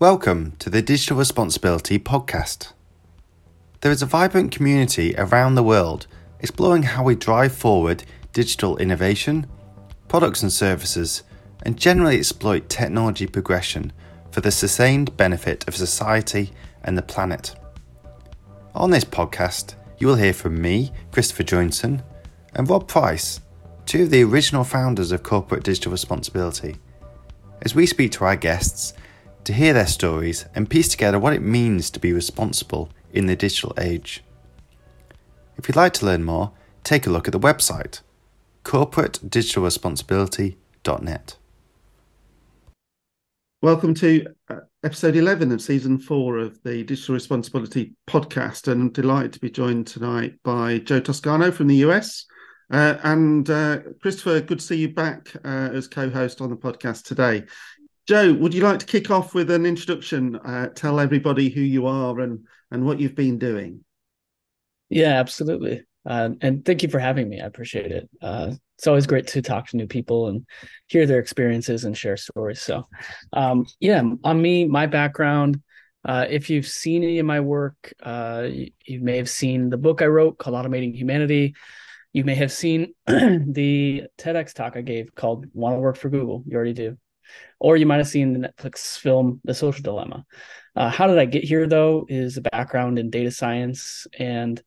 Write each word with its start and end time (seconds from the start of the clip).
Welcome 0.00 0.54
to 0.60 0.70
the 0.70 0.80
Digital 0.80 1.18
Responsibility 1.18 1.98
Podcast. 1.98 2.72
There 3.82 3.92
is 3.92 4.00
a 4.00 4.06
vibrant 4.06 4.50
community 4.50 5.14
around 5.18 5.56
the 5.56 5.62
world 5.62 6.06
exploring 6.38 6.84
how 6.84 7.04
we 7.04 7.14
drive 7.14 7.54
forward 7.54 8.04
digital 8.32 8.78
innovation, 8.78 9.46
products 10.08 10.42
and 10.42 10.50
services, 10.50 11.22
and 11.64 11.76
generally 11.76 12.16
exploit 12.16 12.70
technology 12.70 13.26
progression 13.26 13.92
for 14.30 14.40
the 14.40 14.50
sustained 14.50 15.18
benefit 15.18 15.68
of 15.68 15.76
society 15.76 16.50
and 16.82 16.96
the 16.96 17.02
planet. 17.02 17.54
On 18.74 18.90
this 18.90 19.04
podcast, 19.04 19.74
you 19.98 20.06
will 20.06 20.14
hear 20.14 20.32
from 20.32 20.62
me, 20.62 20.94
Christopher 21.12 21.44
Joynson, 21.44 22.02
and 22.54 22.70
Rob 22.70 22.88
Price, 22.88 23.40
two 23.84 24.04
of 24.04 24.10
the 24.10 24.24
original 24.24 24.64
founders 24.64 25.12
of 25.12 25.22
Corporate 25.22 25.62
Digital 25.62 25.92
Responsibility, 25.92 26.78
as 27.60 27.74
we 27.74 27.84
speak 27.84 28.12
to 28.12 28.24
our 28.24 28.36
guests 28.36 28.94
to 29.44 29.52
hear 29.52 29.72
their 29.72 29.86
stories 29.86 30.46
and 30.54 30.70
piece 30.70 30.88
together 30.88 31.18
what 31.18 31.32
it 31.32 31.42
means 31.42 31.90
to 31.90 32.00
be 32.00 32.12
responsible 32.12 32.90
in 33.12 33.26
the 33.26 33.36
digital 33.36 33.72
age. 33.78 34.22
If 35.56 35.68
you'd 35.68 35.76
like 35.76 35.92
to 35.94 36.06
learn 36.06 36.24
more, 36.24 36.52
take 36.84 37.06
a 37.06 37.10
look 37.10 37.28
at 37.28 37.32
the 37.32 37.40
website 37.40 38.00
corporatedigitalresponsibility.net. 38.64 41.36
Welcome 43.62 43.92
to 43.94 44.26
uh, 44.48 44.60
episode 44.82 45.16
11 45.16 45.52
of 45.52 45.60
season 45.60 45.98
four 45.98 46.38
of 46.38 46.62
the 46.62 46.82
Digital 46.82 47.14
Responsibility 47.14 47.92
podcast. 48.08 48.68
And 48.68 48.80
I'm 48.80 48.90
delighted 48.90 49.34
to 49.34 49.40
be 49.40 49.50
joined 49.50 49.86
tonight 49.86 50.38
by 50.42 50.78
Joe 50.78 51.00
Toscano 51.00 51.50
from 51.50 51.66
the 51.66 51.84
US. 51.86 52.24
Uh, 52.70 52.96
and 53.02 53.50
uh, 53.50 53.80
Christopher, 54.00 54.40
good 54.40 54.60
to 54.60 54.64
see 54.64 54.76
you 54.76 54.94
back 54.94 55.30
uh, 55.44 55.68
as 55.72 55.88
co 55.88 56.08
host 56.08 56.40
on 56.40 56.48
the 56.48 56.56
podcast 56.56 57.02
today. 57.02 57.44
Joe, 58.10 58.32
would 58.32 58.52
you 58.52 58.62
like 58.64 58.80
to 58.80 58.86
kick 58.86 59.08
off 59.08 59.34
with 59.36 59.52
an 59.52 59.64
introduction? 59.64 60.34
Uh, 60.34 60.66
tell 60.70 60.98
everybody 60.98 61.48
who 61.48 61.60
you 61.60 61.86
are 61.86 62.18
and, 62.18 62.44
and 62.72 62.84
what 62.84 62.98
you've 62.98 63.14
been 63.14 63.38
doing. 63.38 63.84
Yeah, 64.88 65.20
absolutely. 65.20 65.84
Uh, 66.04 66.30
and 66.40 66.64
thank 66.64 66.82
you 66.82 66.88
for 66.88 66.98
having 66.98 67.28
me. 67.28 67.40
I 67.40 67.46
appreciate 67.46 67.92
it. 67.92 68.10
Uh, 68.20 68.54
it's 68.76 68.88
always 68.88 69.06
great 69.06 69.28
to 69.28 69.42
talk 69.42 69.68
to 69.68 69.76
new 69.76 69.86
people 69.86 70.26
and 70.26 70.44
hear 70.88 71.06
their 71.06 71.20
experiences 71.20 71.84
and 71.84 71.96
share 71.96 72.16
stories. 72.16 72.60
So, 72.60 72.88
um, 73.32 73.64
yeah, 73.78 74.02
on 74.24 74.42
me, 74.42 74.64
my 74.64 74.86
background. 74.86 75.62
Uh, 76.04 76.26
if 76.28 76.50
you've 76.50 76.66
seen 76.66 77.04
any 77.04 77.20
of 77.20 77.26
my 77.26 77.38
work, 77.38 77.92
uh, 78.02 78.48
you, 78.50 78.72
you, 78.86 79.00
may 79.02 79.18
have 79.18 79.30
seen 79.30 79.70
the 79.70 79.78
book 79.78 80.02
I 80.02 80.06
wrote 80.06 80.36
called 80.36 80.56
Automating 80.56 80.96
Humanity. 80.96 81.54
You 82.12 82.24
may 82.24 82.34
have 82.34 82.50
seen 82.50 82.92
the 83.06 84.08
TEDx 84.18 84.52
talk 84.52 84.76
I 84.76 84.80
gave 84.80 85.14
called 85.14 85.46
"Want 85.52 85.76
to 85.76 85.78
Work 85.78 85.96
for 85.96 86.08
Google." 86.08 86.42
You 86.44 86.56
already 86.56 86.72
do, 86.72 86.96
or 87.60 87.76
you 87.76 87.86
might 87.86 87.98
have 87.98 88.08
seen 88.08 88.32
the 88.32 88.48
Netflix 88.48 88.98
film 88.98 89.40
"The 89.44 89.54
Social 89.54 89.82
Dilemma." 89.82 90.24
Uh, 90.74 90.90
how 90.90 91.06
did 91.06 91.18
I 91.18 91.26
get 91.26 91.44
here? 91.44 91.66
Though, 91.66 92.06
is 92.08 92.36
a 92.36 92.42
background 92.42 92.98
in 92.98 93.10
data 93.10 93.30
science 93.30 94.06
and 94.18 94.60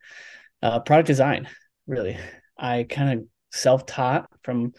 uh, 0.61 0.79
product 0.79 1.07
design. 1.07 1.49
Really, 1.87 2.17
I 2.57 2.85
kind 2.89 3.19
of 3.19 3.25
self-taught 3.51 4.29
from 4.43 4.73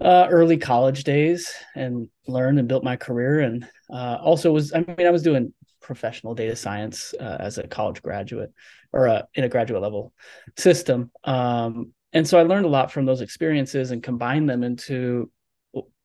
uh, 0.00 0.26
early 0.30 0.58
college 0.58 1.04
days 1.04 1.52
and 1.74 2.08
learned 2.26 2.58
and 2.58 2.68
built 2.68 2.84
my 2.84 2.96
career. 2.96 3.40
And 3.40 3.66
uh, 3.90 4.18
also 4.20 4.52
was, 4.52 4.72
I 4.72 4.80
mean, 4.80 5.06
I 5.06 5.10
was 5.10 5.22
doing 5.22 5.52
professional 5.80 6.34
data 6.34 6.56
science 6.56 7.14
uh, 7.18 7.36
as 7.40 7.58
a 7.58 7.66
college 7.66 8.02
graduate 8.02 8.52
or 8.92 9.08
uh, 9.08 9.22
in 9.34 9.44
a 9.44 9.48
graduate 9.48 9.82
level 9.82 10.12
system. 10.56 11.10
Um, 11.24 11.92
and 12.12 12.26
so 12.26 12.38
I 12.38 12.42
learned 12.42 12.66
a 12.66 12.70
lot 12.70 12.92
from 12.92 13.06
those 13.06 13.20
experiences 13.20 13.90
and 13.90 14.02
combined 14.02 14.48
them 14.48 14.62
into 14.62 15.30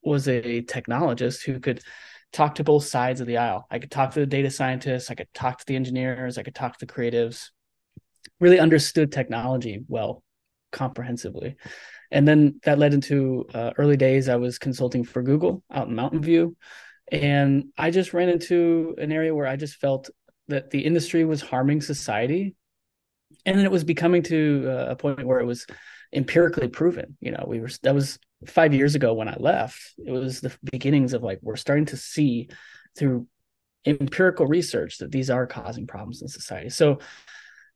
was 0.02 0.28
a 0.28 0.62
technologist 0.62 1.44
who 1.44 1.60
could 1.60 1.80
talk 2.32 2.54
to 2.56 2.64
both 2.64 2.84
sides 2.84 3.20
of 3.20 3.26
the 3.26 3.36
aisle. 3.36 3.66
I 3.70 3.78
could 3.78 3.90
talk 3.90 4.12
to 4.12 4.20
the 4.20 4.26
data 4.26 4.50
scientists, 4.50 5.10
I 5.10 5.14
could 5.14 5.32
talk 5.34 5.58
to 5.58 5.66
the 5.66 5.76
engineers, 5.76 6.38
I 6.38 6.42
could 6.42 6.54
talk 6.54 6.78
to 6.78 6.86
the 6.86 6.92
creatives, 6.92 7.50
really 8.40 8.58
understood 8.58 9.12
technology 9.12 9.84
well, 9.88 10.22
comprehensively. 10.70 11.56
And 12.10 12.28
then 12.28 12.60
that 12.64 12.78
led 12.78 12.94
into 12.94 13.46
uh, 13.54 13.72
early 13.78 13.96
days. 13.96 14.28
I 14.28 14.36
was 14.36 14.58
consulting 14.58 15.04
for 15.04 15.22
Google 15.22 15.62
out 15.70 15.88
in 15.88 15.94
Mountain 15.94 16.22
View. 16.22 16.56
And 17.10 17.66
I 17.76 17.90
just 17.90 18.12
ran 18.12 18.28
into 18.28 18.94
an 18.98 19.12
area 19.12 19.34
where 19.34 19.46
I 19.46 19.56
just 19.56 19.76
felt 19.76 20.10
that 20.48 20.70
the 20.70 20.84
industry 20.84 21.24
was 21.24 21.40
harming 21.40 21.80
society. 21.80 22.54
And 23.44 23.58
then 23.58 23.64
it 23.64 23.70
was 23.72 23.84
becoming 23.84 24.22
to 24.24 24.66
uh, 24.68 24.86
a 24.90 24.96
point 24.96 25.26
where 25.26 25.40
it 25.40 25.46
was 25.46 25.66
empirically 26.12 26.68
proven. 26.68 27.16
You 27.20 27.32
know, 27.32 27.44
we 27.46 27.60
were, 27.60 27.70
that 27.82 27.94
was 27.94 28.18
five 28.46 28.74
years 28.74 28.94
ago 28.94 29.14
when 29.14 29.28
I 29.28 29.36
left. 29.38 29.80
It 29.98 30.12
was 30.12 30.40
the 30.40 30.52
beginnings 30.62 31.12
of 31.12 31.22
like, 31.22 31.38
we're 31.42 31.56
starting 31.56 31.86
to 31.86 31.96
see 31.96 32.48
through 32.96 33.26
empirical 33.84 34.46
research 34.46 34.98
that 34.98 35.10
these 35.10 35.30
are 35.30 35.46
causing 35.46 35.86
problems 35.86 36.22
in 36.22 36.28
society. 36.28 36.70
So 36.70 36.98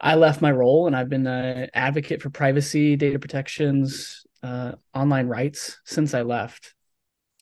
I 0.00 0.14
left 0.14 0.42
my 0.42 0.52
role 0.52 0.86
and 0.86 0.94
I've 0.94 1.08
been 1.08 1.26
an 1.26 1.70
advocate 1.74 2.22
for 2.22 2.30
privacy, 2.30 2.96
data 2.96 3.18
protections, 3.18 4.24
uh, 4.42 4.72
online 4.94 5.26
rights 5.26 5.78
since 5.84 6.14
I 6.14 6.22
left. 6.22 6.74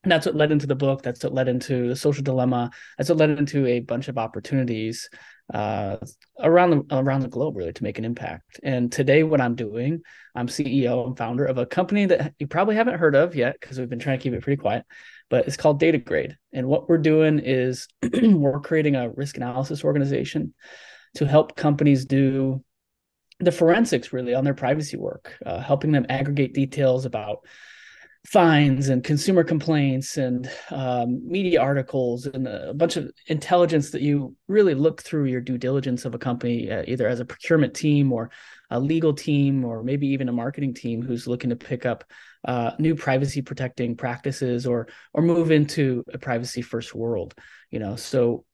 And 0.03 0.13
that's 0.13 0.27
what 0.27 0.37
led 0.37 0.53
into 0.53 0.67
the 0.67 0.75
book. 0.75 1.03
That's 1.03 1.25
what 1.25 1.35
led 1.35 1.49
into 1.49 1.89
the 1.89 1.97
social 1.97 2.23
dilemma. 2.23 2.71
That's 2.97 3.09
what 3.09 3.19
led 3.19 3.31
into 3.31 3.67
a 3.67 3.81
bunch 3.81 4.09
of 4.09 4.19
opportunities 4.19 5.09
uh, 5.53 5.97
around 6.41 6.71
the 6.71 6.97
around 6.97 7.21
the 7.21 7.29
globe, 7.29 7.57
really, 7.57 7.73
to 7.73 7.83
make 7.83 7.99
an 7.99 8.05
impact. 8.05 8.61
And 8.63 8.91
today, 8.91 9.23
what 9.23 9.41
I'm 9.41 9.55
doing, 9.55 10.03
I'm 10.35 10.47
CEO 10.47 11.07
and 11.07 11.17
founder 11.17 11.45
of 11.45 11.59
a 11.59 11.67
company 11.67 12.07
that 12.07 12.35
you 12.39 12.47
probably 12.47 12.77
haven't 12.77 12.99
heard 12.99 13.15
of 13.15 13.35
yet 13.35 13.57
because 13.61 13.79
we've 13.79 13.89
been 13.89 13.99
trying 13.99 14.19
to 14.19 14.23
keep 14.23 14.33
it 14.33 14.43
pretty 14.43 14.61
quiet. 14.61 14.85
But 15.29 15.47
it's 15.47 15.57
called 15.57 15.81
Datagrade. 15.81 16.35
And 16.53 16.67
what 16.67 16.89
we're 16.89 16.99
doing 16.99 17.41
is 17.41 17.89
we're 18.23 18.61
creating 18.61 18.97
a 18.97 19.11
risk 19.11 19.37
analysis 19.37 19.85
organization 19.85 20.55
to 21.17 21.27
help 21.27 21.57
companies 21.57 22.07
do 22.07 22.63
the 23.41 23.53
forensics 23.53 24.13
really 24.13 24.35
on 24.35 24.45
their 24.45 24.55
privacy 24.55 24.97
work, 24.97 25.37
uh, 25.45 25.61
helping 25.61 25.93
them 25.93 26.07
aggregate 26.09 26.55
details 26.55 27.05
about 27.05 27.47
fines 28.27 28.89
and 28.89 29.05
consumer 29.05 29.45
complaints 29.45 30.17
and 30.17 30.51
um, 30.71 31.21
media 31.29 31.61
articles 31.61 32.27
and 32.27 32.49
a 32.49 32.73
bunch 32.73 32.97
of 32.97 33.11
intelligence 33.27 33.91
that 33.91 34.01
you 34.01 34.35
really 34.49 34.75
look 34.75 35.03
through 35.03 35.25
your 35.25 35.43
due 35.43 35.59
diligence 35.59 36.07
of 36.07 36.15
a 36.15 36.19
company, 36.19 36.71
uh, 36.71 36.83
either 36.87 37.07
as 37.07 37.21
a 37.21 37.25
procurement 37.25 37.75
team 37.75 38.13
or 38.13 38.31
a 38.71 38.81
legal 38.81 39.13
team 39.13 39.65
or 39.65 39.83
maybe 39.83 40.07
even 40.09 40.31
a 40.31 40.33
marketing 40.33 40.73
team 40.73 41.03
who's 41.03 41.27
looking 41.27 41.51
to 41.51 41.57
pick 41.57 41.85
up 41.85 42.05
uh, 42.47 42.71
new 42.79 42.95
privacy 42.95 43.43
protecting 43.43 43.97
practices 43.97 44.67
or 44.67 44.89
or 45.13 45.23
move 45.23 45.51
into 45.51 46.03
a 46.13 46.19
privacy 46.19 46.63
first 46.63 46.95
world. 46.95 47.35
You 47.71 47.79
know, 47.79 47.97
so 47.97 48.45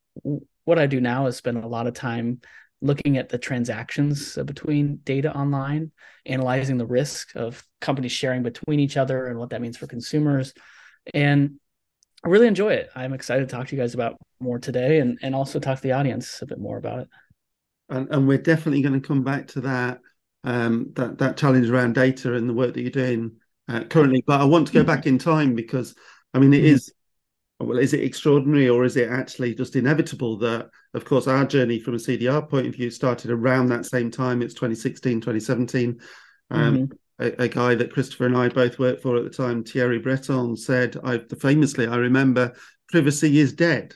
what 0.64 0.78
I 0.78 0.86
do 0.86 1.00
now 1.00 1.26
is 1.26 1.36
spend 1.36 1.62
a 1.62 1.68
lot 1.68 1.86
of 1.86 1.94
time 1.94 2.40
looking 2.82 3.18
at 3.18 3.28
the 3.28 3.38
transactions 3.38 4.38
between 4.44 5.00
data 5.04 5.34
online, 5.36 5.92
analyzing 6.26 6.78
the 6.78 6.86
risk 6.86 7.34
of 7.36 7.62
companies 7.80 8.12
sharing 8.12 8.42
between 8.42 8.80
each 8.80 8.96
other 8.96 9.26
and 9.26 9.38
what 9.38 9.50
that 9.50 9.60
means 9.60 9.76
for 9.76 9.86
consumers. 9.86 10.54
And 11.12 11.58
I 12.24 12.28
really 12.28 12.46
enjoy 12.46 12.74
it. 12.74 12.90
I'm 12.94 13.12
excited 13.12 13.48
to 13.48 13.54
talk 13.54 13.68
to 13.68 13.76
you 13.76 13.80
guys 13.80 13.94
about 13.94 14.16
more 14.40 14.58
today 14.58 15.00
and, 15.00 15.18
and 15.22 15.34
also 15.34 15.58
talk 15.58 15.76
to 15.76 15.82
the 15.82 15.92
audience 15.92 16.42
a 16.42 16.46
bit 16.46 16.58
more 16.58 16.78
about 16.78 17.00
it. 17.00 17.08
And, 17.88 18.08
and 18.10 18.28
we're 18.28 18.38
definitely 18.38 18.82
going 18.82 19.00
to 19.00 19.06
come 19.06 19.24
back 19.24 19.48
to 19.48 19.60
that 19.62 20.00
um, 20.44 20.92
that 20.94 21.18
that 21.18 21.36
challenge 21.36 21.68
around 21.68 21.94
data 21.94 22.34
and 22.34 22.48
the 22.48 22.54
work 22.54 22.74
that 22.74 22.80
you're 22.80 22.90
doing 22.90 23.32
uh, 23.68 23.84
currently. 23.84 24.24
But 24.26 24.40
I 24.40 24.44
want 24.44 24.66
to 24.68 24.72
go 24.72 24.84
back 24.84 25.06
in 25.06 25.18
time 25.18 25.54
because 25.54 25.94
I 26.32 26.38
mean 26.38 26.54
it 26.54 26.58
mm-hmm. 26.58 26.74
is 26.74 26.92
well, 27.64 27.78
is 27.78 27.92
it 27.92 28.02
extraordinary 28.02 28.68
or 28.68 28.84
is 28.84 28.96
it 28.96 29.08
actually 29.10 29.54
just 29.54 29.76
inevitable 29.76 30.36
that, 30.38 30.70
of 30.94 31.04
course, 31.04 31.26
our 31.26 31.44
journey 31.44 31.78
from 31.78 31.94
a 31.94 31.98
CDR 31.98 32.48
point 32.48 32.66
of 32.66 32.74
view 32.74 32.90
started 32.90 33.30
around 33.30 33.68
that 33.68 33.86
same 33.86 34.10
time? 34.10 34.42
It's 34.42 34.54
2016, 34.54 35.20
2017. 35.20 36.00
Um, 36.50 36.76
mm-hmm. 36.76 36.92
a, 37.18 37.44
a, 37.44 37.48
guy 37.48 37.74
that 37.74 37.92
Christopher 37.92 38.26
and 38.26 38.36
I 38.36 38.48
both 38.48 38.78
worked 38.78 39.02
for 39.02 39.16
at 39.16 39.24
the 39.24 39.30
time, 39.30 39.62
Thierry 39.62 39.98
Breton, 39.98 40.56
said, 40.56 40.96
I, 41.04 41.18
famously, 41.38 41.86
I 41.86 41.96
remember, 41.96 42.54
privacy 42.88 43.38
is 43.38 43.52
dead. 43.52 43.94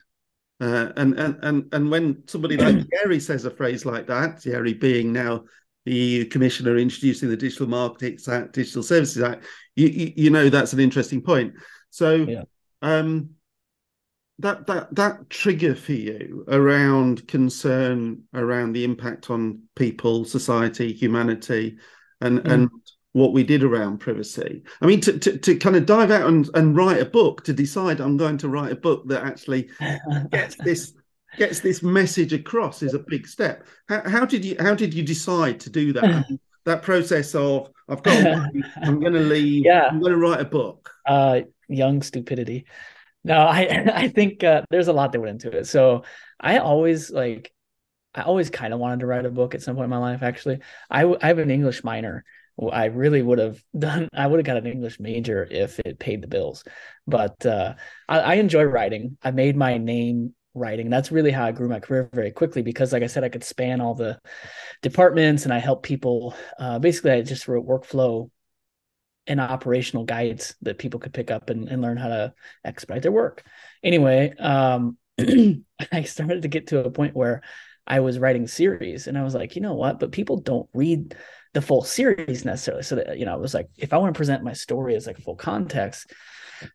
Uh, 0.61 0.93
and, 0.97 1.19
and 1.19 1.37
and 1.43 1.75
and 1.75 1.91
when 1.91 2.23
somebody 2.29 2.57
like 2.57 2.77
Thierry 2.91 3.19
says 3.19 3.45
a 3.45 3.51
phrase 3.51 3.85
like 3.85 4.07
that, 4.07 4.41
Thierry 4.41 4.73
being 4.73 5.13
now 5.13 5.45
the 5.85 5.95
EU 5.95 6.25
Commissioner 6.27 6.79
introducing 6.79 7.29
the 7.29 7.37
Digital 7.37 7.67
Markets 7.67 8.29
Act, 8.29 8.55
Digital 8.55 8.83
Services 8.83 9.23
Act, 9.23 9.45
you, 9.75 9.89
you, 9.89 10.13
you 10.17 10.31
know 10.31 10.49
that's 10.49 10.73
an 10.73 10.81
interesting 10.81 11.21
point. 11.21 11.55
So 11.91 12.15
yeah. 12.15 12.45
um, 12.83 13.31
that 14.41 14.67
that 14.67 14.95
that 14.95 15.31
trigger 15.31 15.75
for 15.75 15.93
you 15.93 16.45
around 16.49 17.27
concern 17.29 18.23
around 18.35 18.73
the 18.73 18.85
impact 18.85 19.31
on 19.31 19.63
people, 19.77 20.25
society, 20.25 20.93
humanity, 20.93 21.79
and 22.21 22.41
mm. 22.41 22.51
and 22.51 22.71
what 23.13 23.33
we 23.33 23.45
did 23.45 23.63
around 23.63 23.99
privacy. 23.99 24.63
I 24.81 24.87
mean, 24.87 25.01
to, 25.03 25.17
to, 25.17 25.39
to 25.39 25.57
kind 25.57 25.77
of 25.77 25.87
dive 25.87 26.11
out 26.11 26.29
and, 26.29 26.51
and 26.55 26.77
write 26.77 27.01
a 27.01 27.05
book, 27.05 27.45
to 27.45 27.53
decide 27.53 28.01
I'm 28.01 28.17
going 28.17 28.39
to 28.39 28.49
write 28.49 28.73
a 28.73 28.77
book 28.77 29.07
that 29.07 29.23
actually 29.23 29.71
gets 30.33 30.57
this 30.57 30.95
gets 31.39 31.61
this 31.61 31.83
message 31.83 32.33
across 32.33 32.83
is 32.83 32.95
a 32.95 32.99
big 32.99 33.29
step. 33.29 33.67
How, 33.89 34.03
how 34.09 34.25
did 34.25 34.45
you 34.45 34.57
how 34.59 34.75
did 34.75 34.93
you 34.93 35.03
decide 35.03 35.61
to 35.61 35.71
do 35.71 35.93
that? 35.93 36.25
that 36.65 36.83
process 36.83 37.35
of 37.35 37.71
I've 37.89 38.03
got 38.03 38.17
I'm 38.83 38.99
going 38.99 39.13
to 39.13 39.21
leave. 39.21 39.65
Yeah, 39.65 39.87
I'm 39.91 40.01
going 40.01 40.13
to 40.13 40.19
write 40.19 40.41
a 40.41 40.45
book. 40.45 40.91
Uh, 41.07 41.43
young 41.69 42.03
stupidity. 42.03 42.67
No, 43.25 43.39
I 43.39 43.91
I 43.95 44.09
think 44.09 44.45
uh, 44.45 44.63
there's 44.71 44.89
a 44.89 44.93
lot 44.93 45.13
that 45.13 45.21
went 45.21 45.45
into 45.45 45.57
it. 45.57 45.67
So 45.67 46.05
I 46.39 46.59
always 46.59 47.11
like, 47.11 47.53
I 48.15 48.23
always 48.23 48.51
kind 48.51 48.73
of 48.75 48.81
wanted 48.81 49.01
to 49.01 49.07
write 49.07 49.27
a 49.27 49.31
book 49.31 49.55
at 49.55 49.63
some 49.63 49.77
point 49.77 49.85
in 49.85 49.91
my 49.91 49.99
life. 49.99 50.23
Actually, 50.23 50.61
I 50.91 51.05
I 51.05 51.29
have 51.29 51.39
an 51.39 51.51
English 51.51 51.83
minor. 51.85 52.25
I 52.73 52.85
really 52.87 53.23
would 53.23 53.39
have 53.39 53.61
done. 53.79 54.09
I 54.13 54.27
would 54.27 54.39
have 54.39 54.47
got 54.47 54.59
an 54.59 54.67
English 54.67 55.01
major 55.01 55.47
if 55.51 55.81
it 55.81 55.99
paid 55.99 56.23
the 56.23 56.29
bills. 56.29 56.65
But 57.07 57.45
uh, 57.45 57.75
I, 58.09 58.21
I 58.21 58.35
enjoy 58.35 58.65
writing. 58.65 59.17
I 59.23 59.31
made 59.33 59.57
my 59.57 59.79
name 59.79 60.35
writing. 60.55 60.89
That's 60.89 61.11
really 61.11 61.33
how 61.33 61.45
I 61.45 61.53
grew 61.53 61.69
my 61.69 61.81
career 61.81 62.09
very 62.13 62.31
quickly 62.31 62.63
because, 62.63 62.93
like 62.93 63.03
I 63.03 63.09
said, 63.09 63.25
I 63.25 63.29
could 63.29 63.43
span 63.43 63.81
all 63.81 63.95
the 63.95 64.21
departments 64.83 65.45
and 65.45 65.53
I 65.53 65.59
help 65.59 65.83
people. 65.83 66.35
Uh, 66.59 66.79
basically, 66.79 67.13
I 67.13 67.23
just 67.23 67.49
wrote 67.49 67.67
workflow 67.67 68.31
and 69.27 69.41
operational 69.41 70.05
guides 70.05 70.55
that 70.63 70.79
people 70.79 71.01
could 71.01 71.15
pick 71.15 71.31
up 71.31 71.51
and, 71.51 71.69
and 71.69 71.81
learn 71.81 71.97
how 71.97 72.09
to 72.09 72.35
expedite 72.65 73.03
their 73.03 73.13
work. 73.13 73.43
Anyway, 73.83 74.35
um, 74.39 74.97
I 75.19 76.03
started 76.05 76.43
to 76.43 76.49
get 76.49 76.69
to 76.69 76.85
a 76.85 76.91
point 76.91 77.17
where 77.17 77.43
I 77.87 78.01
was 78.01 78.19
writing 78.19 78.47
series 78.47 79.07
and 79.07 79.17
I 79.17 79.23
was 79.23 79.35
like, 79.35 79.57
you 79.57 79.63
know 79.63 79.75
what? 79.75 79.99
But 80.01 80.13
people 80.13 80.39
don't 80.39 80.69
read 80.75 81.17
the 81.53 81.63
full 81.63 81.83
series 81.83 82.45
necessarily. 82.45 82.83
So 82.83 82.97
that, 82.97 83.19
you 83.19 83.27
know, 83.27 83.33
I 83.33 83.37
was 83.37 83.55
like, 83.55 83.69
if 83.77 83.93
I 83.93 83.99
want 83.99 84.15
to 84.15 84.19
present 84.19 84.43
my 84.43 84.53
story 84.53 84.95
as 84.97 85.07
like 85.07 85.19
full 85.19 85.37
context, 85.37 86.13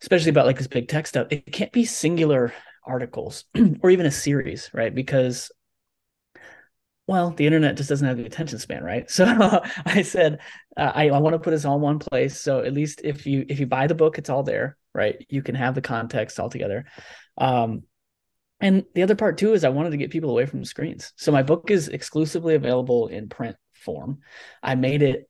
especially 0.02 0.30
about 0.30 0.46
like 0.46 0.58
this 0.58 0.68
big 0.68 0.88
tech 0.88 1.08
stuff, 1.08 1.28
it 1.32 1.52
can't 1.52 1.72
be 1.72 1.86
singular 1.86 2.54
articles 2.86 3.46
or 3.82 3.90
even 3.90 4.06
a 4.06 4.12
series, 4.12 4.70
right? 4.74 4.94
Because 4.94 5.52
well, 7.10 7.32
the 7.32 7.48
internet 7.48 7.76
just 7.76 7.90
doesn't 7.90 8.08
have 8.08 8.18
the 8.18 8.26
attention 8.26 8.60
span, 8.60 8.84
right? 8.84 9.10
So 9.20 9.26
I 9.84 10.04
said, 10.04 10.42
uh, 10.78 10.92
I, 10.94 11.10
I 11.10 11.18
want 11.18 11.34
to 11.34 11.40
put 11.40 11.50
this 11.50 11.66
all 11.66 11.78
in 11.78 11.82
one 11.82 11.98
place. 11.98 12.40
So 12.40 12.60
at 12.60 12.72
least 12.72 13.02
if 13.04 13.26
you 13.26 13.48
if 13.50 13.60
you 13.60 13.66
buy 13.66 13.88
the 13.88 13.96
book, 13.96 14.20
it's 14.20 14.30
all 14.30 14.44
there, 14.44 14.78
right? 14.94 15.26
You 15.28 15.42
can 15.42 15.56
have 15.56 15.74
the 15.74 15.82
context 15.82 16.40
all 16.40 16.52
together. 16.52 16.86
Um, 17.36 17.82
and 18.62 18.86
the 18.94 19.02
other 19.02 19.16
part 19.16 19.40
too 19.40 19.54
is 19.54 19.64
I 19.64 19.70
wanted 19.70 19.90
to 19.90 19.98
get 19.98 20.12
people 20.12 20.30
away 20.30 20.46
from 20.46 20.60
the 20.60 20.68
screens. 20.68 21.12
So 21.16 21.32
my 21.32 21.42
book 21.42 21.72
is 21.72 21.88
exclusively 21.88 22.54
available 22.54 23.08
in 23.08 23.28
print 23.28 23.56
form. 23.74 24.20
I 24.62 24.76
made 24.76 25.02
it. 25.02 25.28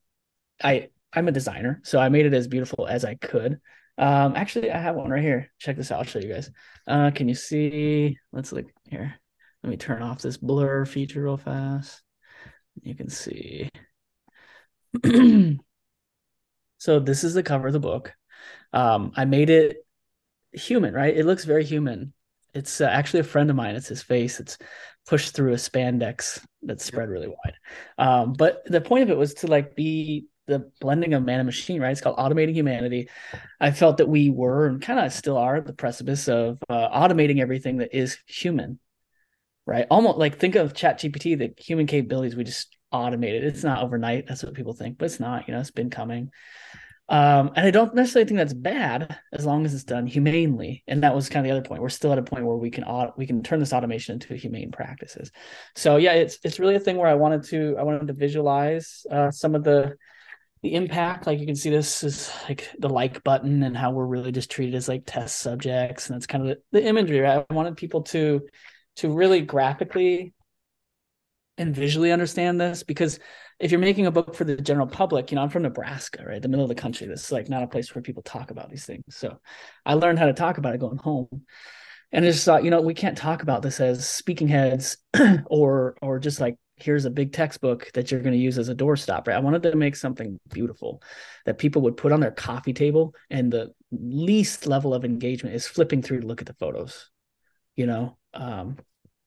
I 0.62 0.90
I'm 1.14 1.30
a 1.30 1.32
designer, 1.32 1.80
so 1.86 1.98
I 1.98 2.10
made 2.10 2.26
it 2.26 2.34
as 2.34 2.50
beautiful 2.50 2.88
as 2.88 3.06
I 3.06 3.16
could. 3.16 3.58
Um, 3.98 4.34
actually, 4.36 4.70
I 4.70 4.80
have 4.80 4.96
one 4.96 5.10
right 5.10 5.24
here. 5.24 5.50
Check 5.60 5.78
this 5.78 5.94
out. 5.94 6.00
I'll 6.00 6.04
show 6.04 6.20
you 6.20 6.34
guys. 6.34 6.52
Uh, 6.86 7.12
can 7.12 7.30
you 7.30 7.36
see? 7.36 8.18
Let's 8.34 8.52
look 8.52 8.66
here. 8.90 9.16
Let 9.64 9.70
me 9.70 9.78
turn 9.78 10.02
off 10.02 10.22
this 10.22 10.38
blur 10.38 10.86
feature 10.86 11.24
real 11.24 11.38
fast. 11.38 12.02
You 12.82 12.96
can 12.96 13.10
see. 13.10 13.70
so 16.78 17.00
this 17.00 17.24
is 17.24 17.34
the 17.34 17.44
cover 17.44 17.68
of 17.68 17.74
the 17.74 17.80
book. 17.80 18.14
Um, 18.72 19.12
I 19.16 19.26
made 19.26 19.50
it 19.50 19.78
human, 20.54 20.94
right? 20.94 21.16
It 21.16 21.26
looks 21.26 21.44
very 21.44 21.66
human. 21.66 22.14
It's 22.54 22.82
uh, 22.82 22.86
actually 22.86 23.20
a 23.20 23.26
friend 23.26 23.50
of 23.50 23.56
mine. 23.56 23.76
It's 23.76 23.90
his 23.90 24.02
face. 24.02 24.40
It's 24.40 24.58
pushed 25.08 25.36
through 25.36 25.54
a 25.54 25.58
spandex 25.58 26.44
that's 26.62 26.86
spread 26.86 27.10
really 27.10 27.28
wide. 27.28 27.56
Um, 27.98 28.34
but 28.34 28.64
the 28.66 28.82
point 28.82 29.04
of 29.04 29.10
it 29.10 29.18
was 29.18 29.34
to 29.36 29.48
like 29.48 29.76
be 29.76 30.28
the 30.48 30.72
blending 30.80 31.14
of 31.14 31.24
man 31.24 31.40
and 31.40 31.46
machine, 31.46 31.82
right? 31.82 31.92
It's 31.92 32.02
called 32.02 32.18
automating 32.18 32.54
humanity. 32.54 33.10
I 33.60 33.72
felt 33.72 33.98
that 33.98 34.10
we 34.10 34.30
were 34.30 34.68
and 34.68 34.82
kind 34.82 35.00
of 35.00 35.14
still 35.14 35.38
are 35.38 35.58
at 35.58 35.66
the 35.66 35.74
precipice 35.74 36.28
of 36.28 36.58
uh, 36.70 36.90
automating 36.90 37.40
everything 37.40 37.78
that 37.78 37.96
is 37.96 38.18
human 38.26 38.80
right? 39.70 39.88
Almost 39.90 40.18
like 40.18 40.38
think 40.38 40.56
of 40.56 40.74
Chat 40.74 41.00
GPT, 41.00 41.38
the 41.38 41.54
human 41.62 41.88
capabilities 41.88 42.36
we 42.36 42.44
just 42.44 42.76
automated. 42.92 43.44
It's 43.44 43.64
not 43.64 43.84
overnight. 43.84 44.28
That's 44.28 44.44
what 44.44 44.54
people 44.54 44.74
think, 44.74 44.98
but 44.98 45.06
it's 45.06 45.20
not. 45.20 45.48
You 45.48 45.54
know, 45.54 45.60
it's 45.60 45.72
been 45.72 45.90
coming. 45.90 46.32
Um, 47.08 47.52
and 47.56 47.66
I 47.66 47.72
don't 47.72 47.96
necessarily 47.96 48.28
think 48.28 48.38
that's 48.38 48.54
bad 48.54 49.18
as 49.34 49.44
long 49.44 49.66
as 49.66 49.74
it's 49.74 49.84
done 49.84 50.06
humanely. 50.06 50.84
And 50.88 51.04
that 51.04 51.16
was 51.16 51.28
kind 51.28 51.44
of 51.44 51.50
the 51.50 51.58
other 51.58 51.68
point. 51.68 51.82
We're 51.82 51.90
still 51.90 52.12
at 52.12 52.20
a 52.20 52.24
point 52.24 52.46
where 52.46 52.56
we 52.56 52.70
can 52.70 52.86
we 53.18 53.26
can 53.26 53.42
turn 53.42 53.60
this 53.60 53.74
automation 53.74 54.14
into 54.14 54.36
humane 54.36 54.72
practices. 54.72 55.32
So 55.76 55.98
yeah, 55.98 56.14
it's 56.14 56.38
it's 56.44 56.60
really 56.60 56.76
a 56.76 56.80
thing 56.80 56.98
where 56.98 57.08
I 57.08 57.16
wanted 57.16 57.44
to 57.46 57.76
I 57.80 57.84
wanted 57.84 58.08
to 58.08 58.14
visualize 58.14 59.06
uh, 59.12 59.32
some 59.32 59.56
of 59.56 59.64
the 59.64 59.96
the 60.62 60.76
impact. 60.76 61.26
Like 61.26 61.40
you 61.40 61.48
can 61.48 61.56
see 61.56 61.72
this 61.72 62.04
is 62.04 62.32
like 62.48 62.70
the 62.78 62.90
like 62.90 63.24
button 63.24 63.64
and 63.64 63.76
how 63.76 63.92
we're 63.92 64.06
really 64.06 64.32
just 64.32 64.52
treated 64.52 64.76
as 64.76 64.88
like 64.88 65.04
test 65.08 65.40
subjects, 65.40 66.08
and 66.08 66.16
that's 66.16 66.28
kind 66.28 66.48
of 66.48 66.58
the, 66.72 66.80
the 66.80 66.88
imagery. 66.88 67.22
Right? 67.22 67.44
I 67.50 67.54
wanted 67.54 67.76
people 67.76 68.04
to 68.04 68.42
to 69.00 69.10
really 69.10 69.42
graphically 69.42 70.34
and 71.58 71.76
visually 71.76 72.12
understand 72.12 72.60
this 72.60 72.84
because 72.84 73.20
if 73.60 73.72
you're 73.72 73.80
making 73.80 74.06
a 74.06 74.12
book 74.12 74.34
for 74.34 74.46
the 74.46 74.56
general 74.56 74.88
public, 74.88 75.32
you 75.32 75.36
know, 75.36 75.42
I'm 75.42 75.50
from 75.50 75.64
Nebraska, 75.64 76.24
right? 76.26 76.42
The 76.42 76.48
middle 76.48 76.64
of 76.64 76.70
the 76.70 76.76
country. 76.76 77.08
This 77.08 77.26
is 77.26 77.32
like 77.32 77.50
not 77.50 77.64
a 77.64 77.68
place 77.68 77.94
where 77.94 78.02
people 78.02 78.24
talk 78.24 78.52
about 78.52 78.70
these 78.70 78.86
things. 78.86 79.04
So 79.10 79.40
I 79.86 79.96
learned 79.96 80.20
how 80.20 80.28
to 80.28 80.34
talk 80.34 80.58
about 80.58 80.74
it 80.74 80.80
going 80.80 80.98
home. 80.98 81.28
And 82.12 82.26
I 82.26 82.30
just 82.30 82.46
thought, 82.46 82.64
you 82.64 82.72
know, 82.72 82.82
we 82.82 82.94
can't 82.94 83.18
talk 83.18 83.44
about 83.44 83.62
this 83.62 83.80
as 83.82 84.08
speaking 84.08 84.48
heads 84.48 84.98
or 85.46 85.98
or 86.02 86.20
just 86.20 86.40
like 86.40 86.56
here's 86.78 87.06
a 87.06 87.10
big 87.10 87.34
textbook 87.34 87.92
that 87.94 88.10
you're 88.10 88.22
going 88.22 88.34
to 88.34 88.40
use 88.40 88.58
as 88.58 88.70
a 88.70 88.76
doorstop, 88.76 89.28
right? 89.28 89.36
I 89.36 89.42
wanted 89.42 89.64
to 89.64 89.76
make 89.76 89.98
something 89.98 90.40
beautiful 90.50 91.04
that 91.46 91.58
people 91.58 91.82
would 91.84 91.98
put 91.98 92.14
on 92.14 92.22
their 92.22 92.32
coffee 92.32 92.74
table 92.74 93.14
and 93.30 93.52
the 93.52 93.74
least 93.92 94.66
level 94.66 94.94
of 94.94 95.04
engagement 95.04 95.56
is 95.56 95.68
flipping 95.68 96.02
through 96.02 96.22
to 96.22 96.28
look 96.28 96.40
at 96.40 96.48
the 96.48 96.54
photos, 96.54 97.10
you 97.76 97.86
know? 97.86 98.18
Um, 98.34 98.78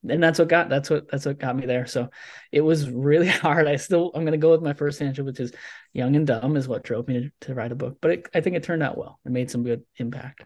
and 0.09 0.23
that's 0.23 0.39
what 0.39 0.49
got 0.49 0.69
that's 0.69 0.91
what 0.91 1.09
that's 1.11 1.27
what 1.27 1.39
got 1.39 1.57
me 1.57 1.67
there. 1.67 1.87
So 1.87 2.09
it 2.51 2.61
was 2.61 2.91
really 2.91 3.29
hard. 3.29 3.67
I 3.67 3.77
still 3.77 4.11
I'm 4.15 4.25
gonna 4.25 4.37
go 4.37 4.51
with 4.51 4.63
my 4.63 4.73
first 4.73 5.01
answer, 5.01 5.25
which 5.25 5.41
is 5.41 5.53
young 5.93 6.17
and 6.17 6.27
dumb 6.27 6.57
is 6.57 6.69
what 6.69 6.85
drove 6.85 7.09
me 7.09 7.21
to, 7.21 7.47
to 7.47 7.55
write 7.55 7.73
a 7.73 7.77
book. 7.77 7.99
But 8.01 8.11
it, 8.11 8.29
I 8.35 8.41
think 8.41 8.57
it 8.57 8.63
turned 8.63 8.83
out 8.83 8.99
well. 8.99 9.19
It 9.25 9.33
made 9.33 9.51
some 9.51 9.63
good 9.63 9.83
impact. 9.97 10.45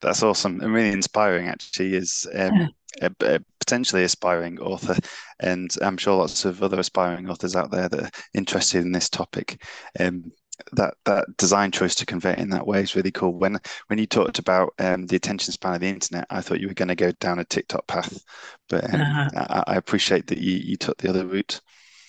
That's 0.00 0.22
awesome 0.22 0.60
and 0.60 0.72
really 0.72 0.92
inspiring. 0.92 1.48
Actually, 1.48 1.94
is 1.94 2.26
um, 2.34 2.68
a, 3.00 3.10
a, 3.20 3.40
potentially 3.58 4.04
aspiring 4.04 4.60
author, 4.60 4.96
and 5.40 5.70
I'm 5.82 5.96
sure 5.96 6.16
lots 6.16 6.44
of 6.44 6.62
other 6.62 6.78
aspiring 6.78 7.28
authors 7.28 7.56
out 7.56 7.70
there 7.70 7.88
that 7.88 8.00
are 8.00 8.10
interested 8.34 8.82
in 8.82 8.92
this 8.92 9.08
topic. 9.08 9.62
Um, 9.98 10.30
that 10.72 10.94
that 11.04 11.36
design 11.36 11.70
choice 11.70 11.94
to 11.96 12.06
convey 12.06 12.32
it 12.32 12.38
in 12.38 12.50
that 12.50 12.66
way 12.66 12.80
is 12.80 12.96
really 12.96 13.10
cool. 13.10 13.32
When 13.32 13.58
when 13.88 13.98
you 13.98 14.06
talked 14.06 14.38
about 14.38 14.72
um, 14.78 15.06
the 15.06 15.16
attention 15.16 15.52
span 15.52 15.74
of 15.74 15.80
the 15.80 15.88
internet, 15.88 16.26
I 16.30 16.40
thought 16.40 16.60
you 16.60 16.68
were 16.68 16.74
going 16.74 16.88
to 16.88 16.94
go 16.94 17.12
down 17.12 17.38
a 17.38 17.44
TikTok 17.44 17.86
path, 17.86 18.22
but 18.68 18.92
um, 18.92 19.00
uh-huh. 19.00 19.62
I, 19.66 19.74
I, 19.74 19.76
appreciate 19.76 20.26
that 20.28 20.38
you 20.38 20.56
you 20.56 20.76
took 20.76 20.98
the 20.98 21.08
other 21.08 21.26
route. 21.26 21.60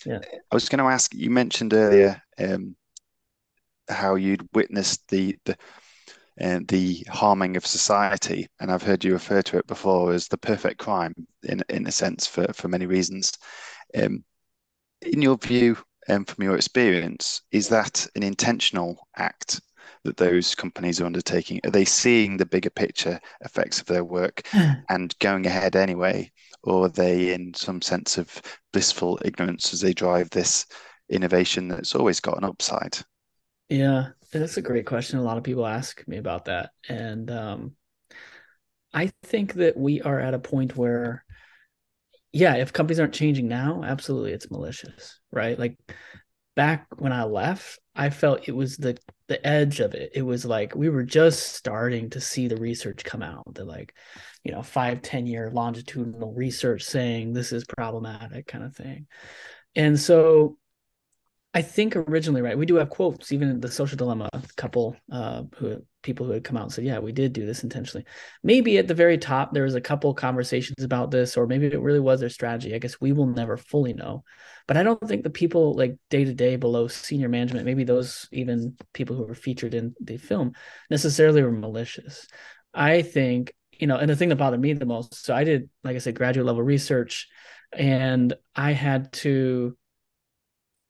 Yeah. 0.05 0.19
I 0.51 0.55
was 0.55 0.69
going 0.69 0.79
to 0.79 0.85
ask. 0.85 1.13
You 1.13 1.29
mentioned 1.29 1.73
earlier 1.73 2.21
um, 2.38 2.75
how 3.89 4.15
you'd 4.15 4.47
witnessed 4.53 5.07
the 5.09 5.38
the 5.45 5.57
uh, 6.39 6.59
the 6.67 7.05
harming 7.09 7.57
of 7.57 7.65
society, 7.65 8.47
and 8.59 8.71
I've 8.71 8.83
heard 8.83 9.03
you 9.03 9.13
refer 9.13 9.41
to 9.41 9.57
it 9.57 9.67
before 9.67 10.13
as 10.13 10.27
the 10.27 10.38
perfect 10.38 10.79
crime 10.79 11.13
in 11.43 11.63
in 11.69 11.88
a 11.88 11.91
sense 11.91 12.27
for 12.27 12.51
for 12.53 12.67
many 12.67 12.86
reasons. 12.86 13.33
Um, 13.95 14.24
in 15.01 15.22
your 15.22 15.38
view, 15.38 15.77
um, 16.09 16.25
from 16.25 16.43
your 16.43 16.55
experience, 16.55 17.41
is 17.51 17.69
that 17.69 18.07
an 18.15 18.23
intentional 18.23 19.07
act 19.17 19.61
that 20.03 20.17
those 20.17 20.55
companies 20.55 21.01
are 21.01 21.05
undertaking? 21.05 21.59
Are 21.65 21.71
they 21.71 21.85
seeing 21.85 22.37
the 22.37 22.45
bigger 22.45 22.69
picture 22.69 23.19
effects 23.41 23.79
of 23.79 23.87
their 23.87 24.03
work 24.03 24.47
and 24.89 25.17
going 25.19 25.45
ahead 25.45 25.75
anyway? 25.75 26.31
Or 26.63 26.85
are 26.85 26.89
they 26.89 27.33
in 27.33 27.53
some 27.53 27.81
sense 27.81 28.17
of 28.17 28.41
blissful 28.73 29.19
ignorance 29.23 29.73
as 29.73 29.81
they 29.81 29.93
drive 29.93 30.29
this 30.29 30.65
innovation 31.09 31.67
that's 31.67 31.95
always 31.95 32.19
got 32.19 32.37
an 32.37 32.43
upside? 32.43 32.97
Yeah, 33.69 34.09
that's 34.31 34.57
a 34.57 34.61
great 34.61 34.85
question. 34.85 35.19
A 35.19 35.23
lot 35.23 35.37
of 35.37 35.43
people 35.43 35.65
ask 35.65 36.05
me 36.07 36.17
about 36.17 36.45
that. 36.45 36.71
And 36.89 37.29
um, 37.31 37.75
I 38.93 39.11
think 39.23 39.53
that 39.55 39.77
we 39.77 40.01
are 40.01 40.19
at 40.19 40.33
a 40.33 40.39
point 40.39 40.75
where 40.75 41.23
yeah, 42.33 42.55
if 42.55 42.73
companies 42.73 42.99
aren't 42.99 43.13
changing 43.13 43.47
now, 43.47 43.83
absolutely 43.83 44.31
it's 44.31 44.51
malicious, 44.51 45.19
right? 45.31 45.57
Like 45.57 45.77
back 46.55 46.88
when 46.98 47.13
I 47.13 47.24
left, 47.24 47.79
I 47.96 48.10
felt 48.10 48.48
it 48.48 48.55
was 48.55 48.77
the 48.77 48.98
the 49.27 49.46
edge 49.46 49.79
of 49.79 49.93
it. 49.93 50.12
It 50.15 50.22
was 50.22 50.46
like 50.46 50.75
we 50.75 50.89
were 50.89 51.03
just 51.03 51.55
starting 51.55 52.10
to 52.12 52.22
see 52.22 52.48
the 52.48 52.57
research 52.57 53.03
come 53.03 53.22
out, 53.22 53.53
the 53.53 53.65
like, 53.65 53.93
you 54.43 54.51
know, 54.51 54.62
five, 54.62 55.01
10 55.01 55.27
year 55.27 55.51
longitudinal 55.51 56.34
research 56.34 56.84
saying 56.84 57.34
this 57.34 57.51
is 57.51 57.65
problematic 57.65 58.48
kind 58.48 58.63
of 58.63 58.75
thing. 58.75 59.07
And 59.75 60.00
so 60.00 60.57
I 61.54 61.62
think 61.62 61.96
originally, 61.96 62.42
right, 62.42 62.58
we 62.58 62.66
do 62.66 62.75
have 62.75 62.89
quotes, 62.89 63.32
even 63.32 63.60
the 63.60 63.72
social 63.72 63.98
dilemma 63.98 64.30
couple 64.58 64.96
uh, 65.12 65.44
who 65.56 65.82
people 66.04 66.25
who 66.25 66.34
had 66.34 66.44
come 66.44 66.56
out 66.56 66.63
and 66.63 66.72
said, 66.72 66.84
yeah, 66.84 67.00
we 67.00 67.12
did 67.12 67.34
do 67.34 67.46
this 67.46 67.63
intentionally. 67.63 68.06
Maybe 68.44 68.77
at 68.77 68.88
the 68.88 68.94
very 68.94 69.18
top, 69.18 69.54
there 69.54 69.63
was 69.63 69.74
a 69.74 69.82
couple 69.82 70.13
conversations 70.13 70.84
about 70.84 71.10
this, 71.10 71.36
or 71.36 71.48
maybe 71.48 71.66
it 71.66 71.82
really 71.82 72.00
was 72.00 72.20
their 72.20 72.30
strategy. 72.30 72.75
I 72.75 72.77
guess 72.77 73.01
we 73.01 73.12
will 73.12 73.25
never 73.25 73.58
fully 73.58 73.94
know. 73.94 74.24
But 74.68 74.77
I 74.77 74.84
don't 74.84 75.00
think 75.08 75.24
the 75.24 75.30
people 75.30 75.74
like 75.74 75.98
day 76.10 76.25
to 76.25 76.34
day 76.34 76.58
below 76.58 76.88
senior 76.88 77.30
management, 77.30 77.66
maybe 77.66 77.84
those 77.84 78.27
even 78.32 78.77
people 78.94 79.16
who 79.16 79.24
were 79.24 79.34
featured 79.34 79.74
in 79.74 79.96
the 80.00 80.18
film 80.18 80.51
necessarily 80.89 81.42
were 81.42 81.51
malicious. 81.51 82.27
I 82.74 83.01
think, 83.01 83.54
you 83.72 83.88
know, 83.88 83.98
and 83.98 84.10
the 84.10 84.16
thing 84.16 84.30
that 84.30 84.36
bothered 84.36 84.62
me 84.62 84.74
the 84.74 84.86
most, 84.86 85.25
so 85.25 85.34
I 85.34 85.44
did, 85.44 85.70
like 85.84 85.96
I 85.96 86.00
said, 86.00 86.16
graduate 86.16 86.46
level 86.46 86.62
research, 86.62 87.27
and 87.74 88.34
I 88.56 88.74
had 88.74 89.12
to 89.13 89.75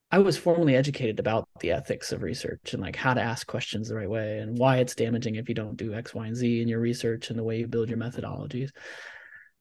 I 0.09 0.19
was 0.19 0.37
formally 0.37 0.75
educated 0.75 1.19
about 1.19 1.49
the 1.59 1.71
ethics 1.71 2.11
of 2.11 2.23
research 2.23 2.73
and 2.73 2.81
like 2.81 2.95
how 2.95 3.13
to 3.13 3.21
ask 3.21 3.45
questions 3.45 3.89
the 3.89 3.95
right 3.95 4.09
way 4.09 4.39
and 4.39 4.57
why 4.57 4.77
it's 4.77 4.95
damaging 4.95 5.35
if 5.35 5.49
you 5.49 5.55
don't 5.55 5.75
do 5.75 5.93
X, 5.93 6.15
Y, 6.15 6.27
and 6.27 6.35
Z 6.35 6.61
in 6.61 6.67
your 6.67 6.79
research 6.79 7.29
and 7.29 7.37
the 7.37 7.43
way 7.43 7.59
you 7.59 7.67
build 7.67 7.89
your 7.89 7.97
methodologies. 7.97 8.69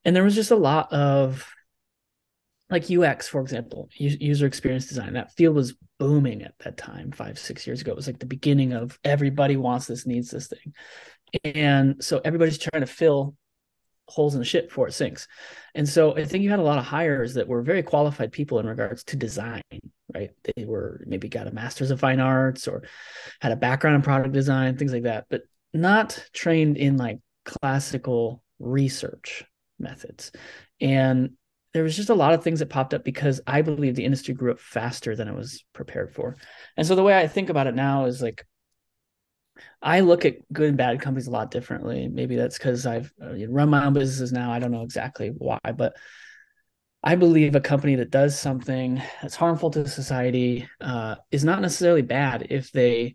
And 0.04 0.14
there 0.14 0.22
was 0.22 0.36
just 0.36 0.52
a 0.52 0.56
lot 0.56 0.92
of 0.92 1.48
like 2.70 2.90
UX, 2.90 3.28
for 3.28 3.40
example, 3.40 3.88
user 3.96 4.46
experience 4.46 4.86
design. 4.86 5.12
That 5.12 5.32
field 5.32 5.54
was 5.54 5.74
booming 5.98 6.42
at 6.42 6.54
that 6.60 6.76
time, 6.76 7.12
five, 7.12 7.38
six 7.38 7.66
years 7.66 7.80
ago. 7.80 7.92
It 7.92 7.96
was 7.96 8.06
like 8.06 8.18
the 8.18 8.26
beginning 8.26 8.72
of 8.72 8.98
everybody 9.04 9.56
wants 9.56 9.86
this, 9.86 10.06
needs 10.06 10.30
this 10.30 10.48
thing. 10.48 10.74
And 11.44 12.02
so 12.04 12.20
everybody's 12.24 12.58
trying 12.58 12.82
to 12.82 12.86
fill 12.86 13.34
holes 14.08 14.34
in 14.34 14.40
the 14.40 14.44
ship 14.44 14.68
before 14.68 14.88
it 14.88 14.94
sinks. 14.94 15.26
And 15.74 15.88
so 15.88 16.16
I 16.16 16.24
think 16.24 16.42
you 16.42 16.50
had 16.50 16.58
a 16.58 16.64
lot 16.64 16.78
of 16.78 16.84
hires 16.84 17.34
that 17.34 17.48
were 17.48 17.62
very 17.62 17.82
qualified 17.82 18.32
people 18.32 18.58
in 18.58 18.66
regards 18.66 19.04
to 19.04 19.16
design, 19.16 19.62
right? 20.16 20.30
They 20.56 20.64
were 20.64 21.02
maybe 21.06 21.28
got 21.28 21.46
a 21.46 21.52
master's 21.52 21.90
of 21.90 22.00
fine 22.00 22.20
arts 22.20 22.66
or 22.66 22.82
had 23.40 23.52
a 23.52 23.56
background 23.56 23.96
in 23.96 24.02
product 24.02 24.32
design, 24.32 24.76
things 24.76 24.92
like 24.92 25.04
that, 25.04 25.26
but 25.28 25.42
not 25.72 26.22
trained 26.32 26.76
in 26.76 26.96
like 26.96 27.18
classical 27.44 28.42
research 28.58 29.44
methods. 29.78 30.32
And 30.80 31.32
there 31.74 31.82
was 31.82 31.96
just 31.96 32.08
a 32.08 32.14
lot 32.14 32.32
of 32.32 32.42
things 32.42 32.60
that 32.60 32.70
popped 32.70 32.94
up 32.94 33.04
because 33.04 33.40
I 33.46 33.60
believe 33.60 33.94
the 33.94 34.04
industry 34.04 34.32
grew 34.32 34.52
up 34.52 34.60
faster 34.60 35.14
than 35.14 35.28
it 35.28 35.34
was 35.34 35.62
prepared 35.74 36.14
for. 36.14 36.36
And 36.76 36.86
so 36.86 36.94
the 36.94 37.02
way 37.02 37.18
I 37.18 37.28
think 37.28 37.50
about 37.50 37.66
it 37.66 37.74
now 37.74 38.06
is 38.06 38.22
like 38.22 38.46
I 39.82 40.00
look 40.00 40.24
at 40.24 40.36
good 40.52 40.68
and 40.68 40.78
bad 40.78 41.00
companies 41.00 41.26
a 41.26 41.30
lot 41.30 41.50
differently. 41.50 42.08
Maybe 42.08 42.36
that's 42.36 42.56
because 42.56 42.86
I've 42.86 43.12
uh, 43.22 43.34
run 43.48 43.68
my 43.68 43.84
own 43.84 43.92
businesses 43.92 44.32
now. 44.32 44.50
I 44.52 44.58
don't 44.58 44.72
know 44.72 44.82
exactly 44.82 45.28
why, 45.36 45.58
but 45.76 45.96
I 47.06 47.14
believe 47.14 47.54
a 47.54 47.60
company 47.60 47.94
that 47.94 48.10
does 48.10 48.36
something 48.36 49.00
that's 49.22 49.36
harmful 49.36 49.70
to 49.70 49.86
society 49.86 50.68
uh, 50.80 51.14
is 51.30 51.44
not 51.44 51.62
necessarily 51.62 52.02
bad 52.02 52.48
if 52.50 52.72
they 52.72 53.14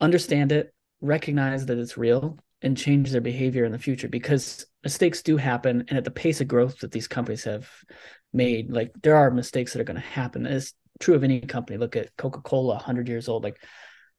understand 0.00 0.50
it, 0.50 0.74
recognize 1.00 1.66
that 1.66 1.78
it's 1.78 1.96
real, 1.96 2.36
and 2.60 2.76
change 2.76 3.12
their 3.12 3.20
behavior 3.20 3.64
in 3.64 3.70
the 3.70 3.78
future 3.78 4.08
because 4.08 4.66
mistakes 4.82 5.22
do 5.22 5.36
happen. 5.36 5.84
And 5.86 5.98
at 5.98 6.02
the 6.02 6.10
pace 6.10 6.40
of 6.40 6.48
growth 6.48 6.80
that 6.80 6.90
these 6.90 7.06
companies 7.06 7.44
have 7.44 7.70
made, 8.32 8.72
like 8.72 8.90
there 9.04 9.14
are 9.14 9.30
mistakes 9.30 9.72
that 9.72 9.80
are 9.80 9.84
going 9.84 9.94
to 9.94 10.02
happen. 10.02 10.44
It's 10.44 10.74
true 10.98 11.14
of 11.14 11.22
any 11.22 11.40
company. 11.40 11.78
Look 11.78 11.94
at 11.94 12.16
Coca 12.16 12.40
Cola, 12.40 12.74
100 12.74 13.08
years 13.08 13.28
old. 13.28 13.44
Like, 13.44 13.62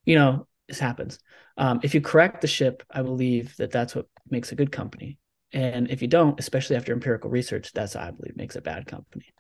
you 0.06 0.16
know, 0.16 0.48
this 0.70 0.80
happens. 0.80 1.20
Um, 1.58 1.82
if 1.84 1.94
you 1.94 2.00
correct 2.00 2.40
the 2.40 2.48
ship, 2.48 2.84
I 2.90 3.02
believe 3.02 3.58
that 3.58 3.72
that's 3.72 3.94
what 3.94 4.06
makes 4.30 4.54
a 4.54 4.56
good 4.56 4.72
company. 4.72 5.18
And 5.52 5.90
if 5.90 6.02
you 6.02 6.08
don't, 6.08 6.40
especially 6.40 6.76
after 6.76 6.94
empirical 6.94 7.30
research, 7.30 7.72
that's 7.74 7.96
I 7.96 8.12
believe 8.12 8.36
makes 8.36 8.56
a 8.56 8.62
bad 8.62 8.86
company. 8.86 9.34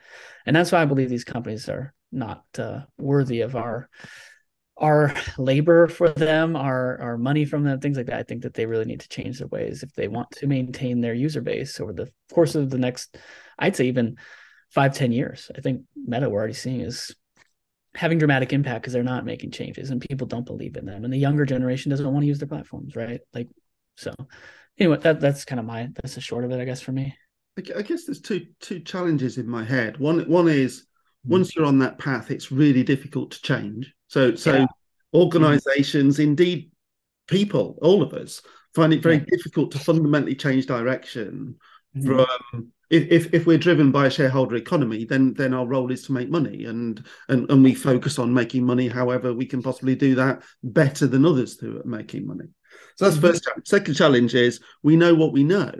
And 0.46 0.56
that's 0.56 0.72
why 0.72 0.82
I 0.82 0.86
believe 0.86 1.10
these 1.10 1.24
companies 1.24 1.70
are 1.70 1.94
not 2.12 2.44
uh, 2.58 2.82
worthy 2.98 3.42
of 3.42 3.56
our 3.56 3.90
our 4.78 5.14
labor 5.38 5.88
for 5.88 6.10
them, 6.10 6.56
our 6.56 7.00
our 7.02 7.18
money 7.18 7.46
from 7.46 7.64
them, 7.64 7.80
things 7.80 7.98
like 7.98 8.08
that. 8.08 8.20
I 8.20 8.24
think 8.24 8.44
that 8.44 8.54
they 8.54 8.66
really 8.66 8.86
need 8.86 9.02
to 9.02 9.10
change 9.10 9.40
their 9.40 9.48
ways 9.48 9.84
if 9.84 9.94
they 9.94 10.08
want 10.08 10.32
to 10.32 10.48
maintain 10.48 11.02
their 11.02 11.14
user 11.14 11.42
base 11.42 11.80
over 11.80 11.94
the 11.94 12.10
course 12.34 12.56
of 12.56 12.70
the 12.70 12.78
next, 12.78 13.18
I'd 13.60 13.76
say 13.76 13.86
even 13.86 14.18
five, 14.72 14.96
ten 14.96 15.12
years. 15.12 15.52
I 15.56 15.62
think 15.62 15.84
Meta 15.96 16.30
we're 16.30 16.40
already 16.40 16.54
seeing 16.54 16.82
is 16.82 17.14
having 17.96 18.18
dramatic 18.18 18.54
impact 18.54 18.82
because 18.82 18.94
they're 18.94 19.04
not 19.04 19.26
making 19.26 19.52
changes 19.52 19.90
and 19.90 20.02
people 20.02 20.28
don't 20.28 20.46
believe 20.46 20.78
in 20.78 20.86
them 20.86 21.04
and 21.04 21.12
the 21.12 21.18
younger 21.18 21.46
generation 21.46 21.90
doesn't 21.90 22.12
want 22.12 22.22
to 22.22 22.28
use 22.28 22.38
their 22.38 22.48
platforms 22.48 22.96
right 22.96 23.22
like 23.34 23.48
so 23.98 24.14
anyway 24.80 24.98
that 24.98 25.20
that's 25.20 25.46
kind 25.46 25.60
of 25.60 25.66
my 25.66 25.90
that's 25.96 26.16
the 26.16 26.22
short 26.22 26.44
of 26.44 26.52
it 26.52 26.60
i 26.60 26.66
guess 26.66 26.82
for 26.82 26.92
me 26.92 27.16
i 27.76 27.82
guess 27.82 28.06
there's 28.06 28.22
two 28.22 28.46
two 28.60 28.80
challenges 28.80 29.38
in 29.38 29.48
my 29.48 29.64
head 29.64 29.98
one 30.00 30.22
one 30.30 30.48
is 30.48 30.82
mm-hmm. 30.82 31.34
once 31.34 31.56
you're 31.56 31.66
on 31.66 31.80
that 31.80 31.98
path 31.98 32.32
it's 32.32 32.52
really 32.52 32.84
difficult 32.84 33.32
to 33.32 33.42
change 33.42 33.94
so 34.08 34.36
so 34.36 34.54
yeah. 34.54 34.66
organizations 35.14 36.16
mm-hmm. 36.16 36.30
indeed 36.30 36.72
people 37.28 37.78
all 37.82 38.02
of 38.02 38.14
us 38.14 38.42
find 38.74 38.94
it 38.94 39.04
very 39.04 39.18
yeah. 39.18 39.26
difficult 39.30 39.72
to 39.72 39.80
fundamentally 39.80 40.36
change 40.36 40.66
direction 40.66 41.56
mm-hmm. 41.96 42.08
from 42.08 42.72
if, 42.90 43.08
if, 43.12 43.34
if 43.34 43.46
we're 43.46 43.58
driven 43.58 43.92
by 43.92 44.08
a 44.08 44.10
shareholder 44.10 44.56
economy, 44.56 45.06
then 45.06 45.34
then 45.36 45.54
our 45.54 45.68
role 45.68 45.92
is 45.92 46.04
to 46.06 46.12
make 46.12 46.30
money, 46.30 46.66
and 46.66 47.06
and 47.28 47.50
and 47.52 47.64
we 47.64 47.76
focus 47.76 48.18
on 48.18 48.34
making 48.34 48.66
money. 48.66 48.88
However, 48.88 49.34
we 49.34 49.46
can 49.46 49.62
possibly 49.62 49.96
do 49.96 50.16
that 50.16 50.42
better 50.64 51.06
than 51.06 51.26
others 51.26 51.58
do 51.58 51.78
at 51.78 51.86
making 51.86 52.26
money. 52.26 52.46
So 52.96 53.06
that's 53.06 53.18
mm-hmm. 53.18 53.28
first 53.28 53.44
challenge. 53.44 53.68
Second 53.68 53.94
challenge 53.94 54.36
is 54.36 54.60
we 54.84 54.96
know 54.96 55.16
what 55.16 55.34
we 55.34 55.44
know. 55.44 55.72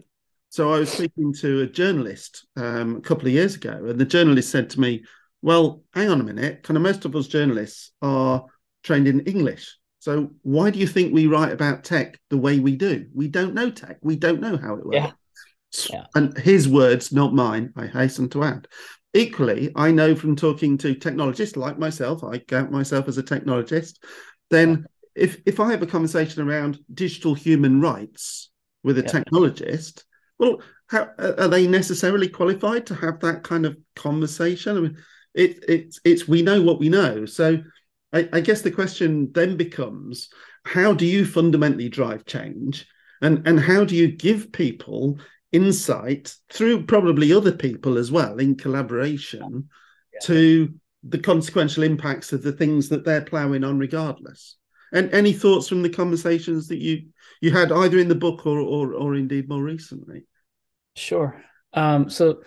So 0.50 0.74
I 0.74 0.80
was 0.80 0.90
speaking 0.90 1.34
to 1.42 1.62
a 1.62 1.68
journalist 1.68 2.48
um, 2.56 2.98
a 2.98 3.02
couple 3.02 3.28
of 3.28 3.34
years 3.34 3.56
ago, 3.56 3.86
and 3.88 4.00
the 4.00 4.06
journalist 4.06 4.50
said 4.50 4.70
to 4.72 4.80
me, 4.80 5.04
"Well, 5.42 5.84
hang 5.94 6.10
on 6.10 6.22
a 6.22 6.24
minute. 6.24 6.64
Kind 6.64 6.78
of 6.78 6.84
most 6.84 7.06
of 7.06 7.16
us 7.16 7.28
journalists 7.28 7.92
are 8.02 8.46
trained 8.84 9.08
in 9.08 9.22
English. 9.22 9.78
So 10.00 10.32
why 10.44 10.72
do 10.72 10.80
you 10.80 10.88
think 10.88 11.14
we 11.14 11.28
write 11.28 11.52
about 11.52 11.84
tech 11.84 12.20
the 12.30 12.38
way 12.38 12.60
we 12.60 12.76
do? 12.76 13.08
We 13.14 13.28
don't 13.28 13.54
know 13.54 13.70
tech. 13.70 13.98
We 14.02 14.16
don't 14.16 14.42
know 14.42 14.58
how 14.58 14.76
it 14.76 14.86
works." 14.86 14.96
Yeah. 14.96 15.12
Yeah. 15.90 16.06
And 16.16 16.36
his 16.38 16.68
words, 16.68 17.12
not 17.12 17.34
mine, 17.34 17.74
I 17.76 17.86
hasten 17.86 18.30
to 18.30 18.44
add. 18.44 18.68
Equally, 19.14 19.72
I 19.76 19.92
know 19.92 20.16
from 20.16 20.36
talking 20.36 20.78
to 20.80 20.96
technologists 20.96 21.58
like 21.58 21.78
myself, 21.78 22.24
I 22.24 22.40
count 22.40 22.72
myself 22.72 23.08
as 23.08 23.18
a 23.18 23.24
technologist, 23.24 23.98
then 24.50 24.86
if, 25.20 25.42
if 25.46 25.60
I 25.60 25.72
have 25.72 25.82
a 25.82 25.88
conversation 25.88 26.48
around 26.48 26.80
digital 26.94 27.34
human 27.34 27.82
rights 27.82 28.50
with 28.84 28.98
a 28.98 29.04
technologist, 29.04 30.04
well, 30.38 30.62
how, 30.88 31.10
are 31.20 31.48
they 31.48 31.68
necessarily 31.68 32.28
qualified 32.28 32.86
to 32.88 32.96
have 32.96 33.20
that 33.20 33.44
kind 33.44 33.66
of 33.66 33.78
conversation? 33.96 34.78
I 34.78 34.80
mean, 34.80 34.98
it, 35.36 35.64
it's 35.68 36.00
it's 36.04 36.28
we 36.28 36.42
know 36.42 36.62
what 36.62 36.80
we 36.80 36.90
know. 36.90 37.26
So 37.26 37.60
I, 38.14 38.28
I 38.34 38.40
guess 38.40 38.62
the 38.62 38.72
question 38.72 39.32
then 39.34 39.58
becomes, 39.58 40.30
how 40.66 40.94
do 40.94 41.06
you 41.06 41.26
fundamentally 41.26 41.90
drive 41.90 42.26
change? 42.26 42.88
And, 43.22 43.46
and 43.48 43.60
how 43.60 43.84
do 43.84 43.96
you 43.96 44.08
give 44.08 44.52
people 44.52 45.20
insight 45.52 46.34
through 46.50 46.86
probably 46.86 47.34
other 47.34 47.52
people 47.52 47.98
as 47.98 48.12
well 48.12 48.38
in 48.38 48.56
collaboration 48.56 49.70
yeah. 50.14 50.20
to 50.24 50.74
the 51.04 51.18
consequential 51.18 51.84
impacts 51.84 52.34
of 52.34 52.44
the 52.44 52.52
things 52.52 52.90
that 52.90 53.04
they're 53.04 53.22
ploughing 53.22 53.64
on 53.64 53.78
regardless 53.78 54.58
and 54.92 55.14
any 55.14 55.34
thoughts 55.34 55.68
from 55.68 55.82
the 55.82 55.90
conversations 55.90 56.68
that 56.68 56.78
you 56.78 57.10
you 57.42 57.52
had 57.52 57.72
either 57.72 57.98
in 57.98 58.08
the 58.08 58.16
book 58.16 58.46
or 58.46 58.60
or, 58.60 58.94
or 58.94 59.16
indeed 59.16 59.50
more 59.50 59.64
recently? 59.64 60.26
Sure. 60.96 61.42
Um, 61.74 62.10
so 62.10 62.42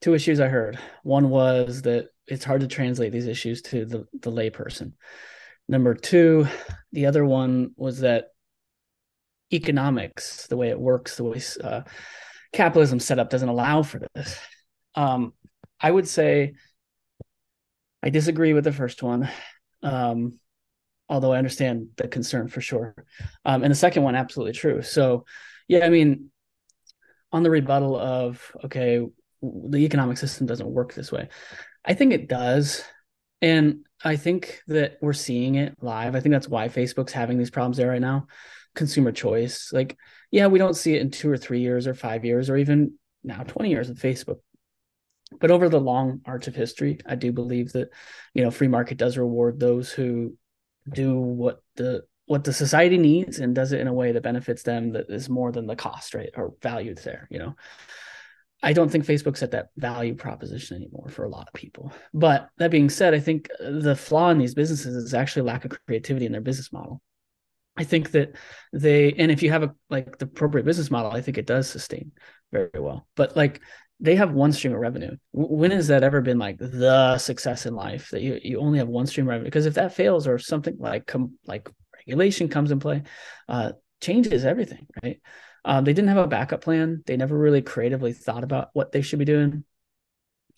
two 0.00 0.14
issues 0.14 0.40
i 0.40 0.48
heard. 0.48 0.78
One 1.02 1.30
was 1.30 1.82
that 1.82 2.08
it's 2.26 2.44
hard 2.44 2.62
to 2.62 2.66
translate 2.66 3.12
these 3.12 3.26
issues 3.26 3.62
to 3.62 3.84
the 3.84 4.06
the 4.12 4.30
layperson. 4.30 4.92
Number 5.68 5.94
two 5.94 6.46
the 6.92 7.06
other 7.06 7.24
one 7.24 7.72
was 7.76 8.00
that 8.00 8.26
economics, 9.52 10.46
the 10.46 10.56
way 10.56 10.68
it 10.68 10.78
works, 10.78 11.16
the 11.16 11.24
way 11.24 11.40
uh, 11.62 11.82
capitalism 12.52 13.00
set 13.00 13.18
up 13.18 13.30
doesn't 13.30 13.48
allow 13.48 13.82
for 13.82 14.00
this. 14.14 14.38
Um, 14.94 15.32
I 15.80 15.90
would 15.90 16.08
say 16.08 16.54
I 18.02 18.10
disagree 18.10 18.52
with 18.52 18.64
the 18.64 18.72
first 18.72 19.02
one, 19.02 19.28
um, 19.82 20.38
although 21.10 21.32
I 21.32 21.38
understand 21.38 21.88
the 21.96 22.08
concern 22.08 22.48
for 22.48 22.60
sure. 22.60 22.94
Um, 23.44 23.62
and 23.62 23.70
the 23.70 23.76
second 23.76 24.04
one, 24.04 24.14
absolutely 24.14 24.54
true. 24.54 24.80
So, 24.80 25.26
yeah, 25.68 25.84
I 25.84 25.90
mean, 25.90 26.30
on 27.32 27.42
the 27.42 27.50
rebuttal 27.50 27.98
of, 27.98 28.40
okay, 28.64 29.04
the 29.42 29.78
economic 29.78 30.16
system 30.16 30.46
doesn't 30.46 30.70
work 30.70 30.94
this 30.94 31.12
way, 31.12 31.28
I 31.84 31.94
think 31.94 32.12
it 32.12 32.28
does. 32.28 32.82
And 33.42 33.84
I 34.02 34.16
think 34.16 34.62
that 34.68 34.98
we're 35.02 35.12
seeing 35.12 35.56
it 35.56 35.76
live. 35.80 36.14
I 36.14 36.20
think 36.20 36.32
that's 36.32 36.48
why 36.48 36.68
Facebook's 36.68 37.12
having 37.12 37.38
these 37.38 37.50
problems 37.50 37.76
there 37.76 37.88
right 37.88 38.00
now 38.00 38.26
consumer 38.74 39.10
choice. 39.12 39.72
Like, 39.72 39.96
yeah, 40.30 40.46
we 40.46 40.58
don't 40.58 40.76
see 40.76 40.94
it 40.94 41.00
in 41.00 41.10
two 41.10 41.30
or 41.30 41.36
three 41.36 41.60
years 41.60 41.86
or 41.86 41.94
five 41.94 42.24
years 42.24 42.48
or 42.48 42.56
even 42.56 42.94
now 43.24 43.42
20 43.42 43.68
years 43.68 43.90
of 43.90 43.96
Facebook. 43.98 44.38
But 45.40 45.50
over 45.50 45.68
the 45.68 45.80
long 45.80 46.20
arch 46.24 46.48
of 46.48 46.54
history, 46.54 47.00
I 47.06 47.14
do 47.14 47.32
believe 47.32 47.72
that, 47.72 47.90
you 48.34 48.42
know, 48.42 48.50
free 48.50 48.68
market 48.68 48.98
does 48.98 49.16
reward 49.16 49.60
those 49.60 49.90
who 49.90 50.36
do 50.92 51.18
what 51.18 51.62
the 51.76 52.04
what 52.26 52.44
the 52.44 52.52
society 52.52 52.96
needs 52.96 53.40
and 53.40 53.56
does 53.56 53.72
it 53.72 53.80
in 53.80 53.88
a 53.88 53.92
way 53.92 54.12
that 54.12 54.22
benefits 54.22 54.62
them 54.62 54.92
that 54.92 55.06
is 55.08 55.28
more 55.28 55.50
than 55.50 55.66
the 55.66 55.74
cost, 55.74 56.14
right? 56.14 56.30
Or 56.36 56.54
value 56.62 56.94
there, 56.94 57.26
you 57.28 57.40
know. 57.40 57.56
I 58.62 58.72
don't 58.72 58.88
think 58.88 59.04
Facebook's 59.04 59.42
at 59.42 59.52
that 59.52 59.70
value 59.76 60.14
proposition 60.14 60.76
anymore 60.76 61.08
for 61.08 61.24
a 61.24 61.28
lot 61.28 61.48
of 61.48 61.54
people. 61.54 61.92
But 62.12 62.48
that 62.58 62.70
being 62.70 62.90
said, 62.90 63.14
I 63.14 63.20
think 63.20 63.48
the 63.58 63.96
flaw 63.96 64.30
in 64.30 64.38
these 64.38 64.54
businesses 64.54 64.94
is 64.94 65.14
actually 65.14 65.42
lack 65.42 65.64
of 65.64 65.72
creativity 65.86 66.26
in 66.26 66.32
their 66.32 66.40
business 66.40 66.72
model. 66.72 67.00
I 67.76 67.84
think 67.84 68.10
that 68.10 68.36
they 68.72 69.12
and 69.14 69.30
if 69.30 69.42
you 69.42 69.50
have 69.50 69.62
a 69.62 69.74
like 69.88 70.18
the 70.18 70.26
appropriate 70.26 70.66
business 70.66 70.90
model, 70.90 71.10
I 71.10 71.22
think 71.22 71.38
it 71.38 71.46
does 71.46 71.68
sustain 71.68 72.12
very 72.52 72.70
well. 72.78 73.06
But 73.16 73.36
like 73.36 73.60
they 74.00 74.16
have 74.16 74.32
one 74.32 74.52
stream 74.52 74.72
of 74.72 74.80
revenue. 74.80 75.16
When 75.32 75.70
has 75.70 75.88
that 75.88 76.02
ever 76.02 76.20
been 76.20 76.38
like 76.38 76.56
the 76.58 77.18
success 77.18 77.66
in 77.66 77.74
life 77.74 78.10
that 78.10 78.22
you, 78.22 78.40
you 78.42 78.58
only 78.58 78.78
have 78.78 78.88
one 78.88 79.06
stream 79.06 79.26
of 79.26 79.30
revenue? 79.30 79.44
Because 79.44 79.66
if 79.66 79.74
that 79.74 79.94
fails 79.94 80.26
or 80.26 80.38
something 80.38 80.76
like 80.78 81.06
come 81.06 81.34
like 81.46 81.68
regulation 81.98 82.48
comes 82.48 82.70
in 82.70 82.80
play, 82.80 83.02
uh, 83.48 83.72
changes 84.00 84.44
everything, 84.44 84.86
right? 85.02 85.20
Um, 85.64 85.84
they 85.84 85.92
didn't 85.92 86.08
have 86.08 86.16
a 86.16 86.26
backup 86.26 86.62
plan. 86.62 87.02
They 87.06 87.18
never 87.18 87.36
really 87.36 87.60
creatively 87.60 88.14
thought 88.14 88.44
about 88.44 88.70
what 88.72 88.92
they 88.92 89.02
should 89.02 89.18
be 89.18 89.26
doing. 89.26 89.64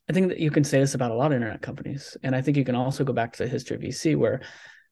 I 0.08 0.12
think 0.12 0.28
that 0.28 0.38
you 0.38 0.50
can 0.50 0.64
say 0.64 0.78
this 0.78 0.94
about 0.94 1.10
a 1.10 1.14
lot 1.14 1.32
of 1.32 1.36
internet 1.36 1.62
companies. 1.62 2.16
And 2.22 2.36
I 2.36 2.42
think 2.42 2.56
you 2.56 2.64
can 2.64 2.76
also 2.76 3.02
go 3.02 3.12
back 3.12 3.32
to 3.32 3.44
the 3.44 3.48
history 3.48 3.76
of 3.76 3.82
VC 3.82 4.16
where 4.16 4.42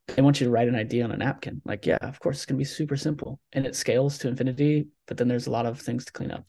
they 0.08 0.22
want 0.22 0.40
you 0.40 0.46
to 0.46 0.50
write 0.50 0.66
an 0.66 0.74
idea 0.74 1.04
on 1.04 1.12
a 1.12 1.16
napkin. 1.16 1.62
Like, 1.64 1.86
yeah, 1.86 1.98
of 2.00 2.18
course, 2.18 2.38
it's 2.38 2.46
going 2.46 2.56
to 2.56 2.60
be 2.60 2.64
super 2.64 2.96
simple 2.96 3.38
and 3.52 3.66
it 3.66 3.76
scales 3.76 4.18
to 4.18 4.28
infinity, 4.28 4.88
but 5.06 5.16
then 5.16 5.28
there's 5.28 5.46
a 5.46 5.52
lot 5.52 5.66
of 5.66 5.80
things 5.80 6.04
to 6.06 6.12
clean 6.12 6.32
up. 6.32 6.44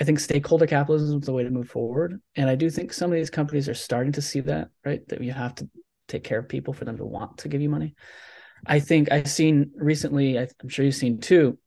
I 0.00 0.04
think 0.04 0.20
stakeholder 0.20 0.66
capitalism 0.66 1.20
is 1.20 1.26
the 1.26 1.32
way 1.32 1.42
to 1.42 1.50
move 1.50 1.68
forward. 1.68 2.20
And 2.36 2.48
I 2.48 2.54
do 2.54 2.70
think 2.70 2.92
some 2.92 3.10
of 3.10 3.16
these 3.16 3.30
companies 3.30 3.68
are 3.68 3.74
starting 3.74 4.12
to 4.12 4.22
see 4.22 4.40
that, 4.40 4.68
right? 4.84 5.06
That 5.08 5.22
you 5.22 5.32
have 5.32 5.54
to 5.56 5.68
take 6.06 6.24
care 6.24 6.38
of 6.38 6.48
people 6.48 6.72
for 6.72 6.84
them 6.84 6.96
to 6.98 7.04
want 7.04 7.38
to 7.38 7.48
give 7.48 7.60
you 7.60 7.68
money. 7.68 7.94
I 8.66 8.80
think 8.80 9.10
I've 9.10 9.28
seen 9.28 9.72
recently, 9.74 10.38
I'm 10.38 10.68
sure 10.68 10.84
you've 10.84 10.94
seen 10.94 11.20
too, 11.20 11.58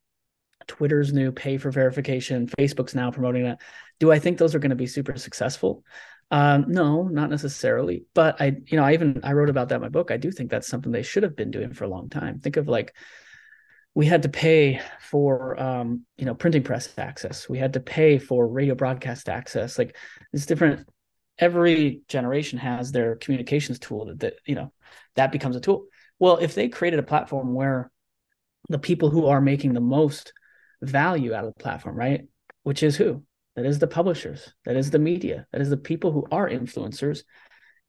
Twitter's 0.68 1.14
new 1.14 1.32
pay 1.32 1.58
for 1.58 1.72
verification. 1.72 2.48
Facebook's 2.48 2.96
now 2.96 3.12
promoting 3.12 3.44
that. 3.44 3.62
Do 4.00 4.12
I 4.12 4.20
think 4.20 4.38
those 4.38 4.56
are 4.56 4.60
going 4.60 4.70
to 4.70 4.76
be 4.76 4.88
super 4.88 5.18
successful? 5.18 5.84
Um, 6.30 6.66
no, 6.70 7.04
not 7.04 7.30
necessarily. 7.30 8.06
But 8.14 8.42
I, 8.42 8.58
you 8.66 8.78
know, 8.78 8.84
I 8.84 8.94
even 8.94 9.20
I 9.24 9.34
wrote 9.34 9.50
about 9.50 9.70
that 9.70 9.76
in 9.76 9.82
my 9.82 9.90
book. 9.90 10.12
I 10.12 10.18
do 10.18 10.32
think 10.32 10.50
that's 10.50 10.68
something 10.68 10.92
they 10.92 11.04
should 11.04 11.24
have 11.24 11.36
been 11.36 11.52
doing 11.52 11.74
for 11.74 11.84
a 11.84 11.90
long 11.90 12.10
time. 12.10 12.40
Think 12.40 12.58
of 12.58 12.68
like 12.68 12.94
we 13.94 14.06
had 14.06 14.24
to 14.24 14.30
pay 14.30 14.82
for 15.02 15.60
um, 15.62 16.06
you 16.18 16.26
know 16.26 16.36
printing 16.36 16.64
press 16.64 16.90
access. 16.98 17.50
We 17.50 17.58
had 17.58 17.74
to 17.74 17.80
pay 17.80 18.18
for 18.18 18.48
radio 18.48 18.76
broadcast 18.76 19.30
access. 19.30 19.78
Like 19.78 19.96
it's 20.34 20.46
different. 20.46 20.88
Every 21.38 22.02
generation 22.08 22.60
has 22.60 22.92
their 22.92 23.16
communications 23.16 23.80
tool 23.80 24.06
that, 24.06 24.20
that 24.20 24.34
you 24.46 24.56
know 24.56 24.72
that 25.16 25.32
becomes 25.32 25.56
a 25.56 25.62
tool. 25.62 25.88
Well, 26.20 26.38
if 26.38 26.56
they 26.56 26.70
created 26.70 27.00
a 27.00 27.04
platform 27.04 27.54
where 27.54 27.92
the 28.70 28.80
people 28.80 29.10
who 29.10 29.26
are 29.26 29.42
making 29.42 29.74
the 29.74 29.82
most 29.82 30.34
value 30.82 31.34
out 31.34 31.46
of 31.46 31.54
the 31.54 31.64
platform, 31.64 31.96
right? 31.96 32.28
Which 32.64 32.84
is 32.84 32.96
who? 32.96 33.24
That 33.56 33.66
is 33.66 33.80
the 33.80 33.88
publishers. 33.88 34.54
That 34.66 34.78
is 34.78 34.92
the 34.92 35.00
media. 35.00 35.48
That 35.52 35.62
is 35.62 35.70
the 35.70 35.78
people 35.78 36.12
who 36.12 36.28
are 36.32 36.50
influencers. 36.50 37.24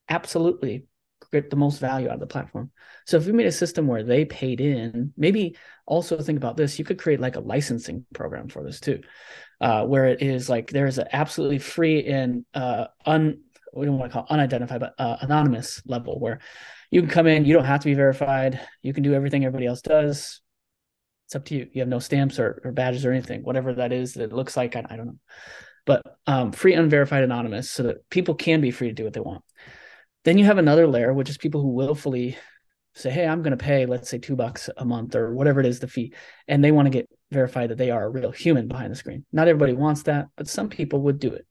Absolutely 0.08 0.86
get 1.32 1.50
the 1.50 1.56
most 1.56 1.80
value 1.80 2.08
out 2.08 2.14
of 2.14 2.20
the 2.20 2.26
platform. 2.26 2.70
So 3.06 3.16
if 3.16 3.26
we 3.26 3.32
made 3.32 3.46
a 3.46 3.52
system 3.52 3.86
where 3.86 4.04
they 4.04 4.24
paid 4.24 4.60
in, 4.60 5.12
maybe 5.16 5.56
also 5.86 6.18
think 6.18 6.36
about 6.36 6.56
this, 6.56 6.78
you 6.78 6.84
could 6.84 6.98
create 6.98 7.20
like 7.20 7.36
a 7.36 7.40
licensing 7.40 8.04
program 8.14 8.48
for 8.48 8.62
this 8.62 8.80
too, 8.80 9.00
uh, 9.60 9.84
where 9.84 10.06
it 10.06 10.22
is 10.22 10.48
like 10.48 10.70
there 10.70 10.86
is 10.86 10.98
an 10.98 11.08
absolutely 11.12 11.58
free 11.58 12.06
and 12.06 12.44
uh, 12.54 12.86
un 13.06 13.40
we 13.74 13.86
don't 13.86 13.98
want 13.98 14.12
to 14.12 14.14
call 14.14 14.26
it 14.26 14.30
unidentified, 14.30 14.80
but 14.80 14.94
uh, 14.98 15.16
anonymous 15.22 15.80
level 15.86 16.20
where 16.20 16.40
you 16.90 17.00
can 17.00 17.08
come 17.08 17.26
in, 17.26 17.46
you 17.46 17.54
don't 17.54 17.64
have 17.64 17.80
to 17.80 17.86
be 17.86 17.94
verified, 17.94 18.60
you 18.82 18.92
can 18.92 19.02
do 19.02 19.14
everything 19.14 19.44
everybody 19.44 19.66
else 19.66 19.80
does. 19.80 20.42
It's 21.26 21.34
up 21.34 21.46
to 21.46 21.54
you. 21.54 21.68
You 21.72 21.80
have 21.80 21.88
no 21.88 21.98
stamps 21.98 22.38
or, 22.38 22.60
or 22.64 22.72
badges 22.72 23.06
or 23.06 23.12
anything, 23.12 23.42
whatever 23.42 23.72
that 23.74 23.90
is 23.90 24.12
that 24.14 24.24
it 24.24 24.32
looks 24.32 24.58
like. 24.58 24.76
I, 24.76 24.84
I 24.90 24.96
don't 24.96 25.06
know, 25.06 25.18
but 25.86 26.02
um, 26.26 26.52
free, 26.52 26.74
unverified, 26.74 27.24
anonymous, 27.24 27.70
so 27.70 27.84
that 27.84 28.08
people 28.10 28.34
can 28.34 28.60
be 28.60 28.70
free 28.70 28.88
to 28.88 28.94
do 28.94 29.04
what 29.04 29.14
they 29.14 29.20
want. 29.20 29.42
Then 30.24 30.38
you 30.38 30.44
have 30.44 30.58
another 30.58 30.86
layer, 30.86 31.12
which 31.12 31.30
is 31.30 31.38
people 31.38 31.60
who 31.60 31.68
willfully 31.68 32.36
say, 32.94 33.10
"Hey, 33.10 33.26
I'm 33.26 33.42
going 33.42 33.56
to 33.56 33.64
pay, 33.64 33.86
let's 33.86 34.08
say, 34.08 34.18
two 34.18 34.36
bucks 34.36 34.68
a 34.76 34.84
month 34.84 35.14
or 35.14 35.34
whatever 35.34 35.60
it 35.60 35.66
is 35.66 35.80
the 35.80 35.88
fee," 35.88 36.14
and 36.46 36.62
they 36.62 36.72
want 36.72 36.86
to 36.86 36.90
get 36.90 37.08
verified 37.30 37.70
that 37.70 37.78
they 37.78 37.90
are 37.90 38.04
a 38.04 38.10
real 38.10 38.30
human 38.30 38.68
behind 38.68 38.92
the 38.92 38.96
screen. 38.96 39.24
Not 39.32 39.48
everybody 39.48 39.72
wants 39.72 40.02
that, 40.04 40.28
but 40.36 40.48
some 40.48 40.68
people 40.68 41.02
would 41.02 41.18
do 41.18 41.32
it. 41.32 41.46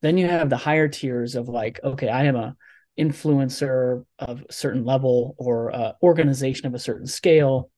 Then 0.00 0.16
you 0.16 0.28
have 0.28 0.48
the 0.48 0.56
higher 0.56 0.88
tiers 0.88 1.34
of 1.34 1.48
like, 1.48 1.80
okay, 1.82 2.08
I 2.08 2.24
am 2.24 2.36
a 2.36 2.56
influencer 2.98 4.04
of 4.18 4.44
a 4.48 4.52
certain 4.52 4.84
level 4.84 5.34
or 5.38 5.74
uh, 5.74 5.92
organization 6.02 6.66
of 6.66 6.74
a 6.74 6.78
certain 6.78 7.06
scale 7.06 7.70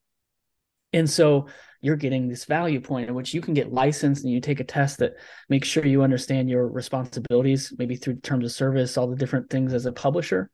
and 0.93 1.09
so 1.09 1.47
you're 1.81 1.95
getting 1.95 2.27
this 2.27 2.45
value 2.45 2.79
point 2.79 3.09
in 3.09 3.15
which 3.15 3.33
you 3.33 3.41
can 3.41 3.53
get 3.53 3.73
licensed 3.73 4.23
and 4.23 4.31
you 4.31 4.39
take 4.39 4.59
a 4.59 4.63
test 4.63 4.99
that 4.99 5.13
makes 5.49 5.67
sure 5.67 5.85
you 5.85 6.03
understand 6.03 6.49
your 6.49 6.67
responsibilities, 6.67 7.73
maybe 7.77 7.95
through 7.95 8.15
terms 8.17 8.45
of 8.45 8.51
service, 8.51 8.97
all 8.97 9.07
the 9.07 9.15
different 9.15 9.49
things 9.49 9.73
as 9.73 9.87
a 9.87 9.91
publisher. 9.91 10.49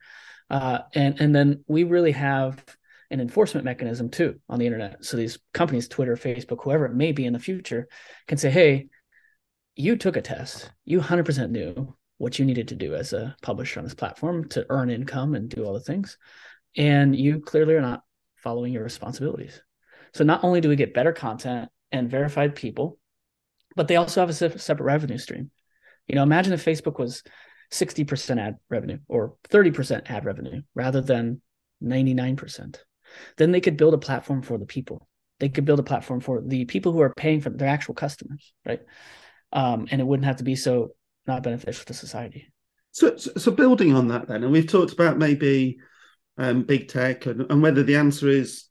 Uh, 0.49 0.79
and 0.93 1.19
and 1.19 1.35
then 1.35 1.63
we 1.67 1.83
really 1.83 2.13
have 2.13 2.63
an 3.11 3.19
enforcement 3.19 3.65
mechanism 3.65 4.09
too 4.09 4.39
on 4.49 4.59
the 4.59 4.65
internet. 4.65 5.03
So 5.03 5.17
these 5.17 5.37
companies, 5.53 5.87
Twitter, 5.89 6.15
Facebook, 6.15 6.63
whoever 6.63 6.85
it 6.85 6.95
may 6.95 7.11
be 7.11 7.25
in 7.25 7.33
the 7.33 7.39
future, 7.39 7.89
can 8.27 8.37
say, 8.37 8.49
"Hey, 8.49 8.87
you 9.75 9.97
took 9.97 10.15
a 10.15 10.21
test. 10.21 10.71
You 10.85 10.99
100% 10.99 11.51
knew 11.51 11.95
what 12.17 12.39
you 12.39 12.45
needed 12.45 12.69
to 12.69 12.75
do 12.75 12.95
as 12.95 13.13
a 13.13 13.35
publisher 13.41 13.79
on 13.79 13.83
this 13.83 13.93
platform 13.93 14.47
to 14.49 14.65
earn 14.69 14.89
income 14.89 15.35
and 15.35 15.49
do 15.49 15.65
all 15.65 15.73
the 15.73 15.79
things, 15.81 16.17
and 16.77 17.15
you 17.15 17.41
clearly 17.41 17.75
are 17.75 17.81
not 17.81 18.03
following 18.37 18.71
your 18.71 18.83
responsibilities." 18.83 19.61
So 20.13 20.23
not 20.23 20.43
only 20.43 20.61
do 20.61 20.69
we 20.69 20.75
get 20.75 20.93
better 20.93 21.13
content 21.13 21.69
and 21.91 22.09
verified 22.09 22.55
people, 22.55 22.99
but 23.75 23.87
they 23.87 23.95
also 23.95 24.21
have 24.21 24.29
a 24.29 24.59
separate 24.59 24.85
revenue 24.85 25.17
stream. 25.17 25.51
You 26.07 26.15
know, 26.15 26.23
imagine 26.23 26.53
if 26.53 26.65
Facebook 26.65 26.99
was 26.99 27.23
60% 27.71 28.39
ad 28.39 28.55
revenue 28.69 28.99
or 29.07 29.35
30% 29.49 30.09
ad 30.09 30.25
revenue 30.25 30.61
rather 30.73 31.01
than 31.01 31.41
99%. 31.83 32.77
Then 33.37 33.51
they 33.51 33.61
could 33.61 33.77
build 33.77 33.93
a 33.93 33.99
platform 33.99 34.41
for 34.41 34.57
the 34.57 34.65
people. 34.65 35.07
They 35.39 35.49
could 35.49 35.65
build 35.65 35.79
a 35.79 35.83
platform 35.83 36.19
for 36.19 36.41
the 36.41 36.65
people 36.65 36.91
who 36.91 37.01
are 37.01 37.13
paying 37.15 37.41
for 37.41 37.49
their 37.49 37.67
actual 37.67 37.93
customers, 37.93 38.53
right? 38.65 38.81
Um, 39.53 39.87
and 39.91 40.01
it 40.01 40.07
wouldn't 40.07 40.25
have 40.25 40.37
to 40.37 40.43
be 40.43 40.55
so 40.55 40.93
not 41.25 41.43
beneficial 41.43 41.85
to 41.85 41.93
society. 41.93 42.51
So, 42.91 43.15
so, 43.15 43.51
building 43.51 43.93
on 43.93 44.07
that, 44.07 44.27
then, 44.27 44.43
and 44.43 44.51
we've 44.51 44.67
talked 44.67 44.91
about 44.91 45.19
maybe 45.19 45.77
um, 46.37 46.63
big 46.63 46.87
tech 46.87 47.27
and, 47.27 47.45
and 47.51 47.61
whether 47.61 47.83
the 47.83 47.95
answer 47.95 48.27
is 48.27 48.66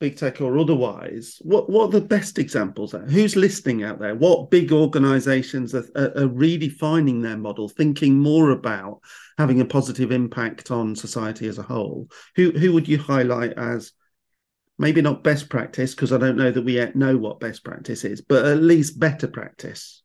big 0.00 0.16
tech 0.16 0.40
or 0.40 0.58
otherwise, 0.58 1.38
what 1.42 1.68
what 1.68 1.86
are 1.88 2.00
the 2.00 2.06
best 2.06 2.38
examples 2.38 2.92
there? 2.92 3.06
Who's 3.06 3.36
listening 3.36 3.82
out 3.82 3.98
there? 3.98 4.14
What 4.14 4.50
big 4.50 4.72
organizations 4.72 5.74
are, 5.74 5.86
are, 5.96 6.12
are, 6.16 6.28
redefining 6.28 7.22
their 7.22 7.36
model, 7.36 7.68
thinking 7.68 8.18
more 8.18 8.50
about 8.50 9.00
having 9.36 9.60
a 9.60 9.64
positive 9.64 10.12
impact 10.12 10.70
on 10.70 10.94
society 10.94 11.48
as 11.48 11.58
a 11.58 11.62
whole? 11.62 12.08
Who 12.36 12.52
who 12.52 12.72
would 12.72 12.88
you 12.88 12.98
highlight 12.98 13.54
as 13.54 13.92
maybe 14.78 15.02
not 15.02 15.24
best 15.24 15.48
practice, 15.48 15.94
because 15.94 16.12
I 16.12 16.18
don't 16.18 16.36
know 16.36 16.52
that 16.52 16.64
we 16.64 16.74
yet 16.74 16.94
know 16.94 17.16
what 17.16 17.40
best 17.40 17.64
practice 17.64 18.04
is, 18.04 18.20
but 18.20 18.44
at 18.44 18.62
least 18.62 19.00
better 19.00 19.26
practice? 19.26 20.02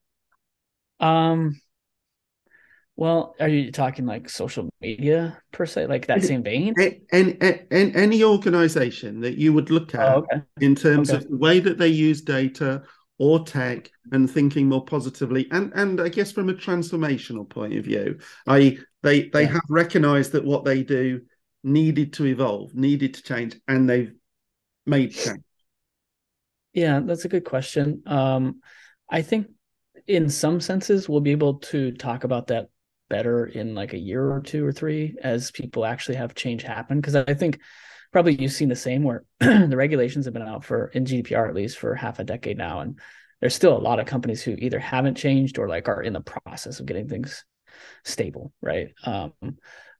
Um 0.99 1.59
well, 2.95 3.35
are 3.39 3.47
you 3.47 3.71
talking 3.71 4.05
like 4.05 4.29
social 4.29 4.69
media 4.79 5.41
per 5.51 5.65
se, 5.65 5.87
like 5.87 6.05
that 6.07 6.23
same 6.23 6.43
vein? 6.43 6.73
Any, 7.11 7.37
any, 7.41 7.95
any 7.95 8.23
organization 8.23 9.19
that 9.21 9.37
you 9.37 9.51
would 9.53 9.71
look 9.71 9.95
at 9.95 10.15
oh, 10.15 10.19
okay. 10.19 10.43
in 10.61 10.75
terms 10.75 11.09
okay. 11.09 11.17
of 11.17 11.29
the 11.29 11.37
way 11.37 11.59
that 11.59 11.79
they 11.79 11.87
use 11.87 12.21
data 12.21 12.83
or 13.17 13.43
tech 13.43 13.89
and 14.11 14.29
thinking 14.29 14.67
more 14.67 14.85
positively, 14.85 15.47
and 15.51 15.71
and 15.73 16.01
I 16.01 16.09
guess 16.09 16.31
from 16.31 16.49
a 16.49 16.53
transformational 16.53 17.49
point 17.49 17.73
of 17.73 17.83
view, 17.85 18.19
I 18.47 18.77
they 19.01 19.29
they 19.29 19.43
yeah. 19.43 19.53
have 19.53 19.63
recognized 19.69 20.33
that 20.33 20.45
what 20.45 20.63
they 20.63 20.83
do 20.83 21.21
needed 21.63 22.13
to 22.13 22.27
evolve, 22.27 22.75
needed 22.75 23.15
to 23.15 23.23
change, 23.23 23.55
and 23.67 23.89
they've 23.89 24.13
made 24.85 25.13
change. 25.13 25.41
Yeah, 26.73 27.01
that's 27.03 27.25
a 27.25 27.29
good 27.29 27.45
question. 27.45 28.03
Um, 28.05 28.61
I 29.09 29.21
think 29.21 29.47
in 30.07 30.29
some 30.29 30.59
senses 30.59 31.07
we'll 31.07 31.21
be 31.21 31.31
able 31.31 31.55
to 31.55 31.91
talk 31.93 32.23
about 32.23 32.47
that 32.47 32.67
better 33.09 33.45
in 33.45 33.75
like 33.75 33.93
a 33.93 33.99
year 33.99 34.31
or 34.31 34.41
two 34.41 34.65
or 34.65 34.71
three 34.71 35.15
as 35.21 35.51
people 35.51 35.85
actually 35.85 36.15
have 36.15 36.35
change 36.35 36.63
happen 36.63 36.99
because 36.99 37.15
i 37.15 37.33
think 37.33 37.59
probably 38.11 38.35
you've 38.35 38.51
seen 38.51 38.69
the 38.69 38.75
same 38.75 39.03
where 39.03 39.23
the 39.39 39.75
regulations 39.75 40.25
have 40.25 40.33
been 40.33 40.43
out 40.43 40.63
for 40.63 40.87
in 40.87 41.05
gdpr 41.05 41.47
at 41.47 41.55
least 41.55 41.77
for 41.77 41.95
half 41.95 42.19
a 42.19 42.23
decade 42.23 42.57
now 42.57 42.79
and 42.79 42.99
there's 43.41 43.55
still 43.55 43.77
a 43.77 43.79
lot 43.79 43.99
of 43.99 44.05
companies 44.05 44.41
who 44.41 44.55
either 44.57 44.79
haven't 44.79 45.15
changed 45.15 45.59
or 45.59 45.67
like 45.67 45.89
are 45.89 46.01
in 46.01 46.13
the 46.13 46.21
process 46.21 46.79
of 46.79 46.85
getting 46.85 47.07
things 47.07 47.43
stable 48.05 48.53
right? 48.61 48.93
Um, 49.05 49.33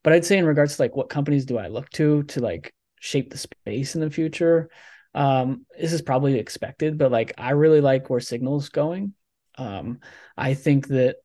but 0.04 0.14
i'd 0.14 0.26
say 0.26 0.38
in 0.38 0.46
regards 0.46 0.76
to 0.76 0.82
like 0.82 0.96
what 0.96 1.10
companies 1.10 1.46
do 1.46 1.58
i 1.58 1.68
look 1.68 1.90
to 1.92 2.24
to 2.24 2.40
like 2.40 2.74
shape 3.00 3.32
the 3.32 3.38
space 3.38 3.96
in 3.96 4.02
the 4.02 4.10
future 4.10 4.70
um, 5.16 5.68
this 5.80 5.94
is 5.94 6.02
probably 6.02 6.40
expected 6.40 6.98
but 6.98 7.12
like 7.12 7.34
i 7.38 7.52
really 7.52 7.82
like 7.82 8.10
where 8.10 8.20
signal's 8.20 8.70
going. 8.70 9.14
Um, 9.58 10.00
i 10.38 10.54
think 10.54 10.88
that 10.88 11.18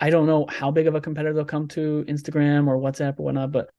I 0.00 0.10
don't 0.10 0.26
know 0.26 0.46
how 0.48 0.70
big 0.70 0.86
of 0.86 0.94
a 0.94 1.00
competitor 1.00 1.34
they'll 1.34 1.44
come 1.44 1.68
to 1.68 2.04
Instagram 2.08 2.66
or 2.66 2.78
WhatsApp 2.78 3.18
or 3.18 3.24
whatnot, 3.24 3.52
but 3.52 3.70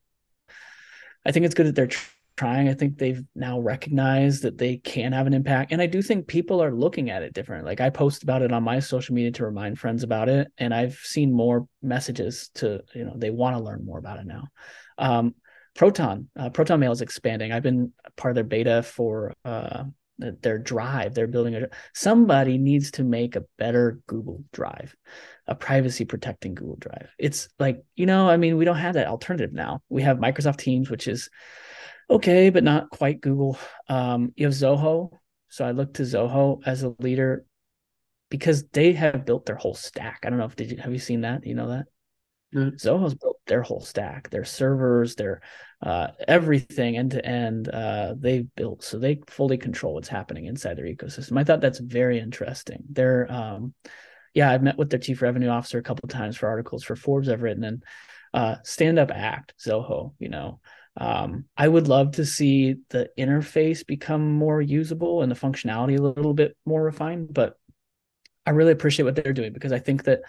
I 1.25 1.31
think 1.31 1.45
it's 1.45 1.55
good 1.55 1.65
that 1.67 1.75
they're 1.75 1.89
trying. 2.37 2.69
I 2.69 2.73
think 2.73 2.97
they've 2.97 3.23
now 3.35 3.59
recognized 3.59 4.43
that 4.43 4.57
they 4.57 4.77
can 4.77 5.11
have 5.11 5.27
an 5.27 5.33
impact. 5.33 5.71
And 5.71 5.81
I 5.81 5.85
do 5.85 6.01
think 6.01 6.27
people 6.27 6.61
are 6.63 6.73
looking 6.73 7.09
at 7.09 7.23
it 7.23 7.33
different. 7.33 7.65
Like 7.65 7.81
I 7.81 7.89
post 7.89 8.23
about 8.23 8.41
it 8.41 8.51
on 8.51 8.63
my 8.63 8.79
social 8.79 9.15
media 9.15 9.31
to 9.33 9.45
remind 9.45 9.79
friends 9.79 10.03
about 10.03 10.29
it. 10.29 10.51
And 10.57 10.73
I've 10.73 10.95
seen 10.95 11.33
more 11.33 11.67
messages 11.81 12.49
to, 12.55 12.81
you 12.93 13.05
know, 13.05 13.13
they 13.15 13.29
want 13.29 13.57
to 13.57 13.63
learn 13.63 13.85
more 13.85 13.99
about 13.99 14.19
it 14.19 14.25
now. 14.25 14.47
Um, 14.97 15.35
Proton, 15.75 16.29
uh, 16.37 16.49
Proton 16.49 16.79
Mail 16.79 16.91
is 16.91 17.01
expanding. 17.01 17.51
I've 17.51 17.63
been 17.63 17.93
part 18.15 18.31
of 18.31 18.35
their 18.35 18.43
beta 18.43 18.83
for 18.83 19.33
uh, 19.45 19.85
their 20.41 20.57
drive 20.57 21.13
they're 21.13 21.27
building 21.27 21.55
a 21.55 21.67
somebody 21.93 22.57
needs 22.57 22.91
to 22.91 23.03
make 23.03 23.35
a 23.35 23.43
better 23.57 23.99
google 24.07 24.43
drive 24.53 24.95
a 25.51 25.55
privacy 25.55 26.05
protecting 26.05 26.53
google 26.55 26.77
drive 26.77 27.09
it's 27.19 27.49
like 27.59 27.83
you 27.95 28.05
know 28.05 28.29
i 28.29 28.37
mean 28.37 28.55
we 28.55 28.63
don't 28.63 28.77
have 28.77 28.93
that 28.93 29.07
alternative 29.07 29.51
now 29.51 29.81
we 29.89 30.01
have 30.01 30.17
microsoft 30.17 30.57
teams 30.57 30.89
which 30.89 31.09
is 31.09 31.29
okay 32.09 32.49
but 32.49 32.63
not 32.63 32.89
quite 32.89 33.19
google 33.19 33.57
um, 33.89 34.31
you 34.37 34.45
have 34.45 34.53
zoho 34.53 35.11
so 35.49 35.65
i 35.65 35.71
look 35.71 35.93
to 35.93 36.03
zoho 36.03 36.61
as 36.65 36.83
a 36.83 36.95
leader 36.99 37.45
because 38.29 38.63
they 38.69 38.93
have 38.93 39.25
built 39.25 39.45
their 39.45 39.57
whole 39.57 39.75
stack 39.75 40.19
i 40.23 40.29
don't 40.29 40.39
know 40.39 40.45
if 40.45 40.55
did 40.55 40.71
you 40.71 40.77
have 40.77 40.93
you 40.93 40.99
seen 40.99 41.21
that 41.21 41.45
you 41.45 41.53
know 41.53 41.67
that 41.67 41.85
No. 42.53 42.71
Zoho's 42.71 43.15
built 43.15 43.39
their 43.47 43.61
whole 43.61 43.81
stack, 43.81 44.29
their 44.29 44.43
servers, 44.45 45.15
their 45.15 45.41
uh, 45.81 46.07
everything 46.27 46.97
end 46.97 47.11
to 47.11 47.25
end. 47.25 47.69
Uh, 47.69 48.13
they've 48.17 48.47
built 48.55 48.83
so 48.83 48.99
they 48.99 49.19
fully 49.27 49.57
control 49.57 49.93
what's 49.95 50.09
happening 50.09 50.45
inside 50.45 50.77
their 50.77 50.85
ecosystem. 50.85 51.39
I 51.39 51.43
thought 51.43 51.61
that's 51.61 51.79
very 51.79 52.19
interesting. 52.19 52.83
They're, 52.89 53.31
um, 53.31 53.73
yeah, 54.33 54.51
I've 54.51 54.63
met 54.63 54.77
with 54.77 54.89
their 54.89 54.99
chief 54.99 55.21
revenue 55.21 55.49
officer 55.49 55.77
a 55.77 55.83
couple 55.83 56.07
times 56.07 56.37
for 56.37 56.47
articles 56.47 56.83
for 56.83 56.95
Forbes 56.95 57.29
I've 57.29 57.41
written, 57.41 57.63
and 57.63 57.83
uh, 58.33 58.55
stand 58.63 58.99
up 58.99 59.11
act 59.11 59.53
Zoho. 59.59 60.13
You 60.19 60.29
know, 60.29 60.59
um, 60.97 61.45
I 61.55 61.67
would 61.67 61.87
love 61.87 62.11
to 62.13 62.25
see 62.25 62.75
the 62.89 63.09
interface 63.17 63.85
become 63.85 64.33
more 64.33 64.61
usable 64.61 65.21
and 65.21 65.31
the 65.31 65.35
functionality 65.35 65.97
a 65.97 66.01
little 66.01 66.33
bit 66.33 66.55
more 66.65 66.83
refined, 66.83 67.33
but 67.33 67.57
I 68.45 68.51
really 68.51 68.71
appreciate 68.71 69.05
what 69.05 69.15
they're 69.15 69.33
doing 69.33 69.53
because 69.53 69.71
I 69.71 69.79
think 69.79 70.03
that 70.05 70.21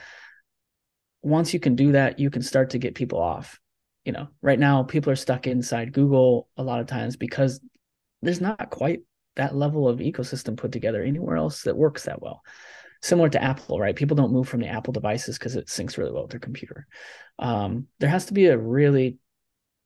once 1.23 1.55
you 1.55 1.61
can 1.61 1.77
do 1.77 1.93
that, 1.93 2.19
you 2.19 2.31
can 2.31 2.43
start 2.43 2.71
to 2.71 2.79
get 2.79 2.95
people 2.95 3.21
off. 3.21 3.59
You 4.05 4.13
know, 4.13 4.29
right 4.41 4.59
now 4.59 4.83
people 4.83 5.13
are 5.13 5.17
stuck 5.17 5.47
inside 5.47 5.93
Google 5.93 6.49
a 6.57 6.63
lot 6.63 6.81
of 6.81 6.87
times 6.87 7.17
because 7.17 7.61
there's 8.21 8.41
not 8.41 8.71
quite 8.71 9.01
that 9.37 9.55
level 9.55 9.89
of 9.89 10.01
ecosystem 10.01 10.57
put 10.57 10.73
together 10.73 11.03
anywhere 11.03 11.37
else 11.37 11.63
that 11.63 11.77
works 11.77 12.05
that 12.05 12.21
well. 12.21 12.43
Similar 13.03 13.31
to 13.31 13.43
Apple, 13.43 13.81
right? 13.81 13.97
People 13.97 14.17
don't 14.17 14.33
move 14.33 14.49
from 14.49 14.61
the 14.61 14.69
Apple 14.69 14.93
devices 14.93 15.39
because 15.39 15.57
it 15.57 15.67
syncs 15.67 15.99
really 15.99 16.13
well 16.13 16.23
with 16.23 16.31
their 16.31 16.41
computer. 16.41 16.87
Um, 17.39 17.89
there 17.99 18.09
has 18.09 18.27
to 18.27 18.33
be 18.33 18.47
a 18.47 18.57
really 18.57 19.19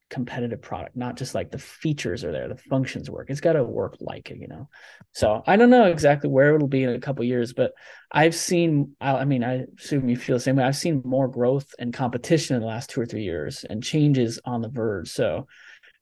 competitive 0.09 0.62
product, 0.62 0.96
not 0.96 1.16
just 1.16 1.35
like 1.35 1.50
the 1.50 1.59
features 1.59 2.24
are 2.24 2.31
there, 2.31 2.48
the 2.48 2.57
functions 2.57 3.11
work. 3.11 3.29
It's 3.29 3.40
got 3.40 3.55
to 3.55 3.64
work 3.64 3.96
like 4.00 4.31
it, 4.31 4.38
you 4.38 4.48
know. 4.48 4.68
So 5.12 5.42
I 5.46 5.57
don't 5.57 5.70
know 5.70 5.87
exactly 5.87 6.31
where 6.31 6.55
it'll 6.55 6.68
be 6.68 6.85
in 6.85 6.90
a 6.90 7.00
couple 7.00 7.24
years, 7.24 7.52
but 7.52 7.72
I've 8.12 8.35
seen. 8.35 8.94
I 9.00 9.24
mean, 9.24 9.42
I 9.42 9.64
assume 9.79 10.09
you 10.09 10.16
feel 10.16 10.37
the 10.37 10.40
same 10.40 10.57
way. 10.57 10.64
I've 10.64 10.76
seen 10.76 11.02
more 11.05 11.29
growth 11.29 11.74
and 11.79 11.92
competition 11.92 12.55
in 12.55 12.62
the 12.62 12.68
last 12.68 12.90
two 12.90 13.00
or 13.00 13.07
three 13.07 13.24
years, 13.24 13.64
and 13.64 13.83
changes 13.83 14.38
on 14.44 14.61
the 14.61 14.68
verge. 14.68 15.09
So 15.09 15.46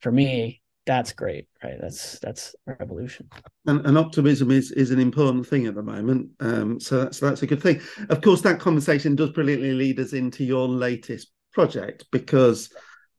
for 0.01 0.13
me, 0.13 0.63
that's 0.87 1.13
great, 1.13 1.47
right? 1.63 1.77
That's 1.81 2.19
that's 2.19 2.55
revolution. 2.67 3.29
And, 3.67 3.85
and 3.87 3.97
optimism 3.97 4.51
is 4.51 4.71
is 4.73 4.91
an 4.91 5.01
important 5.01 5.47
thing 5.47 5.67
at 5.67 5.75
the 5.75 5.83
moment. 5.83 6.31
Um, 6.41 6.79
so 6.79 7.03
that's 7.03 7.21
that's 7.21 7.43
a 7.43 7.47
good 7.47 7.63
thing. 7.63 7.81
Of 8.11 8.21
course, 8.21 8.43
that 8.43 8.61
conversation 8.61 9.17
does 9.17 9.31
brilliantly 9.31 9.73
lead 9.73 9.99
us 10.01 10.13
into 10.13 10.45
your 10.45 10.69
latest 10.69 11.33
project 11.53 12.05
because 12.13 12.71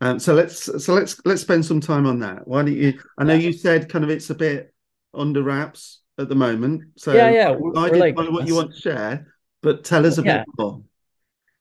um, 0.01 0.19
so 0.19 0.34
let's 0.34 0.84
so 0.84 0.93
let's 0.93 1.19
let's 1.25 1.41
spend 1.41 1.65
some 1.65 1.80
time 1.80 2.06
on 2.06 2.19
that. 2.19 2.47
Why 2.47 2.63
don't 2.63 2.75
you? 2.75 2.99
I 3.17 3.23
know 3.23 3.34
you 3.34 3.54
said 3.54 3.89
kind 3.89 4.04
of 4.04 4.12
it's 4.12 4.30
a 4.30 4.36
bit 4.36 4.73
under 5.13 5.41
wraps 5.41 6.01
at 6.19 6.30
the 6.30 6.36
moment. 6.36 6.84
So 6.97 7.13
yeah, 7.13 7.30
yeah, 7.30 7.51
we're, 7.51 7.78
I 7.78 7.89
did 7.89 7.99
like, 7.99 8.15
what 8.15 8.47
you 8.47 8.56
want 8.56 8.75
to 8.75 8.80
share, 8.80 9.34
but 9.62 9.84
tell 9.84 10.06
us 10.06 10.17
a 10.17 10.23
yeah. 10.23 10.39
bit 10.39 10.47
more. 10.60 10.82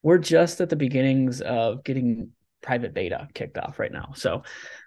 We're 0.03 0.19
just 0.19 0.61
at 0.61 0.69
the 0.69 0.77
beginnings 0.77 1.41
of 1.41 1.83
getting 1.83 2.33
private 2.61 2.93
beta 2.93 3.29
kicked 3.35 3.57
off 3.59 3.79
right 3.79 3.93
now. 3.93 4.13
So 4.15 4.43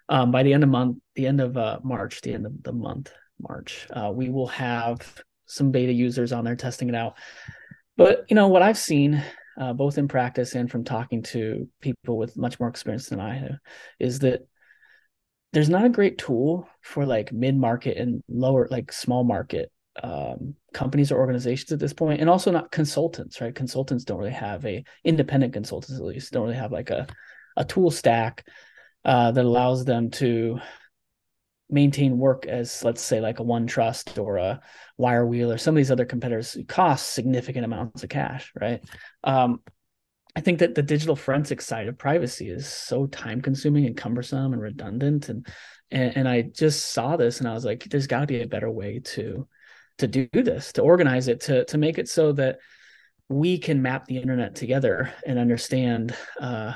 um, 0.09 0.31
by 0.31 0.43
the 0.43 0.53
end 0.53 0.63
of 0.63 0.69
month, 0.69 0.97
the 1.15 1.27
end 1.27 1.41
of 1.41 1.57
uh, 1.57 1.79
March, 1.83 2.21
the 2.21 2.33
end 2.33 2.45
of 2.45 2.63
the 2.63 2.73
month, 2.73 3.11
March, 3.39 3.87
uh, 3.91 4.11
we 4.13 4.29
will 4.29 4.47
have 4.47 5.23
some 5.45 5.71
beta 5.71 5.93
users 5.93 6.31
on 6.31 6.43
there 6.43 6.55
testing 6.55 6.89
it 6.89 6.95
out. 6.95 7.15
But 7.95 8.25
you 8.29 8.35
know 8.35 8.47
what 8.47 8.61
I've 8.61 8.77
seen 8.77 9.23
uh, 9.59 9.73
both 9.73 9.97
in 9.97 10.07
practice 10.07 10.53
and 10.53 10.69
from 10.69 10.83
talking 10.83 11.23
to 11.23 11.67
people 11.81 12.17
with 12.17 12.37
much 12.37 12.59
more 12.59 12.69
experience 12.69 13.09
than 13.09 13.19
I 13.19 13.35
have, 13.35 13.57
is 13.99 14.19
that 14.19 14.47
there's 15.53 15.69
not 15.69 15.85
a 15.85 15.89
great 15.89 16.17
tool 16.17 16.69
for 16.81 17.05
like 17.05 17.31
mid 17.33 17.55
market 17.55 17.97
and 17.97 18.23
lower, 18.29 18.67
like 18.69 18.91
small 18.91 19.23
market 19.23 19.71
um, 20.03 20.53
companies 20.73 21.11
or 21.11 21.17
organizations 21.17 21.71
at 21.71 21.79
this 21.79 21.93
point, 21.93 22.21
and 22.21 22.29
also 22.29 22.51
not 22.51 22.71
consultants, 22.71 23.41
right? 23.41 23.55
Consultants 23.55 24.03
don't 24.03 24.19
really 24.19 24.31
have 24.31 24.65
a 24.65 24.83
independent 25.03 25.53
consultants 25.53 25.99
at 25.99 26.05
least 26.05 26.31
don't 26.31 26.43
really 26.43 26.55
have 26.55 26.71
like 26.71 26.91
a 26.91 27.07
a 27.55 27.65
tool 27.65 27.89
stack 27.89 28.45
uh, 29.07 29.31
that 29.31 29.45
allows 29.45 29.85
them 29.85 30.11
to 30.11 30.59
maintain 31.69 32.17
work 32.17 32.45
as 32.45 32.83
let's 32.83 33.01
say 33.01 33.19
like 33.19 33.39
a 33.39 33.43
OneTrust 33.43 34.21
or 34.23 34.37
a 34.37 34.61
WireWheel 34.99 35.53
or 35.53 35.57
some 35.57 35.75
of 35.75 35.77
these 35.77 35.91
other 35.91 36.05
competitors 36.05 36.57
cost 36.67 37.13
significant 37.13 37.65
amounts 37.65 38.03
of 38.03 38.09
cash 38.09 38.51
right? 38.59 38.81
Um, 39.23 39.61
i 40.35 40.39
think 40.39 40.59
that 40.59 40.75
the 40.75 40.83
digital 40.83 41.15
forensic 41.15 41.61
side 41.61 41.87
of 41.87 41.97
privacy 41.97 42.49
is 42.49 42.67
so 42.67 43.07
time 43.07 43.41
consuming 43.41 43.85
and 43.85 43.97
cumbersome 43.97 44.53
and 44.53 44.61
redundant 44.61 45.29
and, 45.29 45.47
and 45.89 46.15
and 46.15 46.29
i 46.29 46.43
just 46.43 46.91
saw 46.91 47.17
this 47.17 47.39
and 47.39 47.49
i 47.49 47.53
was 47.53 47.65
like 47.65 47.83
there's 47.85 48.07
got 48.07 48.21
to 48.21 48.27
be 48.27 48.41
a 48.41 48.47
better 48.47 48.69
way 48.69 48.99
to 48.99 49.47
to 49.97 50.07
do 50.07 50.27
this 50.31 50.71
to 50.73 50.81
organize 50.81 51.27
it 51.27 51.41
to 51.41 51.65
to 51.65 51.77
make 51.77 51.97
it 51.97 52.07
so 52.07 52.31
that 52.31 52.59
we 53.29 53.57
can 53.57 53.81
map 53.81 54.05
the 54.05 54.17
internet 54.17 54.55
together 54.55 55.11
and 55.25 55.37
understand 55.37 56.15
uh, 56.39 56.73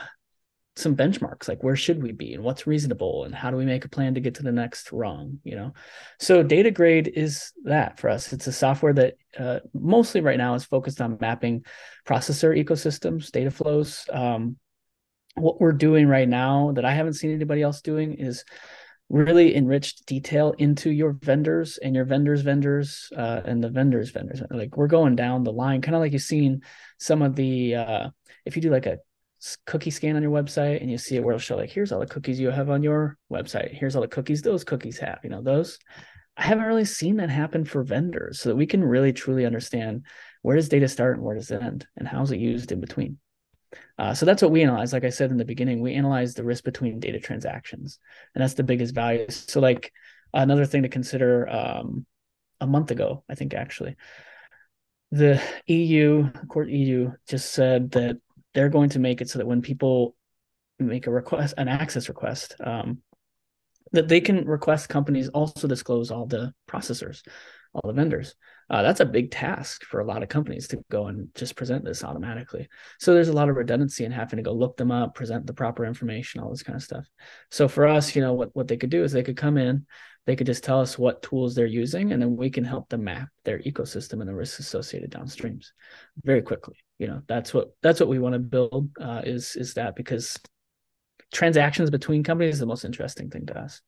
some 0.75 0.95
benchmarks 0.95 1.47
like 1.47 1.63
where 1.63 1.75
should 1.75 2.01
we 2.01 2.13
be 2.13 2.33
and 2.33 2.43
what's 2.43 2.65
reasonable 2.65 3.25
and 3.25 3.35
how 3.35 3.51
do 3.51 3.57
we 3.57 3.65
make 3.65 3.83
a 3.83 3.89
plan 3.89 4.13
to 4.13 4.21
get 4.21 4.35
to 4.35 4.43
the 4.43 4.51
next 4.51 4.91
rung 4.91 5.39
you 5.43 5.55
know? 5.55 5.73
So 6.19 6.43
Datagrade 6.43 7.11
is 7.13 7.51
that 7.65 7.99
for 7.99 8.09
us. 8.09 8.31
It's 8.31 8.47
a 8.47 8.53
software 8.53 8.93
that 8.93 9.15
uh, 9.37 9.59
mostly 9.73 10.21
right 10.21 10.37
now 10.37 10.53
is 10.55 10.63
focused 10.63 11.01
on 11.01 11.17
mapping 11.19 11.65
processor 12.07 12.57
ecosystems 12.57 13.31
data 13.31 13.51
flows. 13.51 14.05
Um, 14.11 14.57
what 15.35 15.59
we're 15.61 15.71
doing 15.71 16.07
right 16.07 16.27
now 16.27 16.73
that 16.73 16.83
i 16.83 16.93
haven't 16.93 17.13
seen 17.13 17.33
anybody 17.33 17.61
else 17.61 17.79
doing 17.79 18.15
is 18.15 18.43
really 19.11 19.55
enriched 19.55 20.05
detail 20.05 20.53
into 20.57 20.89
your 20.89 21.11
vendors 21.11 21.77
and 21.77 21.93
your 21.93 22.05
vendors 22.05 22.41
vendors 22.41 23.09
uh, 23.17 23.41
and 23.43 23.61
the 23.61 23.69
vendors 23.69 24.09
vendors. 24.09 24.41
Like 24.49 24.77
we're 24.77 24.87
going 24.87 25.17
down 25.17 25.43
the 25.43 25.51
line 25.51 25.81
kind 25.81 25.95
of 25.95 26.01
like 26.01 26.13
you've 26.13 26.21
seen 26.21 26.61
some 26.97 27.21
of 27.21 27.35
the 27.35 27.75
uh, 27.75 28.09
if 28.45 28.55
you 28.55 28.61
do 28.61 28.71
like 28.71 28.85
a 28.85 28.99
cookie 29.65 29.91
scan 29.91 30.15
on 30.15 30.21
your 30.21 30.31
website 30.31 30.81
and 30.81 30.91
you 30.91 30.97
see 30.97 31.15
it 31.15 31.23
where 31.23 31.33
it'll 31.33 31.39
show 31.39 31.57
like 31.57 31.71
here's 31.71 31.91
all 31.91 31.99
the 31.99 32.05
cookies 32.05 32.39
you 32.39 32.49
have 32.49 32.69
on 32.69 32.83
your 32.83 33.17
website. 33.31 33.73
Here's 33.73 33.95
all 33.95 34.01
the 34.01 34.07
cookies 34.07 34.41
those 34.41 34.63
cookies 34.63 34.99
have 34.99 35.19
you 35.23 35.29
know 35.29 35.41
those. 35.41 35.79
I 36.37 36.43
haven't 36.43 36.65
really 36.65 36.85
seen 36.85 37.17
that 37.17 37.29
happen 37.29 37.65
for 37.65 37.83
vendors 37.83 38.39
so 38.39 38.49
that 38.49 38.55
we 38.55 38.65
can 38.65 38.83
really 38.83 39.13
truly 39.13 39.45
understand 39.45 40.05
where 40.41 40.55
does 40.55 40.69
data 40.69 40.87
start 40.87 41.17
and 41.17 41.25
where 41.25 41.35
does 41.35 41.51
it 41.51 41.61
end 41.61 41.85
and 41.97 42.07
how 42.07 42.21
is 42.21 42.31
it 42.31 42.39
used 42.39 42.71
in 42.71 42.79
between. 42.79 43.17
Uh, 43.97 44.13
so 44.13 44.25
that's 44.25 44.41
what 44.41 44.51
we 44.51 44.63
analyze. 44.63 44.93
Like 44.93 45.03
i 45.03 45.09
said 45.09 45.31
in 45.31 45.37
the 45.37 45.45
beginning 45.45 45.81
we 45.81 45.93
analyze 45.93 46.33
the 46.33 46.43
risk 46.43 46.63
between 46.63 46.99
data 46.99 47.19
transactions 47.19 47.99
and 48.33 48.41
that's 48.41 48.55
the 48.55 48.63
biggest 48.63 48.95
value. 48.95 49.25
So 49.29 49.59
like 49.59 49.91
another 50.33 50.65
thing 50.65 50.83
to 50.83 50.89
consider 50.89 51.49
um, 51.49 52.05
a 52.61 52.67
month 52.67 52.91
ago 52.91 53.23
i 53.29 53.35
think 53.35 53.53
actually 53.53 53.95
the 55.11 55.41
eu 55.65 56.29
court 56.47 56.69
eu 56.69 57.11
just 57.27 57.51
said 57.51 57.91
that 57.91 58.17
they're 58.53 58.69
going 58.69 58.89
to 58.89 58.99
make 58.99 59.21
it 59.21 59.29
so 59.29 59.39
that 59.39 59.47
when 59.47 59.61
people 59.61 60.15
make 60.79 61.07
a 61.07 61.11
request, 61.11 61.53
an 61.57 61.67
access 61.67 62.09
request, 62.09 62.55
um, 62.63 62.99
that 63.91 64.07
they 64.07 64.21
can 64.21 64.45
request 64.45 64.89
companies 64.89 65.29
also 65.29 65.67
disclose 65.67 66.11
all 66.11 66.25
the 66.25 66.53
processors, 66.69 67.21
all 67.73 67.89
the 67.89 67.93
vendors. 67.93 68.35
Uh, 68.69 68.81
that's 68.81 69.01
a 69.01 69.05
big 69.05 69.31
task 69.31 69.83
for 69.83 69.99
a 69.99 70.05
lot 70.05 70.23
of 70.23 70.29
companies 70.29 70.69
to 70.69 70.81
go 70.89 71.07
and 71.07 71.27
just 71.35 71.57
present 71.57 71.83
this 71.83 72.03
automatically. 72.03 72.69
So 72.99 73.13
there's 73.13 73.27
a 73.27 73.33
lot 73.33 73.49
of 73.49 73.57
redundancy 73.57 74.05
in 74.05 74.11
having 74.13 74.37
to 74.37 74.43
go 74.43 74.53
look 74.53 74.77
them 74.77 74.91
up, 74.91 75.13
present 75.13 75.45
the 75.45 75.53
proper 75.53 75.85
information, 75.85 76.39
all 76.39 76.49
this 76.49 76.63
kind 76.63 76.77
of 76.77 76.83
stuff. 76.83 77.05
So 77.49 77.67
for 77.67 77.85
us, 77.85 78.15
you 78.15 78.21
know, 78.21 78.33
what 78.33 78.55
what 78.55 78.69
they 78.69 78.77
could 78.77 78.89
do 78.89 79.03
is 79.03 79.11
they 79.11 79.23
could 79.23 79.35
come 79.35 79.57
in, 79.57 79.85
they 80.25 80.37
could 80.37 80.47
just 80.47 80.63
tell 80.63 80.79
us 80.79 80.97
what 80.97 81.21
tools 81.21 81.53
they're 81.53 81.65
using, 81.65 82.13
and 82.13 82.21
then 82.21 82.37
we 82.37 82.49
can 82.49 82.63
help 82.63 82.87
them 82.87 83.03
map 83.03 83.27
their 83.43 83.59
ecosystem 83.59 84.21
and 84.21 84.29
the 84.29 84.35
risks 84.35 84.59
associated 84.59 85.11
downstreams 85.11 85.67
very 86.23 86.41
quickly. 86.41 86.77
You 87.01 87.07
know, 87.07 87.23
that's 87.27 87.51
what 87.51 87.71
that's 87.81 87.99
what 87.99 88.09
we 88.09 88.19
want 88.19 88.33
to 88.33 88.39
build 88.39 88.91
uh, 89.01 89.23
is 89.23 89.55
is 89.55 89.73
that 89.73 89.95
because 89.95 90.37
transactions 91.33 91.89
between 91.89 92.23
companies 92.23 92.53
is 92.53 92.59
the 92.59 92.67
most 92.67 92.85
interesting 92.85 93.31
thing 93.31 93.47
to 93.47 93.57
us. 93.59 93.81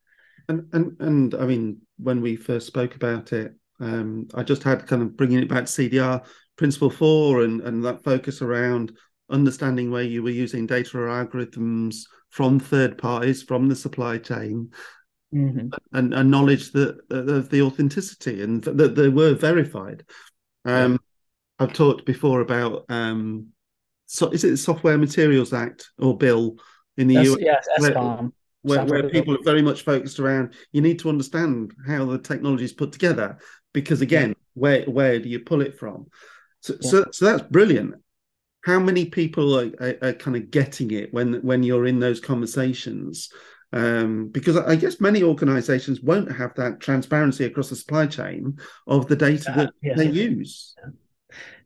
And 0.48 0.66
and 0.72 1.00
and 1.00 1.34
I 1.36 1.46
mean, 1.46 1.82
when 1.96 2.20
we 2.20 2.34
first 2.34 2.66
spoke 2.66 2.96
about 2.96 3.32
it, 3.32 3.54
um, 3.78 4.26
I 4.34 4.42
just 4.42 4.64
had 4.64 4.88
kind 4.88 5.00
of 5.00 5.16
bringing 5.16 5.38
it 5.38 5.48
back 5.48 5.66
to 5.66 5.70
CDR 5.70 6.26
principle 6.56 6.90
four 6.90 7.44
and 7.44 7.60
and 7.60 7.84
that 7.84 8.02
focus 8.02 8.42
around 8.42 8.90
understanding 9.30 9.92
where 9.92 10.02
you 10.02 10.24
were 10.24 10.30
using 10.30 10.66
data 10.66 10.98
or 10.98 11.06
algorithms 11.06 12.00
from 12.30 12.58
third 12.58 12.98
parties 12.98 13.44
from 13.44 13.68
the 13.68 13.76
supply 13.76 14.18
chain 14.18 14.70
mm-hmm. 15.32 15.68
and, 15.92 16.12
and 16.12 16.30
knowledge 16.32 16.72
that 16.72 16.98
of 17.10 17.48
the 17.48 17.62
authenticity 17.62 18.42
and 18.42 18.64
that, 18.64 18.96
they 18.96 19.08
were 19.08 19.34
verified. 19.34 20.04
Um. 20.64 20.98
I've 21.58 21.72
talked 21.72 22.04
before 22.04 22.40
about 22.40 22.84
um, 22.88 23.48
so 24.06 24.30
is 24.30 24.44
it 24.44 24.50
the 24.50 24.56
Software 24.56 24.98
Materials 24.98 25.52
Act 25.52 25.90
or 25.98 26.16
bill 26.16 26.56
in 26.96 27.08
the 27.08 27.14
US? 27.14 27.36
Yes. 27.40 27.66
Where, 27.78 28.30
where, 28.64 28.84
where 28.86 29.08
people 29.10 29.34
are 29.34 29.42
very 29.44 29.62
much 29.62 29.82
focused 29.82 30.18
around 30.18 30.54
you 30.72 30.80
need 30.80 30.98
to 30.98 31.10
understand 31.10 31.74
how 31.86 32.06
the 32.06 32.18
technology 32.18 32.64
is 32.64 32.72
put 32.72 32.92
together 32.92 33.38
because 33.72 34.00
again 34.00 34.30
yeah. 34.30 34.34
where 34.54 34.84
where 34.86 35.18
do 35.18 35.28
you 35.28 35.40
pull 35.40 35.60
it 35.60 35.78
from 35.78 36.06
so, 36.60 36.74
yeah. 36.80 36.90
so 36.90 37.04
so 37.12 37.24
that's 37.26 37.48
brilliant 37.50 37.94
how 38.64 38.80
many 38.80 39.04
people 39.04 39.58
are, 39.58 39.70
are, 39.80 39.96
are, 40.00 40.12
kind 40.14 40.36
of 40.36 40.50
getting 40.50 40.90
it 40.92 41.12
when 41.12 41.34
when 41.42 41.62
you're 41.62 41.84
in 41.84 42.00
those 42.00 42.20
conversations 42.20 43.28
um, 43.74 44.28
because 44.28 44.56
I 44.56 44.76
guess 44.76 45.00
many 45.00 45.22
organizations 45.22 46.00
won't 46.00 46.30
have 46.30 46.54
that 46.54 46.78
transparency 46.80 47.44
across 47.44 47.70
the 47.70 47.76
supply 47.76 48.06
chain 48.06 48.56
of 48.86 49.08
the 49.08 49.16
data 49.16 49.50
uh, 49.50 49.56
that 49.56 49.72
yeah. 49.82 49.94
they 49.96 50.08
use. 50.08 50.76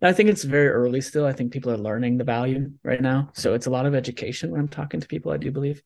I 0.00 0.12
think 0.12 0.28
it's 0.28 0.44
very 0.44 0.68
early 0.68 1.00
still. 1.00 1.26
I 1.26 1.32
think 1.32 1.52
people 1.52 1.72
are 1.72 1.78
learning 1.78 2.18
the 2.18 2.24
value 2.24 2.70
right 2.84 3.00
now. 3.00 3.30
So 3.34 3.54
it's 3.54 3.66
a 3.66 3.70
lot 3.70 3.86
of 3.86 3.94
education 3.94 4.50
when 4.50 4.60
I'm 4.60 4.68
talking 4.68 5.00
to 5.00 5.08
people, 5.08 5.32
I 5.32 5.36
do 5.36 5.50
believe. 5.50 5.82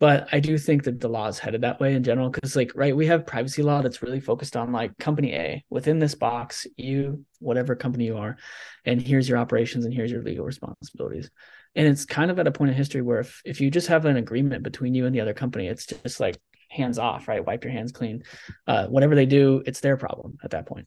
But 0.00 0.28
I 0.30 0.38
do 0.38 0.58
think 0.58 0.84
that 0.84 1.00
the 1.00 1.08
law 1.08 1.26
is 1.26 1.38
headed 1.38 1.62
that 1.62 1.80
way 1.80 1.94
in 1.94 2.04
general. 2.04 2.30
Cause 2.30 2.54
like, 2.54 2.72
right, 2.76 2.94
we 2.94 3.06
have 3.06 3.26
privacy 3.26 3.62
law 3.62 3.82
that's 3.82 4.02
really 4.02 4.20
focused 4.20 4.56
on 4.56 4.70
like 4.70 4.96
company 4.98 5.34
A 5.34 5.64
within 5.70 5.98
this 5.98 6.14
box, 6.14 6.66
you, 6.76 7.24
whatever 7.40 7.74
company 7.74 8.06
you 8.06 8.16
are, 8.16 8.36
and 8.84 9.02
here's 9.02 9.28
your 9.28 9.38
operations 9.38 9.84
and 9.84 9.94
here's 9.94 10.12
your 10.12 10.22
legal 10.22 10.44
responsibilities. 10.44 11.30
And 11.74 11.86
it's 11.86 12.04
kind 12.04 12.30
of 12.30 12.38
at 12.38 12.46
a 12.46 12.52
point 12.52 12.70
in 12.70 12.76
history 12.76 13.02
where 13.02 13.20
if, 13.20 13.42
if 13.44 13.60
you 13.60 13.70
just 13.70 13.88
have 13.88 14.04
an 14.04 14.16
agreement 14.16 14.62
between 14.62 14.94
you 14.94 15.06
and 15.06 15.14
the 15.14 15.20
other 15.20 15.34
company, 15.34 15.66
it's 15.66 15.86
just 15.86 16.20
like 16.20 16.38
hands 16.70 16.98
off, 16.98 17.28
right? 17.28 17.44
Wipe 17.44 17.64
your 17.64 17.72
hands 17.72 17.92
clean. 17.92 18.22
Uh, 18.66 18.86
whatever 18.86 19.14
they 19.14 19.26
do, 19.26 19.62
it's 19.66 19.80
their 19.80 19.96
problem 19.96 20.38
at 20.44 20.52
that 20.52 20.66
point. 20.66 20.86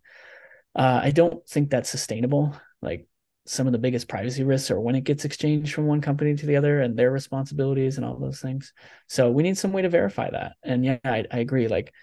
Uh, 0.75 1.01
I 1.03 1.12
don't 1.12 1.45
think 1.47 1.69
that's 1.69 1.89
sustainable. 1.89 2.55
Like 2.81 3.07
some 3.45 3.67
of 3.67 3.73
the 3.73 3.79
biggest 3.79 4.07
privacy 4.07 4.43
risks 4.43 4.71
are 4.71 4.79
when 4.79 4.95
it 4.95 5.03
gets 5.03 5.25
exchanged 5.25 5.73
from 5.73 5.88
one 5.88 6.01
company 6.01 6.36
to 6.36 6.45
the 6.45 6.55
other 6.55 6.81
and 6.81 6.97
their 6.97 7.12
responsibilities 7.12 7.97
and 7.97 8.05
all 8.05 8.17
those 8.17 8.39
things. 8.39 8.73
So 9.07 9.31
we 9.31 9.43
need 9.43 9.57
some 9.57 9.73
way 9.73 9.81
to 9.81 9.89
verify 9.89 10.29
that. 10.29 10.53
And 10.63 10.86
yeah, 10.86 10.99
I, 11.03 11.25
I 11.31 11.39
agree. 11.39 11.67
Like 11.67 11.93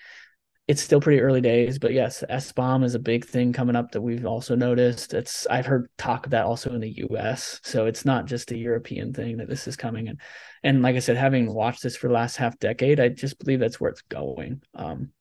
it's 0.66 0.83
still 0.83 1.00
pretty 1.00 1.20
early 1.20 1.40
days, 1.40 1.78
but 1.78 1.94
yes, 1.94 2.22
SBOM 2.28 2.85
is 2.85 2.94
a 2.94 2.98
big 2.98 3.24
thing 3.24 3.54
coming 3.54 3.74
up 3.74 3.92
that 3.92 4.02
we've 4.02 4.26
also 4.26 4.54
noticed. 4.54 5.14
It's 5.14 5.46
I've 5.46 5.64
heard 5.64 5.88
talk 5.96 6.26
of 6.26 6.33
that 6.33 6.44
also 6.44 6.74
in 6.74 6.81
the 6.81 7.07
US. 7.11 7.61
So 7.62 7.87
it's 7.87 8.04
not 8.04 8.26
just 8.26 8.52
a 8.52 8.59
European 8.59 9.14
thing 9.14 9.38
that 9.38 9.48
this 9.48 9.66
is 9.66 9.76
coming. 9.76 10.09
And 10.09 10.20
and 10.62 10.83
like 10.83 10.96
I 10.96 10.98
said, 10.98 11.16
having 11.16 11.54
watched 11.54 11.83
this 11.83 11.96
for 11.96 12.09
the 12.09 12.14
last 12.14 12.37
half 12.37 12.59
decade, 12.59 13.00
I 13.00 13.09
just 13.09 13.38
believe 13.38 13.61
that's 13.61 13.81
where 13.81 13.90
it's 13.90 14.02
going. 14.02 14.61
Um, 14.74 15.12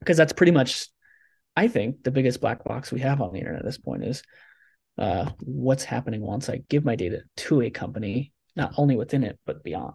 because 0.00 0.16
that's 0.16 0.32
pretty 0.32 0.52
much 0.52 0.88
I 1.56 1.68
think 1.68 2.02
the 2.02 2.10
biggest 2.10 2.40
black 2.40 2.64
box 2.64 2.90
we 2.90 3.00
have 3.00 3.20
on 3.20 3.32
the 3.32 3.38
internet 3.38 3.60
at 3.60 3.66
this 3.66 3.78
point 3.78 4.04
is 4.04 4.22
uh, 4.98 5.30
what's 5.40 5.84
happening 5.84 6.20
once 6.20 6.48
I 6.48 6.62
give 6.68 6.84
my 6.84 6.96
data 6.96 7.22
to 7.38 7.62
a 7.62 7.70
company, 7.70 8.32
not 8.56 8.74
only 8.76 8.96
within 8.96 9.24
it, 9.24 9.38
but 9.46 9.62
beyond. 9.62 9.94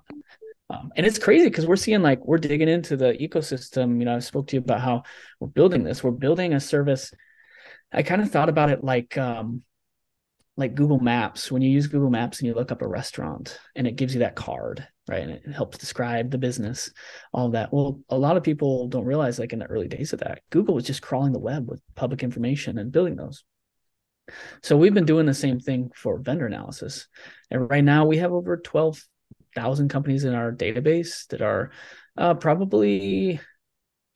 Um, 0.70 0.92
and 0.96 1.06
it's 1.06 1.20
crazy 1.20 1.48
because 1.48 1.66
we're 1.66 1.78
seeing 1.78 2.02
like 2.02 2.26
we're 2.26 2.38
digging 2.38 2.68
into 2.68 2.98
the 2.98 3.14
ecosystem. 3.14 4.00
You 4.00 4.06
know, 4.06 4.16
I 4.16 4.20
spoke 4.20 4.48
to 4.48 4.56
you 4.56 4.62
about 4.62 4.82
how 4.82 5.04
we're 5.40 5.48
building 5.48 5.84
this. 5.84 6.04
We're 6.04 6.12
building 6.12 6.54
a 6.54 6.60
service. 6.60 7.14
I 7.92 8.04
kind 8.04 8.22
of 8.22 8.32
thought 8.32 8.50
about 8.50 8.70
it 8.70 8.84
like 8.84 9.18
um, 9.18 9.64
like 10.58 10.76
Google 10.76 11.00
Maps. 11.00 11.52
When 11.52 11.62
you 11.62 11.70
use 11.70 11.88
Google 11.88 12.10
Maps 12.10 12.40
and 12.40 12.48
you 12.48 12.54
look 12.54 12.72
up 12.72 12.82
a 12.82 12.88
restaurant 12.88 13.58
and 13.76 13.88
it 13.88 13.96
gives 13.96 14.14
you 14.14 14.20
that 14.20 14.36
card, 14.36 14.86
right? 15.08 15.24
And 15.24 15.32
it 15.32 15.52
helps 15.54 15.78
describe 15.78 16.32
the 16.32 16.38
business, 16.38 16.92
all 17.34 17.50
that. 17.50 17.74
Well, 17.74 18.00
a 18.10 18.18
lot 18.18 18.38
of 18.38 18.44
people 18.44 18.88
don't 18.88 19.06
realize, 19.06 19.40
like 19.40 19.54
in 19.54 19.60
the 19.60 19.66
early 19.66 19.88
days 19.88 20.14
of 20.14 20.20
that, 20.20 20.42
Google 20.50 20.76
was 20.76 20.86
just 20.86 21.02
crawling 21.02 21.34
the 21.34 21.40
web 21.40 21.70
with 21.70 21.82
public 21.96 22.24
information 22.24 22.78
and 22.78 22.92
building 22.92 23.16
those. 23.16 23.44
So 24.62 24.76
we've 24.76 24.94
been 24.94 25.06
doing 25.06 25.26
the 25.26 25.34
same 25.34 25.60
thing 25.60 25.92
for 25.96 26.20
vendor 26.20 26.46
analysis. 26.46 27.08
And 27.50 27.70
right 27.70 27.84
now 27.84 28.06
we 28.06 28.18
have 28.18 28.34
over 28.34 28.58
12,000 28.58 29.90
companies 29.90 30.26
in 30.26 30.36
our 30.36 30.52
database 30.52 31.28
that 31.28 31.42
are 31.42 31.72
uh, 32.18 32.34
probably 32.34 33.40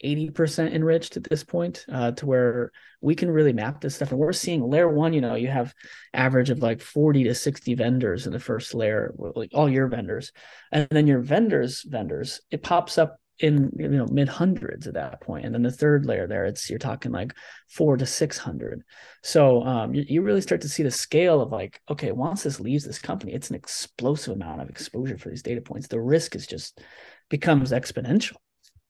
80% 0.04 0.74
enriched 0.74 1.18
at 1.18 1.24
this 1.24 1.44
point 1.44 1.86
uh, 1.92 2.12
to 2.12 2.26
where 2.26 2.72
we 3.02 3.16
can 3.16 3.30
really 3.30 3.54
map 3.54 3.82
this 3.82 3.96
stuff. 3.96 4.12
And 4.12 4.20
we're 4.20 4.34
seeing 4.34 4.68
layer 4.68 4.90
one 4.90 5.14
you 5.14 5.22
know 5.22 5.36
you 5.36 5.48
have 5.48 5.74
average 6.14 6.50
of 6.50 6.62
like 6.62 6.82
40 6.82 7.26
to 7.26 7.36
60 7.36 7.76
vendors 7.76 8.26
in 8.26 8.34
the 8.34 8.40
first 8.40 8.74
layer 8.74 9.14
like 9.18 9.52
all 9.54 9.70
your 9.70 9.88
vendors. 9.88 10.32
And 10.72 10.88
then 10.92 11.08
your 11.08 11.20
vendors 11.20 11.84
vendors 11.84 12.42
it 12.52 12.64
pops 12.64 12.98
up 12.98 13.18
in 13.40 13.72
you 13.78 13.90
know 13.90 14.06
mid 14.08 14.30
hundreds 14.30 14.88
at 14.88 14.94
that 14.94 15.22
point. 15.22 15.46
And 15.46 15.54
then 15.54 15.64
the 15.64 15.72
third 15.72 16.06
layer 16.06 16.28
there 16.28 16.46
it's 16.46 16.70
you're 16.70 16.80
talking 16.80 17.12
like 17.12 17.34
four 17.70 17.98
to 17.98 18.06
600 18.06 18.84
so 19.24 19.64
um, 19.64 19.94
you, 19.94 20.04
you 20.08 20.22
really 20.22 20.42
start 20.42 20.62
to 20.62 20.70
see 20.70 20.84
the 20.84 20.92
scale 20.92 21.42
of 21.42 21.52
like 21.52 21.82
okay 21.90 22.12
once 22.12 22.44
this 22.44 22.60
leaves 22.60 22.86
this 22.86 23.00
company 23.00 23.34
it's 23.34 23.50
an 23.50 23.56
explosive 23.56 24.36
amount 24.36 24.62
of 24.62 24.70
exposure 24.70 25.18
for 25.18 25.30
these 25.30 25.44
data 25.44 25.62
points. 25.62 25.88
The 25.88 26.00
risk 26.00 26.36
is 26.36 26.46
just 26.46 26.82
becomes 27.30 27.72
exponential 27.72 28.36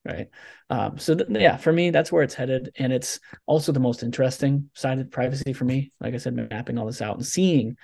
right? 0.03 0.29
Um, 0.69 0.97
so 0.97 1.15
th- 1.15 1.29
yeah 1.29 1.57
for 1.57 1.71
me 1.71 1.89
that's 1.89 2.11
where 2.11 2.23
it's 2.23 2.33
headed 2.33 2.71
and 2.77 2.91
it's 2.91 3.19
also 3.45 3.71
the 3.71 3.79
most 3.79 4.03
interesting 4.03 4.69
side 4.73 4.99
of 4.99 5.11
privacy 5.11 5.53
for 5.53 5.65
me. 5.65 5.91
Like 5.99 6.13
i 6.13 6.17
said 6.17 6.35
mapping 6.35 6.77
all 6.77 6.85
this 6.85 7.01
out 7.01 7.17
and 7.17 7.25
seeing 7.25 7.77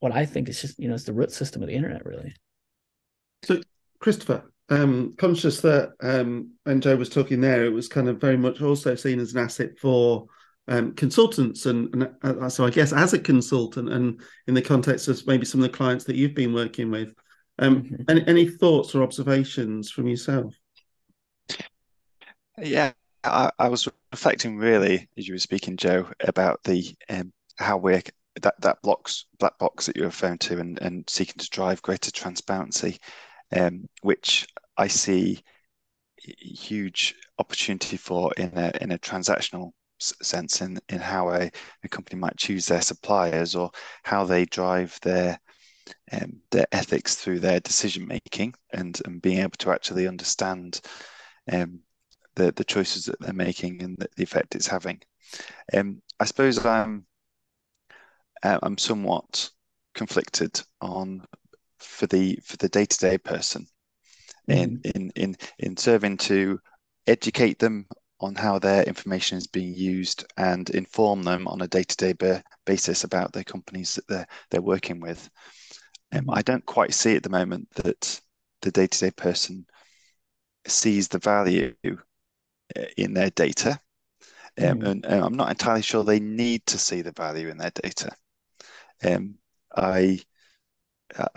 what 0.00 0.12
i 0.12 0.24
think 0.24 0.48
is 0.48 0.60
just 0.60 0.78
you 0.78 0.88
know 0.88 0.94
it's 0.94 1.04
the 1.04 1.12
root 1.12 1.32
system 1.32 1.62
of 1.62 1.68
the 1.68 1.74
internet 1.74 2.04
really. 2.04 2.34
So 3.44 3.60
christopher 4.00 4.50
um, 4.70 5.14
conscious 5.16 5.60
that 5.62 5.92
um, 6.02 6.52
when 6.64 6.80
joe 6.80 6.96
was 6.96 7.08
talking 7.08 7.40
there 7.40 7.64
it 7.64 7.72
was 7.72 7.88
kind 7.88 8.08
of 8.08 8.20
very 8.20 8.36
much 8.36 8.60
also 8.60 8.94
seen 8.94 9.18
as 9.18 9.32
an 9.32 9.40
asset 9.40 9.78
for 9.80 10.26
um, 10.68 10.92
consultants 10.94 11.64
and, 11.64 11.92
and 11.94 12.14
uh, 12.22 12.48
so 12.50 12.66
i 12.66 12.70
guess 12.70 12.92
as 12.92 13.14
a 13.14 13.18
consultant 13.18 13.88
and 13.88 14.20
in 14.46 14.54
the 14.54 14.60
context 14.60 15.08
of 15.08 15.26
maybe 15.26 15.46
some 15.46 15.62
of 15.62 15.70
the 15.70 15.76
clients 15.76 16.04
that 16.04 16.16
you've 16.16 16.34
been 16.34 16.52
working 16.52 16.90
with. 16.90 17.08
Um, 17.60 17.82
mm-hmm. 17.82 18.02
any, 18.08 18.26
any 18.28 18.48
thoughts 18.48 18.94
or 18.94 19.02
observations 19.02 19.90
from 19.90 20.06
yourself 20.06 20.54
yeah, 22.60 22.92
I, 23.24 23.50
I, 23.58 23.68
was 23.68 23.88
reflecting 24.12 24.56
really 24.56 25.08
as 25.16 25.26
you 25.26 25.34
were 25.34 25.38
speaking, 25.38 25.76
Joe, 25.76 26.08
about 26.20 26.62
the 26.64 26.94
um, 27.08 27.32
how 27.56 27.76
we're 27.76 28.02
that 28.42 28.60
that 28.60 28.82
blocks 28.82 29.26
black 29.38 29.58
box 29.58 29.86
that 29.86 29.96
you're 29.96 30.06
referring 30.06 30.38
to, 30.38 30.58
and 30.58 30.78
and 30.80 31.08
seeking 31.08 31.38
to 31.38 31.50
drive 31.50 31.82
greater 31.82 32.10
transparency, 32.10 32.98
um, 33.54 33.88
which 34.02 34.46
I 34.76 34.86
see 34.86 35.42
huge 36.18 37.14
opportunity 37.38 37.96
for 37.96 38.32
in 38.36 38.52
a 38.56 38.72
in 38.80 38.92
a 38.92 38.98
transactional 38.98 39.72
sense 40.00 40.60
in 40.60 40.78
in 40.88 40.98
how 40.98 41.30
a, 41.30 41.50
a 41.84 41.88
company 41.88 42.18
might 42.18 42.36
choose 42.36 42.66
their 42.66 42.82
suppliers 42.82 43.54
or 43.54 43.70
how 44.04 44.24
they 44.24 44.44
drive 44.44 44.98
their 45.02 45.38
um, 46.12 46.40
their 46.50 46.66
ethics 46.72 47.16
through 47.16 47.40
their 47.40 47.60
decision 47.60 48.06
making 48.06 48.54
and 48.72 49.00
and 49.06 49.22
being 49.22 49.38
able 49.38 49.56
to 49.58 49.70
actually 49.70 50.06
understand 50.06 50.80
um, 51.50 51.80
the 52.38 52.52
the 52.52 52.64
choices 52.64 53.04
that 53.06 53.20
they're 53.20 53.32
making 53.32 53.82
and 53.82 53.98
the, 53.98 54.22
effect 54.22 54.54
it's 54.54 54.66
having. 54.66 55.00
Um, 55.74 56.00
I 56.18 56.24
suppose 56.24 56.64
I'm 56.64 57.06
uh, 58.42 58.58
I'm 58.62 58.78
somewhat 58.78 59.50
conflicted 59.94 60.60
on 60.80 61.24
for 61.78 62.06
the 62.06 62.38
for 62.44 62.56
the 62.56 62.68
day 62.68 62.84
to 62.84 62.98
day 62.98 63.18
person 63.18 63.66
mm. 64.48 64.54
in 64.54 64.80
in 64.84 65.12
in 65.16 65.36
in 65.58 65.76
serving 65.76 66.16
to 66.18 66.58
educate 67.06 67.58
them 67.58 67.86
on 68.20 68.34
how 68.34 68.58
their 68.58 68.82
information 68.82 69.38
is 69.38 69.46
being 69.46 69.74
used 69.74 70.24
and 70.36 70.70
inform 70.70 71.22
them 71.22 71.46
on 71.46 71.60
a 71.60 71.68
day 71.68 71.84
to 71.84 71.96
day 71.96 72.42
basis 72.64 73.04
about 73.04 73.32
the 73.32 73.44
companies 73.44 73.94
that 73.94 74.06
they're 74.08 74.26
they're 74.50 74.62
working 74.62 75.00
with. 75.00 75.28
Um, 76.12 76.26
mm. 76.26 76.36
I 76.36 76.42
don't 76.42 76.64
quite 76.66 76.94
see 76.94 77.16
at 77.16 77.22
the 77.22 77.30
moment 77.40 77.68
that 77.74 78.20
the 78.62 78.70
day 78.70 78.86
to 78.86 78.98
day 78.98 79.10
person 79.10 79.66
sees 80.66 81.08
the 81.08 81.18
value 81.18 81.74
in 82.96 83.14
their 83.14 83.30
data. 83.30 83.80
Um, 84.58 84.80
mm. 84.80 84.86
and, 84.86 85.06
and, 85.06 85.24
I'm 85.24 85.36
not 85.36 85.50
entirely 85.50 85.82
sure 85.82 86.02
they 86.02 86.20
need 86.20 86.66
to 86.66 86.78
see 86.78 87.02
the 87.02 87.12
value 87.12 87.48
in 87.48 87.58
their 87.58 87.70
data. 87.70 88.10
Um, 89.04 89.36
I 89.74 90.20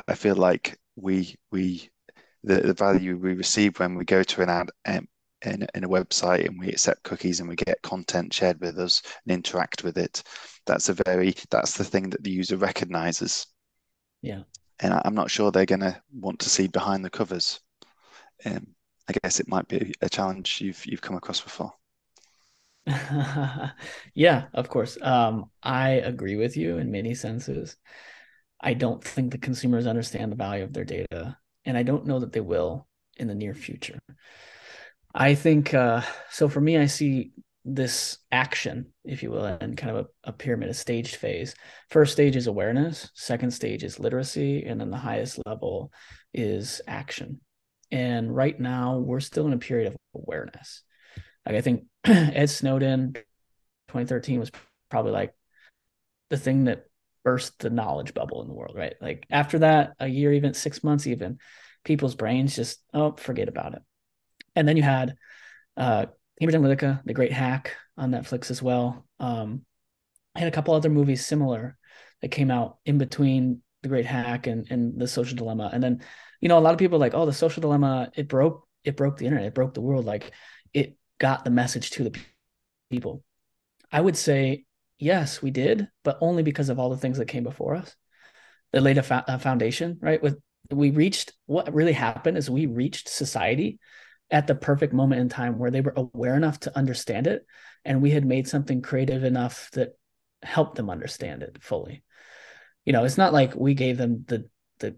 I 0.08 0.16
feel 0.16 0.36
like 0.36 0.80
we 0.96 1.36
we 1.52 1.90
the, 2.44 2.56
the 2.62 2.74
value 2.74 3.18
we 3.18 3.34
receive 3.34 3.80
when 3.80 3.96
we 3.96 4.06
go 4.06 4.24
to 4.24 4.42
an 4.42 4.50
ad 4.50 4.70
um, 4.86 5.08
in, 5.44 5.68
in 5.76 5.84
a 5.84 5.90
website 5.90 6.46
and 6.46 6.60
we 6.60 6.70
accept 6.70 7.04
cookies 7.04 7.40
and 7.40 7.48
we 7.48 7.56
get 7.56 7.82
content 7.82 8.34
shared 8.34 8.60
with 8.60 8.80
us 8.80 9.02
and 9.26 9.34
interact 9.34 9.84
with 9.84 9.98
it. 9.98 10.24
That's 10.66 10.90
a 10.90 10.94
very 10.94 11.36
that's 11.50 11.78
the 11.78 11.84
thing 11.84 12.10
that 12.10 12.24
the 12.24 12.32
user 12.32 12.58
recognizes. 12.58 13.48
Yeah. 14.22 14.44
And 14.80 15.00
I'm 15.06 15.16
not 15.16 15.30
sure 15.30 15.52
they're 15.52 15.66
going 15.66 15.82
to 15.82 16.02
want 16.12 16.40
to 16.40 16.50
see 16.50 16.68
behind 16.68 17.06
the 17.06 17.10
covers. 17.10 17.60
Um, 18.46 18.68
I 19.08 19.14
guess 19.24 19.40
it 19.40 19.48
might 19.48 19.68
be 19.68 19.94
a 20.02 20.10
challenge 20.10 20.62
you've 20.62 20.86
you've 20.86 21.02
come 21.02 21.16
across 21.16 21.42
before. 21.42 21.74
yeah, 24.14 24.46
of 24.54 24.70
course. 24.70 24.98
Um, 25.02 25.46
I 25.62 25.90
agree 25.92 26.36
with 26.36 26.58
you 26.58 26.78
in 26.78 26.92
many 26.92 27.14
senses. 27.14 27.78
I 28.60 28.74
don't 28.74 29.04
think 29.04 29.32
the 29.32 29.38
consumers 29.38 29.88
understand 29.88 30.32
the 30.32 30.36
value 30.38 30.64
of 30.64 30.74
their 30.74 30.86
data, 30.86 31.38
and 31.66 31.78
I 31.78 31.84
don't 31.84 32.06
know 32.06 32.20
that 32.20 32.32
they 32.32 32.42
will 32.42 32.88
in 33.18 33.28
the 33.28 33.36
near 33.36 33.54
future. 33.54 34.00
I 35.14 35.36
think 35.36 35.74
uh, 35.74 36.02
so. 36.30 36.48
For 36.48 36.62
me, 36.62 36.78
I 36.78 36.86
see 36.86 37.32
this 37.66 38.18
action, 38.32 38.94
if 39.04 39.22
you 39.22 39.30
will, 39.30 39.46
and 39.46 39.78
kind 39.78 39.96
of 39.96 40.06
a, 40.06 40.30
a 40.30 40.34
pyramid, 40.34 40.70
a 40.70 40.74
staged 40.74 41.16
phase. 41.16 41.54
First 41.90 42.14
stage 42.14 42.36
is 42.36 42.48
awareness. 42.48 43.12
Second 43.14 43.52
stage 43.52 43.84
is 43.84 44.00
literacy, 44.00 44.64
and 44.66 44.80
then 44.80 44.90
the 44.90 44.98
highest 44.98 45.40
level 45.46 45.92
is 46.34 46.82
action. 46.88 47.42
And 47.92 48.34
right 48.34 48.58
now, 48.60 48.98
we're 48.98 49.20
still 49.20 49.48
in 49.48 49.54
a 49.54 49.58
period 49.58 49.88
of 49.88 49.98
awareness. 50.16 50.84
Like 51.46 51.56
I 51.56 51.62
think 51.62 51.86
Ed 52.06 52.50
Snowden, 52.50 53.14
2013 53.14 54.40
was 54.40 54.52
probably 54.90 55.12
like 55.12 55.34
the 56.30 56.38
thing 56.38 56.66
that 56.66 56.86
burst 57.24 57.60
the 57.60 57.70
knowledge 57.70 58.14
bubble 58.14 58.42
in 58.42 58.48
the 58.48 58.54
world, 58.54 58.76
right? 58.76 58.96
Like 59.02 59.26
after 59.30 59.60
that, 59.60 59.94
a 60.00 60.08
year, 60.08 60.34
even 60.34 60.54
six 60.54 60.84
months, 60.84 61.08
even 61.08 61.40
people's 61.84 62.16
brains 62.16 62.56
just 62.56 62.82
oh, 62.94 63.14
forget 63.14 63.50
about 63.50 63.74
it. 63.74 63.82
And 64.56 64.68
then 64.68 64.78
you 64.78 64.84
had 64.84 65.16
uh, 65.78 66.08
Cambridge 66.40 66.60
Analytica, 66.60 67.02
The 67.06 67.14
Great 67.14 67.32
Hack 67.32 67.76
on 67.98 68.12
Netflix 68.12 68.52
as 68.52 68.62
well. 68.62 69.06
Um, 69.20 69.66
had 70.36 70.48
a 70.48 70.52
couple 70.52 70.74
other 70.74 70.90
movies 70.90 71.26
similar 71.26 71.78
that 72.22 72.30
came 72.30 72.52
out 72.52 72.78
in 72.86 72.98
between 72.98 73.62
The 73.84 73.90
Great 73.90 74.06
Hack 74.06 74.48
and 74.48 74.70
and 74.70 75.00
The 75.00 75.08
Social 75.08 75.36
Dilemma. 75.38 75.70
And 75.74 75.84
then, 75.84 76.02
you 76.40 76.50
know, 76.50 76.58
a 76.58 76.62
lot 76.62 76.74
of 76.74 76.80
people 76.80 76.98
are 76.98 77.00
like, 77.00 77.14
oh, 77.14 77.26
The 77.26 77.34
Social 77.34 77.62
Dilemma, 77.62 78.12
it 78.16 78.28
broke 78.28 78.68
it 78.84 78.98
broke 78.98 79.18
the 79.18 79.26
internet, 79.26 79.48
it 79.48 79.56
broke 79.56 79.74
the 79.74 79.82
world. 79.82 80.06
Like 80.06 80.32
it 80.74 80.98
got 81.20 81.44
the 81.44 81.52
message 81.52 81.92
to 81.92 82.04
the 82.04 82.20
people. 82.90 83.24
I 83.92 84.02
would 84.02 84.18
say 84.18 84.66
yes, 85.02 85.42
we 85.42 85.52
did, 85.52 85.90
but 86.04 86.18
only 86.22 86.44
because 86.44 86.70
of 86.70 86.80
all 86.80 86.90
the 86.90 86.98
things 86.98 87.18
that 87.18 87.28
came 87.28 87.44
before 87.44 87.76
us. 87.76 87.96
That 88.72 88.84
laid 88.84 88.98
a, 88.98 89.34
a 89.34 89.38
foundation, 89.38 89.98
right? 90.02 90.22
With 90.24 90.40
we 90.70 90.92
reached 90.92 91.34
what 91.46 91.74
really 91.74 91.92
happened 91.92 92.38
is 92.38 92.50
we 92.50 92.66
reached 92.66 93.10
society 93.10 93.80
at 94.30 94.48
the 94.48 94.56
perfect 94.56 94.94
moment 94.94 95.20
in 95.20 95.28
time 95.28 95.58
where 95.58 95.72
they 95.72 95.82
were 95.82 95.94
aware 95.98 96.36
enough 96.36 96.60
to 96.62 96.78
understand 96.78 97.28
it 97.28 97.46
and 97.84 98.02
we 98.02 98.12
had 98.12 98.26
made 98.26 98.48
something 98.48 98.82
creative 98.82 99.26
enough 99.26 99.70
that 99.72 99.98
helped 100.42 100.76
them 100.76 100.90
understand 100.90 101.44
it 101.44 101.58
fully 101.62 102.04
you 102.86 102.94
know 102.94 103.04
it's 103.04 103.18
not 103.18 103.34
like 103.34 103.56
we 103.56 103.74
gave 103.74 103.98
them 103.98 104.24
the 104.28 104.50
the 104.80 104.96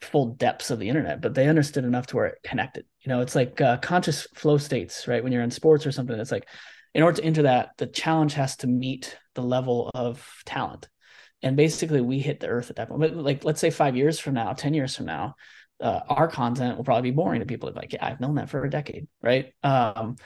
full 0.00 0.34
depths 0.34 0.70
of 0.70 0.78
the 0.78 0.88
internet 0.88 1.20
but 1.20 1.34
they 1.34 1.48
understood 1.48 1.84
enough 1.84 2.06
to 2.08 2.16
where 2.16 2.26
it 2.26 2.38
connected. 2.44 2.84
You 3.00 3.10
know 3.10 3.20
it's 3.20 3.34
like 3.34 3.60
uh, 3.60 3.78
conscious 3.78 4.26
flow 4.34 4.58
states 4.58 5.08
right? 5.08 5.22
When 5.22 5.32
you're 5.32 5.42
in 5.42 5.50
sports 5.50 5.86
or 5.86 5.92
something 5.92 6.18
it's 6.18 6.32
like 6.32 6.48
in 6.94 7.02
order 7.02 7.20
to 7.20 7.24
enter 7.24 7.42
that 7.42 7.70
the 7.78 7.86
challenge 7.86 8.34
has 8.34 8.56
to 8.58 8.66
meet 8.66 9.16
the 9.34 9.42
level 9.42 9.90
of 9.94 10.26
talent. 10.44 10.88
And 11.42 11.56
basically 11.56 12.00
we 12.00 12.20
hit 12.20 12.40
the 12.40 12.46
earth 12.46 12.70
at 12.70 12.76
that 12.76 12.88
point. 12.88 13.00
But 13.00 13.16
like 13.16 13.44
let's 13.44 13.60
say 13.60 13.70
five 13.70 13.96
years 13.96 14.18
from 14.18 14.34
now 14.34 14.52
10 14.52 14.74
years 14.74 14.96
from 14.96 15.06
now 15.06 15.34
uh, 15.80 16.00
our 16.08 16.28
content 16.28 16.76
will 16.76 16.84
probably 16.84 17.10
be 17.10 17.16
boring 17.16 17.40
to 17.40 17.46
people. 17.46 17.72
Like 17.74 17.92
yeah 17.92 18.06
i've 18.06 18.20
known 18.20 18.36
that 18.36 18.50
for 18.50 18.64
a 18.64 18.70
decade 18.70 19.08
right? 19.22 19.52
Um, 19.62 20.16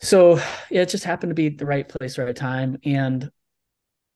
so 0.00 0.36
yeah, 0.70 0.82
it 0.82 0.88
just 0.88 1.04
happened 1.04 1.30
to 1.30 1.34
be 1.34 1.48
the 1.48 1.66
right 1.66 1.88
place 1.88 2.18
right 2.18 2.34
time. 2.34 2.78
And 2.84 3.30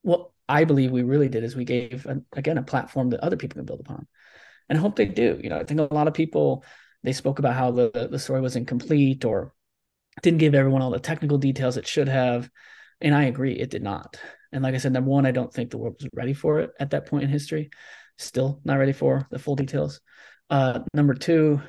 what 0.03 0.31
i 0.49 0.65
believe 0.65 0.91
we 0.91 1.03
really 1.03 1.29
did 1.29 1.45
is 1.45 1.57
we 1.57 1.65
gave 1.65 2.07
a, 2.07 2.21
again 2.33 2.59
a 2.59 2.63
platform 2.63 3.11
that 3.11 3.21
other 3.21 3.37
people 3.37 3.57
can 3.57 3.67
build 3.67 3.81
upon 3.81 4.07
and 4.69 4.79
i 4.79 4.81
hope 4.81 4.97
they 4.97 5.07
do 5.07 5.39
you 5.43 5.49
know 5.49 5.59
i 5.59 5.65
think 5.65 5.81
a 5.81 5.95
lot 5.95 6.09
of 6.09 6.15
people 6.15 6.65
they 7.03 7.13
spoke 7.13 7.39
about 7.39 7.55
how 7.55 7.71
the 7.71 8.09
the 8.11 8.19
story 8.19 8.41
was 8.41 8.57
incomplete 8.57 9.25
or 9.25 9.55
didn't 10.23 10.39
give 10.39 10.55
everyone 10.55 10.83
all 10.83 10.91
the 10.91 10.99
technical 11.01 11.39
details 11.39 11.77
it 11.77 11.87
should 11.87 12.09
have 12.09 12.51
and 13.01 13.15
i 13.15 13.25
agree 13.25 13.53
it 13.53 13.71
did 13.71 13.83
not 13.83 14.19
and 14.53 14.63
like 14.63 14.75
I 14.75 14.79
said, 14.79 14.93
number 14.93 15.11
one, 15.11 15.27
I 15.27 15.31
don't 15.31 15.53
think 15.53 15.71
the 15.71 15.79
world 15.79 15.97
was 15.99 16.09
ready 16.13 16.35
for 16.35 16.61
it 16.61 16.71
at 16.79 16.91
that 16.91 17.07
point 17.07 17.25
in 17.25 17.31
history. 17.31 17.71
Still 18.19 18.61
not 18.65 18.79
ready 18.79 18.93
for 18.93 19.27
the 19.31 19.39
full 19.39 19.57
details. 19.57 20.01
Uh, 20.51 20.81
number 20.93 21.15
two, 21.15 21.61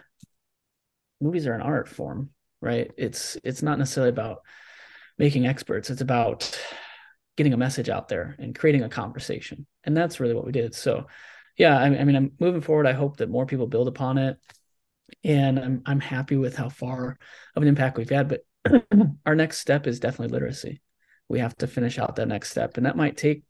movies 1.21 1.47
are 1.47 1.53
an 1.53 1.61
art 1.61 1.87
form, 1.87 2.31
right? 2.61 2.91
It's 2.97 3.37
it's 3.43 3.63
not 3.63 3.79
necessarily 3.79 4.09
about 4.09 4.41
making 5.17 5.47
experts. 5.47 5.89
It's 5.89 6.01
about 6.01 6.59
getting 7.35 7.53
a 7.53 7.57
message 7.57 7.89
out 7.89 8.07
there 8.07 8.35
and 8.39 8.57
creating 8.57 8.83
a 8.83 8.89
conversation, 8.89 9.65
and 9.83 9.95
that's 9.95 10.19
really 10.19 10.33
what 10.33 10.45
we 10.45 10.51
did. 10.51 10.75
So, 10.75 11.07
yeah, 11.57 11.77
I, 11.77 11.85
I 11.85 12.03
mean, 12.03 12.15
I'm 12.15 12.31
moving 12.39 12.61
forward. 12.61 12.87
I 12.87 12.93
hope 12.93 13.17
that 13.17 13.29
more 13.29 13.45
people 13.45 13.67
build 13.67 13.87
upon 13.87 14.17
it, 14.17 14.37
and 15.23 15.59
I'm 15.59 15.81
I'm 15.85 15.99
happy 15.99 16.37
with 16.37 16.55
how 16.55 16.69
far 16.69 17.17
of 17.55 17.61
an 17.61 17.69
impact 17.69 17.97
we've 17.97 18.09
had. 18.09 18.29
But 18.29 18.41
our 19.25 19.35
next 19.35 19.59
step 19.59 19.87
is 19.87 19.99
definitely 19.99 20.33
literacy. 20.33 20.81
We 21.29 21.39
have 21.39 21.55
to 21.57 21.67
finish 21.67 21.99
out 21.99 22.15
that 22.17 22.27
next 22.27 22.51
step. 22.51 22.77
And 22.77 22.85
that 22.85 22.97
might 22.97 23.17
take 23.17 23.43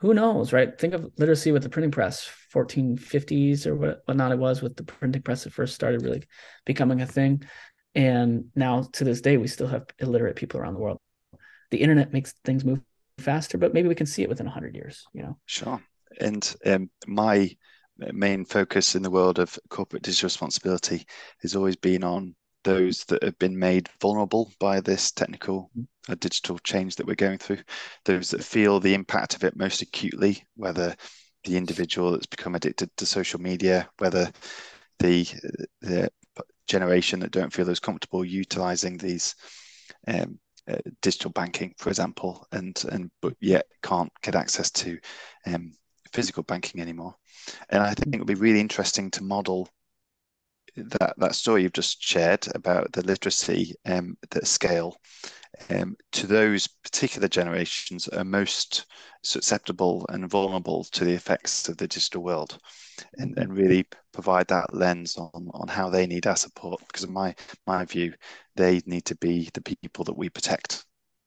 who 0.00 0.14
knows 0.14 0.52
right? 0.52 0.78
Think 0.78 0.94
of 0.94 1.10
literacy 1.18 1.52
with 1.52 1.62
the 1.62 1.68
printing 1.68 1.90
press 1.90 2.30
1450s 2.54 3.66
or 3.66 3.74
what 3.74 4.02
whatnot 4.04 4.32
it 4.32 4.38
was 4.38 4.62
with 4.62 4.76
the 4.76 4.84
printing 4.84 5.22
press 5.22 5.44
that 5.44 5.52
first 5.52 5.74
started 5.74 6.02
really 6.02 6.22
becoming 6.64 7.00
a 7.00 7.06
thing. 7.06 7.42
And 7.94 8.46
now 8.54 8.82
to 8.92 9.04
this 9.04 9.20
day 9.20 9.36
we 9.36 9.48
still 9.48 9.66
have 9.66 9.86
illiterate 9.98 10.36
people 10.36 10.60
around 10.60 10.74
the 10.74 10.80
world 10.80 10.98
the 11.70 11.78
internet 11.78 12.12
makes 12.12 12.34
things 12.44 12.64
move 12.64 12.80
faster 13.18 13.58
but 13.58 13.74
maybe 13.74 13.88
we 13.88 13.94
can 13.94 14.06
see 14.06 14.22
it 14.22 14.28
within 14.28 14.46
100 14.46 14.74
years 14.74 15.06
you 15.12 15.22
know? 15.22 15.36
Sure. 15.46 15.80
And 16.20 16.54
um, 16.64 16.90
my 17.06 17.50
main 18.12 18.44
focus 18.44 18.94
in 18.94 19.02
the 19.02 19.10
world 19.10 19.38
of 19.38 19.58
corporate 19.68 20.02
digital 20.02 20.26
responsibility 20.26 21.04
has 21.42 21.56
always 21.56 21.76
been 21.76 22.04
on 22.04 22.34
those 22.64 23.04
that 23.04 23.22
have 23.22 23.38
been 23.38 23.58
made 23.58 23.88
vulnerable 24.00 24.52
by 24.60 24.80
this 24.80 25.10
technical 25.10 25.70
uh, 26.08 26.14
digital 26.18 26.58
change 26.58 26.96
that 26.96 27.06
we're 27.06 27.14
going 27.14 27.38
through, 27.38 27.58
those 28.04 28.30
that 28.30 28.44
feel 28.44 28.80
the 28.80 28.94
impact 28.94 29.34
of 29.34 29.44
it 29.44 29.56
most 29.56 29.82
acutely, 29.82 30.44
whether 30.56 30.94
the 31.44 31.56
individual 31.56 32.12
that's 32.12 32.26
become 32.26 32.54
addicted 32.54 32.90
to 32.96 33.06
social 33.06 33.40
media, 33.40 33.88
whether 33.98 34.30
the 34.98 35.26
the 35.80 36.10
generation 36.66 37.20
that 37.20 37.30
don't 37.30 37.52
feel 37.52 37.70
as 37.70 37.80
comfortable 37.80 38.24
utilizing 38.24 38.98
these 38.98 39.34
um, 40.06 40.38
uh, 40.68 40.78
digital 41.02 41.30
banking, 41.30 41.74
for 41.78 41.88
example, 41.88 42.46
and 42.52 42.82
and 42.92 43.10
but 43.22 43.34
yet 43.40 43.66
can't 43.82 44.12
get 44.22 44.34
access 44.34 44.70
to 44.70 44.98
um, 45.46 45.72
physical 46.12 46.42
banking 46.42 46.80
anymore. 46.80 47.14
And 47.70 47.82
I 47.82 47.94
think 47.94 48.14
it 48.14 48.18
would 48.18 48.26
be 48.26 48.34
really 48.34 48.60
interesting 48.60 49.10
to 49.12 49.24
model 49.24 49.68
that 50.76 51.14
that 51.16 51.34
story 51.34 51.62
you've 51.62 51.72
just 51.72 52.02
shared 52.02 52.46
about 52.54 52.92
the 52.92 53.02
literacy 53.02 53.74
um, 53.86 54.16
that 54.30 54.46
scale 54.46 54.96
um, 55.70 55.96
to 56.12 56.26
those 56.26 56.66
particular 56.66 57.28
generations 57.28 58.08
are 58.08 58.24
most 58.24 58.86
susceptible 59.22 60.06
and 60.08 60.28
vulnerable 60.28 60.84
to 60.84 61.04
the 61.04 61.12
effects 61.12 61.68
of 61.68 61.76
the 61.76 61.88
digital 61.88 62.22
world 62.22 62.58
and, 63.18 63.36
and 63.38 63.56
really 63.56 63.86
provide 64.12 64.48
that 64.48 64.74
lens 64.74 65.16
on, 65.16 65.48
on 65.52 65.68
how 65.68 65.90
they 65.90 66.06
need 66.06 66.26
our 66.26 66.36
support 66.36 66.80
because 66.86 67.04
in 67.04 67.12
my 67.12 67.34
my 67.66 67.84
view 67.84 68.12
they 68.56 68.80
need 68.86 69.04
to 69.04 69.16
be 69.16 69.48
the 69.54 69.60
people 69.60 70.04
that 70.04 70.16
we 70.16 70.28
protect 70.28 70.84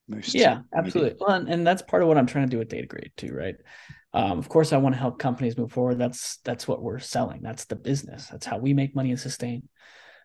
most 0.07 0.33
yeah 0.33 0.59
absolutely 0.75 1.15
well 1.19 1.35
and, 1.35 1.49
and 1.49 1.67
that's 1.67 1.81
part 1.81 2.01
of 2.01 2.07
what 2.07 2.17
i'm 2.17 2.25
trying 2.25 2.45
to 2.45 2.51
do 2.51 2.57
with 2.57 2.69
DataGrade 2.69 3.11
too 3.15 3.33
right 3.33 3.55
um, 4.13 4.39
of 4.39 4.49
course, 4.49 4.73
I 4.73 4.77
want 4.77 4.93
to 4.95 4.99
help 4.99 5.19
companies 5.19 5.57
move 5.57 5.71
forward. 5.71 5.97
That's 5.97 6.37
that's 6.43 6.67
what 6.67 6.81
we're 6.81 6.99
selling. 6.99 7.41
That's 7.41 7.65
the 7.65 7.75
business. 7.75 8.27
That's 8.27 8.45
how 8.45 8.57
we 8.57 8.73
make 8.73 8.95
money 8.95 9.11
and 9.11 9.19
sustain. 9.19 9.69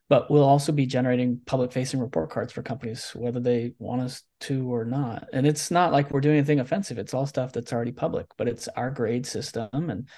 But 0.09 0.31
we'll 0.31 0.45
also 0.45 0.71
be 0.71 0.87
generating 0.87 1.41
public-facing 1.47 1.99
report 1.99 2.31
cards 2.31 2.53
for 2.53 2.63
companies, 2.63 3.11
whether 3.15 3.41
they 3.41 3.75
want 3.79 4.03
us 4.03 4.23
to 4.43 4.73
or 4.73 4.85
not. 4.85 5.29
And 5.33 5.47
it's 5.47 5.71
not 5.71 5.91
like 5.91 6.11
we're 6.11 6.21
doing 6.21 6.37
anything 6.37 6.61
offensive. 6.61 6.99
It's 6.99 7.13
all 7.13 7.27
stuff 7.27 7.53
that's 7.53 7.73
already 7.73 7.91
public, 7.91 8.27
but 8.39 8.47
it's 8.47 8.69
our 8.69 8.91
grade 8.91 9.27
system 9.27 9.69
and 9.73 10.09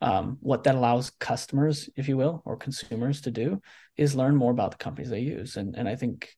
um, 0.00 0.36
what 0.40 0.64
that 0.64 0.74
allows 0.74 1.10
customers, 1.18 1.88
if 1.96 2.08
you 2.08 2.16
will, 2.16 2.42
or 2.44 2.56
consumers 2.56 3.22
to 3.22 3.30
do 3.30 3.60
is 3.96 4.14
learn 4.14 4.36
more 4.36 4.52
about 4.52 4.72
the 4.72 4.76
companies 4.76 5.10
they 5.10 5.20
use. 5.20 5.56
And 5.56 5.74
and 5.74 5.88
I 5.88 5.96
think 5.96 6.28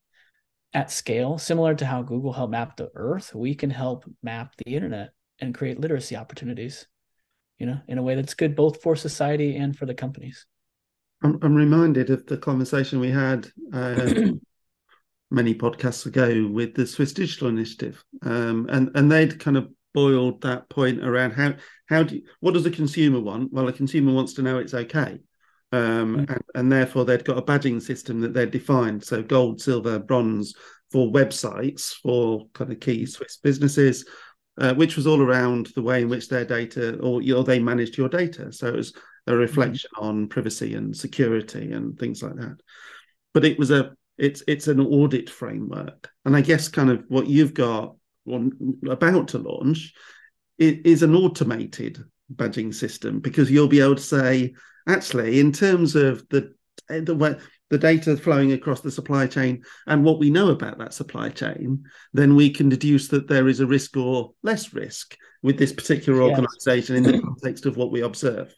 at 0.72 0.90
scale, 0.90 1.36
similar 1.36 1.74
to 1.74 1.84
how 1.84 2.02
Google 2.02 2.32
helped 2.32 2.52
map 2.52 2.76
the 2.76 2.90
Earth, 2.94 3.34
we 3.34 3.54
can 3.54 3.70
help 3.70 4.04
map 4.22 4.54
the 4.64 4.74
internet 4.74 5.10
and 5.40 5.54
create 5.54 5.80
literacy 5.80 6.16
opportunities 6.16 6.86
you 7.60 7.66
know 7.66 7.78
in 7.86 7.98
a 7.98 8.02
way 8.02 8.16
that's 8.16 8.34
good 8.34 8.56
both 8.56 8.82
for 8.82 8.96
society 8.96 9.54
and 9.54 9.76
for 9.78 9.86
the 9.86 9.94
companies 9.94 10.46
i'm, 11.22 11.38
I'm 11.42 11.54
reminded 11.54 12.10
of 12.10 12.26
the 12.26 12.38
conversation 12.38 13.00
we 13.00 13.10
had 13.10 13.48
uh, 13.72 14.10
many 15.30 15.54
podcasts 15.54 16.06
ago 16.06 16.48
with 16.52 16.74
the 16.74 16.86
swiss 16.86 17.12
digital 17.12 17.48
initiative. 17.48 18.02
Um, 18.22 18.66
and 18.70 18.90
and 18.94 19.10
they'd 19.10 19.38
kind 19.38 19.56
of 19.56 19.68
boiled 19.94 20.40
that 20.42 20.68
point 20.68 21.04
around 21.04 21.32
how 21.32 21.54
how 21.88 22.02
do 22.02 22.16
you, 22.16 22.22
what 22.40 22.54
does 22.54 22.64
the 22.64 22.70
consumer 22.70 23.20
want? 23.20 23.52
Well 23.52 23.68
a 23.68 23.72
consumer 23.72 24.12
wants 24.12 24.34
to 24.34 24.42
know 24.42 24.58
it's 24.58 24.74
okay. 24.74 25.18
Um, 25.72 26.16
mm-hmm. 26.16 26.32
and, 26.32 26.42
and 26.56 26.72
therefore 26.72 27.04
they'd 27.04 27.24
got 27.24 27.38
a 27.38 27.42
badging 27.42 27.80
system 27.80 28.20
that 28.20 28.34
they'd 28.34 28.50
defined. 28.50 29.04
So 29.04 29.22
gold 29.22 29.60
silver 29.60 29.98
bronze 30.00 30.54
for 30.90 31.12
websites 31.12 31.94
for 32.02 32.48
kind 32.52 32.72
of 32.72 32.80
key 32.80 33.06
swiss 33.06 33.36
businesses 33.36 34.04
uh, 34.60 34.74
which 34.74 34.96
was 34.96 35.06
all 35.06 35.22
around 35.22 35.66
the 35.74 35.82
way 35.82 36.02
in 36.02 36.08
which 36.08 36.28
their 36.28 36.44
data 36.44 36.98
or, 36.98 37.22
or 37.34 37.44
they 37.44 37.58
managed 37.58 37.96
your 37.96 38.08
data. 38.08 38.52
So 38.52 38.68
it 38.68 38.76
was 38.76 38.92
a 39.26 39.34
reflection 39.34 39.90
mm-hmm. 39.96 40.06
on 40.06 40.28
privacy 40.28 40.74
and 40.74 40.96
security 40.96 41.72
and 41.72 41.98
things 41.98 42.22
like 42.22 42.36
that. 42.36 42.58
But 43.32 43.44
it 43.44 43.58
was 43.58 43.70
a 43.70 43.92
it's 44.18 44.42
it's 44.46 44.68
an 44.68 44.80
audit 44.80 45.30
framework, 45.30 46.10
and 46.24 46.36
I 46.36 46.42
guess 46.42 46.68
kind 46.68 46.90
of 46.90 47.04
what 47.08 47.26
you've 47.26 47.54
got 47.54 47.96
about 48.88 49.28
to 49.28 49.38
launch 49.38 49.94
is 50.58 51.02
an 51.02 51.14
automated 51.14 52.04
badging 52.34 52.74
system 52.74 53.18
because 53.18 53.50
you'll 53.50 53.66
be 53.66 53.80
able 53.80 53.96
to 53.96 54.02
say 54.02 54.52
actually 54.86 55.40
in 55.40 55.52
terms 55.52 55.96
of 55.96 56.28
the 56.28 56.52
the 56.88 57.14
way 57.14 57.34
the 57.70 57.78
data 57.78 58.16
flowing 58.16 58.52
across 58.52 58.80
the 58.80 58.90
supply 58.90 59.26
chain 59.26 59.62
and 59.86 60.04
what 60.04 60.18
we 60.18 60.28
know 60.28 60.50
about 60.50 60.78
that 60.78 60.92
supply 60.92 61.28
chain, 61.28 61.84
then 62.12 62.34
we 62.34 62.50
can 62.50 62.68
deduce 62.68 63.08
that 63.08 63.28
there 63.28 63.48
is 63.48 63.60
a 63.60 63.66
risk 63.66 63.96
or 63.96 64.32
less 64.42 64.74
risk 64.74 65.16
with 65.42 65.56
this 65.56 65.72
particular 65.72 66.22
organization 66.22 66.96
in 66.96 67.02
the 67.04 67.20
context 67.20 67.66
of 67.66 67.76
what 67.76 67.90
we 67.90 68.02
observe. 68.02 68.54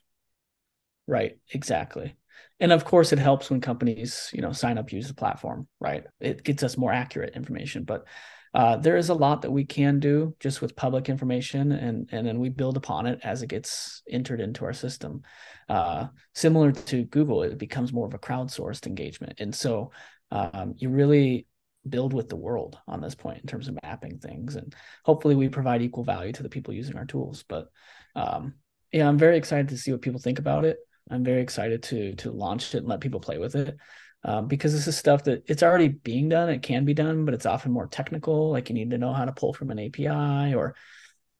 Right, 1.06 1.38
exactly. 1.52 2.16
And 2.58 2.72
of 2.72 2.84
course, 2.84 3.12
it 3.12 3.18
helps 3.18 3.50
when 3.50 3.60
companies, 3.60 4.30
you 4.32 4.40
know, 4.40 4.52
sign 4.52 4.78
up, 4.78 4.92
use 4.92 5.08
the 5.08 5.14
platform, 5.14 5.68
right? 5.80 6.04
It 6.20 6.42
gets 6.42 6.62
us 6.62 6.76
more 6.76 6.92
accurate 6.92 7.36
information. 7.36 7.84
But 7.84 8.06
uh, 8.54 8.76
there 8.76 8.96
is 8.96 9.08
a 9.08 9.14
lot 9.14 9.42
that 9.42 9.50
we 9.50 9.64
can 9.64 9.98
do 9.98 10.34
just 10.38 10.60
with 10.60 10.76
public 10.76 11.08
information 11.08 11.72
and 11.72 12.08
and 12.12 12.26
then 12.26 12.38
we 12.38 12.48
build 12.48 12.76
upon 12.76 13.06
it 13.06 13.18
as 13.22 13.42
it 13.42 13.48
gets 13.48 14.02
entered 14.10 14.40
into 14.40 14.64
our 14.64 14.72
system. 14.72 15.22
Uh, 15.68 16.06
similar 16.34 16.72
to 16.72 17.04
google 17.04 17.42
it 17.42 17.56
becomes 17.56 17.92
more 17.92 18.06
of 18.06 18.14
a 18.14 18.18
crowdsourced 18.18 18.86
engagement. 18.86 19.34
And 19.38 19.54
so 19.54 19.90
um, 20.30 20.74
you 20.76 20.90
really 20.90 21.46
build 21.88 22.12
with 22.12 22.28
the 22.28 22.36
world 22.36 22.78
on 22.86 23.00
this 23.00 23.14
point 23.14 23.40
in 23.40 23.46
terms 23.46 23.68
of 23.68 23.78
mapping 23.82 24.18
things. 24.18 24.56
And 24.56 24.74
hopefully 25.04 25.34
we 25.34 25.48
provide 25.48 25.82
equal 25.82 26.04
value 26.04 26.32
to 26.32 26.42
the 26.42 26.48
people 26.48 26.74
using 26.74 26.96
our 26.96 27.06
tools. 27.06 27.44
But 27.48 27.68
um, 28.14 28.54
yeah 28.92 29.08
i'm 29.08 29.18
very 29.18 29.38
excited 29.38 29.70
to 29.70 29.78
see 29.78 29.90
what 29.90 30.02
people 30.02 30.20
think 30.20 30.38
about 30.38 30.64
it. 30.64 30.76
I'm 31.10 31.24
very 31.24 31.42
excited 31.42 31.82
to 31.84 32.14
to 32.16 32.30
launch 32.30 32.74
it 32.74 32.78
and 32.78 32.86
let 32.86 33.00
people 33.00 33.20
play 33.20 33.38
with 33.38 33.54
it 33.56 33.76
um, 34.24 34.46
because 34.46 34.72
this 34.72 34.86
is 34.86 34.96
stuff 34.96 35.24
that 35.24 35.42
it's 35.46 35.62
already 35.62 35.88
being 35.88 36.28
done 36.28 36.48
it 36.48 36.62
can 36.62 36.84
be 36.84 36.94
done 36.94 37.24
but 37.24 37.34
it's 37.34 37.46
often 37.46 37.72
more 37.72 37.86
technical 37.86 38.50
like 38.50 38.68
you 38.68 38.74
need 38.74 38.90
to 38.90 38.98
know 38.98 39.12
how 39.12 39.24
to 39.24 39.32
pull 39.32 39.52
from 39.52 39.70
an 39.70 39.78
api 39.78 40.54
or 40.54 40.74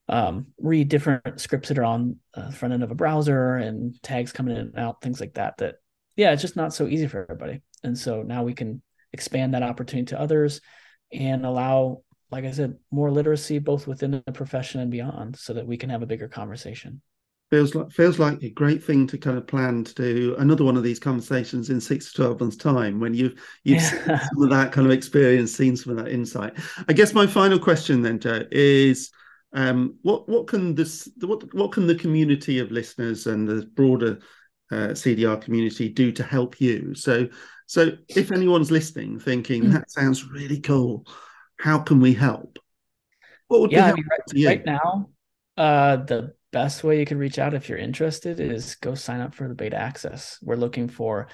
um, 0.08 0.48
read 0.58 0.88
different 0.88 1.40
scripts 1.40 1.68
that 1.68 1.78
are 1.78 1.84
on 1.84 2.16
the 2.34 2.52
front 2.52 2.74
end 2.74 2.82
of 2.82 2.90
a 2.90 2.94
browser 2.94 3.56
and 3.56 4.00
tags 4.02 4.32
coming 4.32 4.56
in 4.56 4.60
and 4.60 4.78
out 4.78 5.00
things 5.00 5.20
like 5.20 5.34
that 5.34 5.56
that 5.58 5.76
yeah 6.16 6.32
it's 6.32 6.42
just 6.42 6.56
not 6.56 6.74
so 6.74 6.86
easy 6.86 7.06
for 7.06 7.22
everybody. 7.22 7.62
And 7.84 7.98
so 7.98 8.22
now 8.22 8.44
we 8.44 8.54
can 8.54 8.82
expand 9.12 9.54
that 9.54 9.62
opportunity 9.62 10.06
to 10.06 10.20
others 10.20 10.60
and 11.12 11.44
allow 11.44 12.02
like 12.30 12.44
i 12.44 12.50
said 12.50 12.78
more 12.90 13.10
literacy 13.10 13.58
both 13.58 13.86
within 13.86 14.22
the 14.24 14.32
profession 14.32 14.80
and 14.80 14.90
beyond 14.90 15.36
so 15.36 15.52
that 15.52 15.66
we 15.66 15.76
can 15.76 15.90
have 15.90 16.02
a 16.02 16.06
bigger 16.06 16.28
conversation 16.28 17.02
feels 17.52 17.74
like 17.74 17.90
feels 17.90 18.18
like 18.18 18.42
a 18.42 18.50
great 18.50 18.82
thing 18.82 19.06
to 19.06 19.18
kind 19.18 19.36
of 19.36 19.46
plan 19.46 19.84
to 19.84 19.94
do 19.94 20.36
another 20.38 20.64
one 20.64 20.76
of 20.76 20.82
these 20.82 20.98
conversations 20.98 21.70
in 21.70 21.80
six 21.80 22.10
to 22.10 22.16
12 22.22 22.40
months 22.40 22.56
time 22.56 22.98
when 22.98 23.12
you've 23.12 23.34
you've 23.64 23.82
yeah. 23.82 23.88
seen 23.88 24.18
some 24.18 24.42
of 24.42 24.50
that 24.50 24.72
kind 24.72 24.86
of 24.86 24.92
experience 24.92 25.54
seen 25.54 25.76
some 25.76 25.96
of 25.96 26.02
that 26.02 26.12
insight 26.12 26.54
i 26.88 26.92
guess 26.92 27.12
my 27.12 27.26
final 27.26 27.58
question 27.58 28.00
then 28.00 28.18
joe 28.18 28.42
is 28.50 29.10
um, 29.54 29.96
what 30.00 30.26
what 30.30 30.46
can 30.46 30.74
this 30.74 31.10
what 31.20 31.52
what 31.52 31.72
can 31.72 31.86
the 31.86 31.94
community 31.94 32.58
of 32.58 32.70
listeners 32.70 33.26
and 33.26 33.46
the 33.46 33.66
broader 33.74 34.18
uh, 34.70 34.88
cdr 34.94 35.38
community 35.42 35.90
do 35.90 36.10
to 36.10 36.22
help 36.22 36.58
you 36.58 36.94
so 36.94 37.28
so 37.72 37.92
if 38.06 38.32
anyone's 38.32 38.70
listening, 38.70 39.18
thinking 39.18 39.62
mm. 39.62 39.72
that 39.72 39.90
sounds 39.90 40.28
really 40.28 40.60
cool, 40.60 41.06
how 41.58 41.78
can 41.78 42.02
we 42.02 42.12
help? 42.12 42.58
What 43.48 43.62
would 43.62 43.72
yeah, 43.72 43.86
I 43.86 43.92
mean, 43.94 44.04
right, 44.10 44.46
right, 44.46 44.66
now, 44.66 45.08
uh, 45.56 45.96
the 45.96 46.34
best 46.52 46.84
way 46.84 46.98
you 46.98 47.06
can 47.06 47.18
reach 47.18 47.38
out 47.38 47.54
if 47.54 47.68
you're 47.68 47.78
interested 47.78 48.38
is 48.38 48.76
go 48.76 48.94
sign 48.94 49.20
up 49.20 49.34
for 49.34 49.48
the 49.48 49.54
beta 49.54 49.76
access. 49.76 50.38
We're 50.42 50.56
looking 50.56 50.88
for 50.88 51.28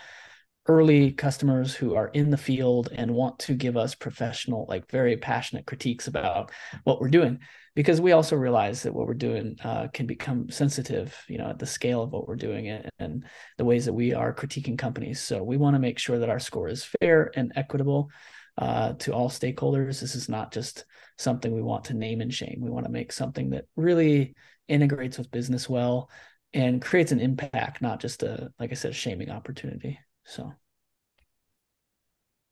early 0.66 1.12
customers 1.12 1.74
who 1.74 1.94
are 1.94 2.08
in 2.08 2.30
the 2.30 2.36
field 2.36 2.90
and 2.94 3.10
want 3.14 3.38
to 3.40 3.54
give 3.54 3.76
us 3.76 3.94
professional, 3.94 4.66
like 4.68 4.90
very 4.90 5.16
passionate 5.16 5.66
critiques 5.66 6.06
about 6.06 6.52
what 6.84 7.00
we're 7.00 7.08
doing 7.08 7.40
because 7.74 8.00
we 8.00 8.12
also 8.12 8.34
realize 8.34 8.82
that 8.82 8.92
what 8.92 9.06
we're 9.06 9.14
doing 9.14 9.56
uh, 9.62 9.86
can 9.94 10.04
become 10.04 10.50
sensitive, 10.50 11.16
you 11.28 11.38
know, 11.38 11.48
at 11.48 11.60
the 11.60 11.66
scale 11.66 12.02
of 12.02 12.10
what 12.10 12.26
we're 12.26 12.34
doing 12.34 12.68
and, 12.68 12.90
and 12.98 13.24
the 13.56 13.64
ways 13.64 13.84
that 13.84 13.92
we 13.92 14.12
are 14.12 14.34
critiquing 14.34 14.76
companies. 14.76 15.20
So 15.20 15.42
we 15.42 15.56
want 15.56 15.74
to 15.74 15.80
make 15.80 15.98
sure 15.98 16.18
that 16.18 16.28
our 16.28 16.40
score 16.40 16.68
is 16.68 16.88
fair 17.00 17.30
and 17.36 17.52
equitable 17.54 18.10
uh, 18.58 18.94
to 18.94 19.12
all 19.12 19.30
stakeholders. 19.30 20.00
This 20.00 20.16
is 20.16 20.28
not 20.28 20.52
just 20.52 20.84
something 21.18 21.54
we 21.54 21.62
want 21.62 21.84
to 21.84 21.94
name 21.94 22.20
and 22.20 22.34
shame. 22.34 22.58
We 22.60 22.70
want 22.70 22.84
to 22.86 22.92
make 22.92 23.12
something 23.12 23.50
that 23.50 23.66
really 23.76 24.34
integrates 24.68 25.18
with 25.18 25.30
business 25.30 25.68
well 25.68 26.10
and 26.54 26.80
creates 26.80 27.12
an 27.12 27.20
impact, 27.20 27.82
not 27.82 28.00
just 28.00 28.22
a, 28.22 28.52
like 28.58 28.70
I 28.70 28.74
said, 28.74 28.94
shaming 28.94 29.30
opportunity. 29.30 29.98
So 30.24 30.52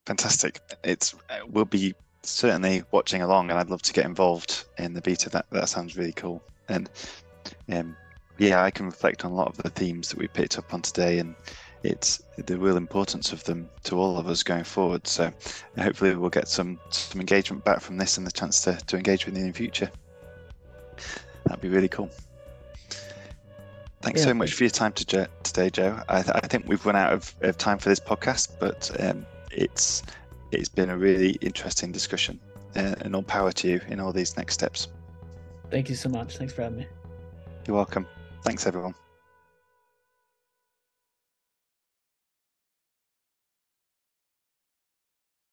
fantastic. 0.06 0.60
It's 0.84 1.14
we'll 1.48 1.64
be 1.64 1.94
certainly 2.22 2.82
watching 2.90 3.22
along, 3.22 3.50
and 3.50 3.58
I'd 3.58 3.70
love 3.70 3.82
to 3.82 3.92
get 3.92 4.04
involved 4.04 4.64
in 4.78 4.94
the 4.94 5.00
beta. 5.00 5.30
That 5.30 5.46
that 5.50 5.68
sounds 5.68 5.96
really 5.96 6.12
cool. 6.12 6.42
And 6.68 6.90
um, 7.70 7.96
yeah, 8.38 8.62
I 8.62 8.70
can 8.70 8.86
reflect 8.86 9.24
on 9.24 9.32
a 9.32 9.34
lot 9.34 9.48
of 9.48 9.56
the 9.58 9.70
themes 9.70 10.08
that 10.10 10.18
we 10.18 10.28
picked 10.28 10.58
up 10.58 10.74
on 10.74 10.82
today, 10.82 11.18
and 11.18 11.34
it's 11.82 12.22
the 12.36 12.58
real 12.58 12.76
importance 12.76 13.32
of 13.32 13.44
them 13.44 13.68
to 13.84 13.96
all 13.96 14.18
of 14.18 14.26
us 14.28 14.42
going 14.42 14.64
forward. 14.64 15.06
So 15.06 15.32
hopefully 15.78 16.14
we'll 16.16 16.30
get 16.30 16.48
some 16.48 16.78
some 16.90 17.20
engagement 17.20 17.64
back 17.64 17.80
from 17.80 17.96
this 17.96 18.18
and 18.18 18.26
the 18.26 18.32
chance 18.32 18.60
to, 18.62 18.74
to 18.86 18.96
engage 18.96 19.26
with 19.26 19.36
you 19.36 19.42
in 19.42 19.48
the 19.48 19.56
future. 19.56 19.90
That'd 21.46 21.60
be 21.60 21.68
really 21.68 21.88
cool. 21.88 22.10
Thanks 24.02 24.20
yeah. 24.20 24.26
so 24.26 24.34
much 24.34 24.52
for 24.52 24.64
your 24.64 24.70
time 24.70 24.92
to, 24.92 25.28
today, 25.42 25.70
Joe. 25.70 26.00
I, 26.08 26.22
th- 26.22 26.36
I, 26.36 26.46
think 26.46 26.68
we've 26.68 26.84
run 26.84 26.96
out 26.96 27.12
of, 27.12 27.34
of, 27.40 27.58
time 27.58 27.78
for 27.78 27.88
this 27.88 27.98
podcast, 27.98 28.50
but 28.60 28.90
um, 29.00 29.26
it's 29.50 30.02
it's 30.52 30.68
been 30.68 30.90
a 30.90 30.96
really 30.96 31.30
interesting 31.40 31.90
discussion. 31.92 32.38
Uh, 32.76 32.94
and 33.00 33.16
all 33.16 33.22
power 33.22 33.50
to 33.50 33.68
you 33.68 33.80
in 33.88 33.98
all 34.00 34.12
these 34.12 34.36
next 34.36 34.52
steps. 34.52 34.88
Thank 35.70 35.88
you 35.88 35.94
so 35.94 36.10
much. 36.10 36.36
Thanks 36.36 36.52
for 36.52 36.62
having 36.62 36.78
me. 36.78 36.86
You're 37.66 37.76
welcome. 37.76 38.06
Thanks, 38.42 38.66
everyone. 38.66 38.94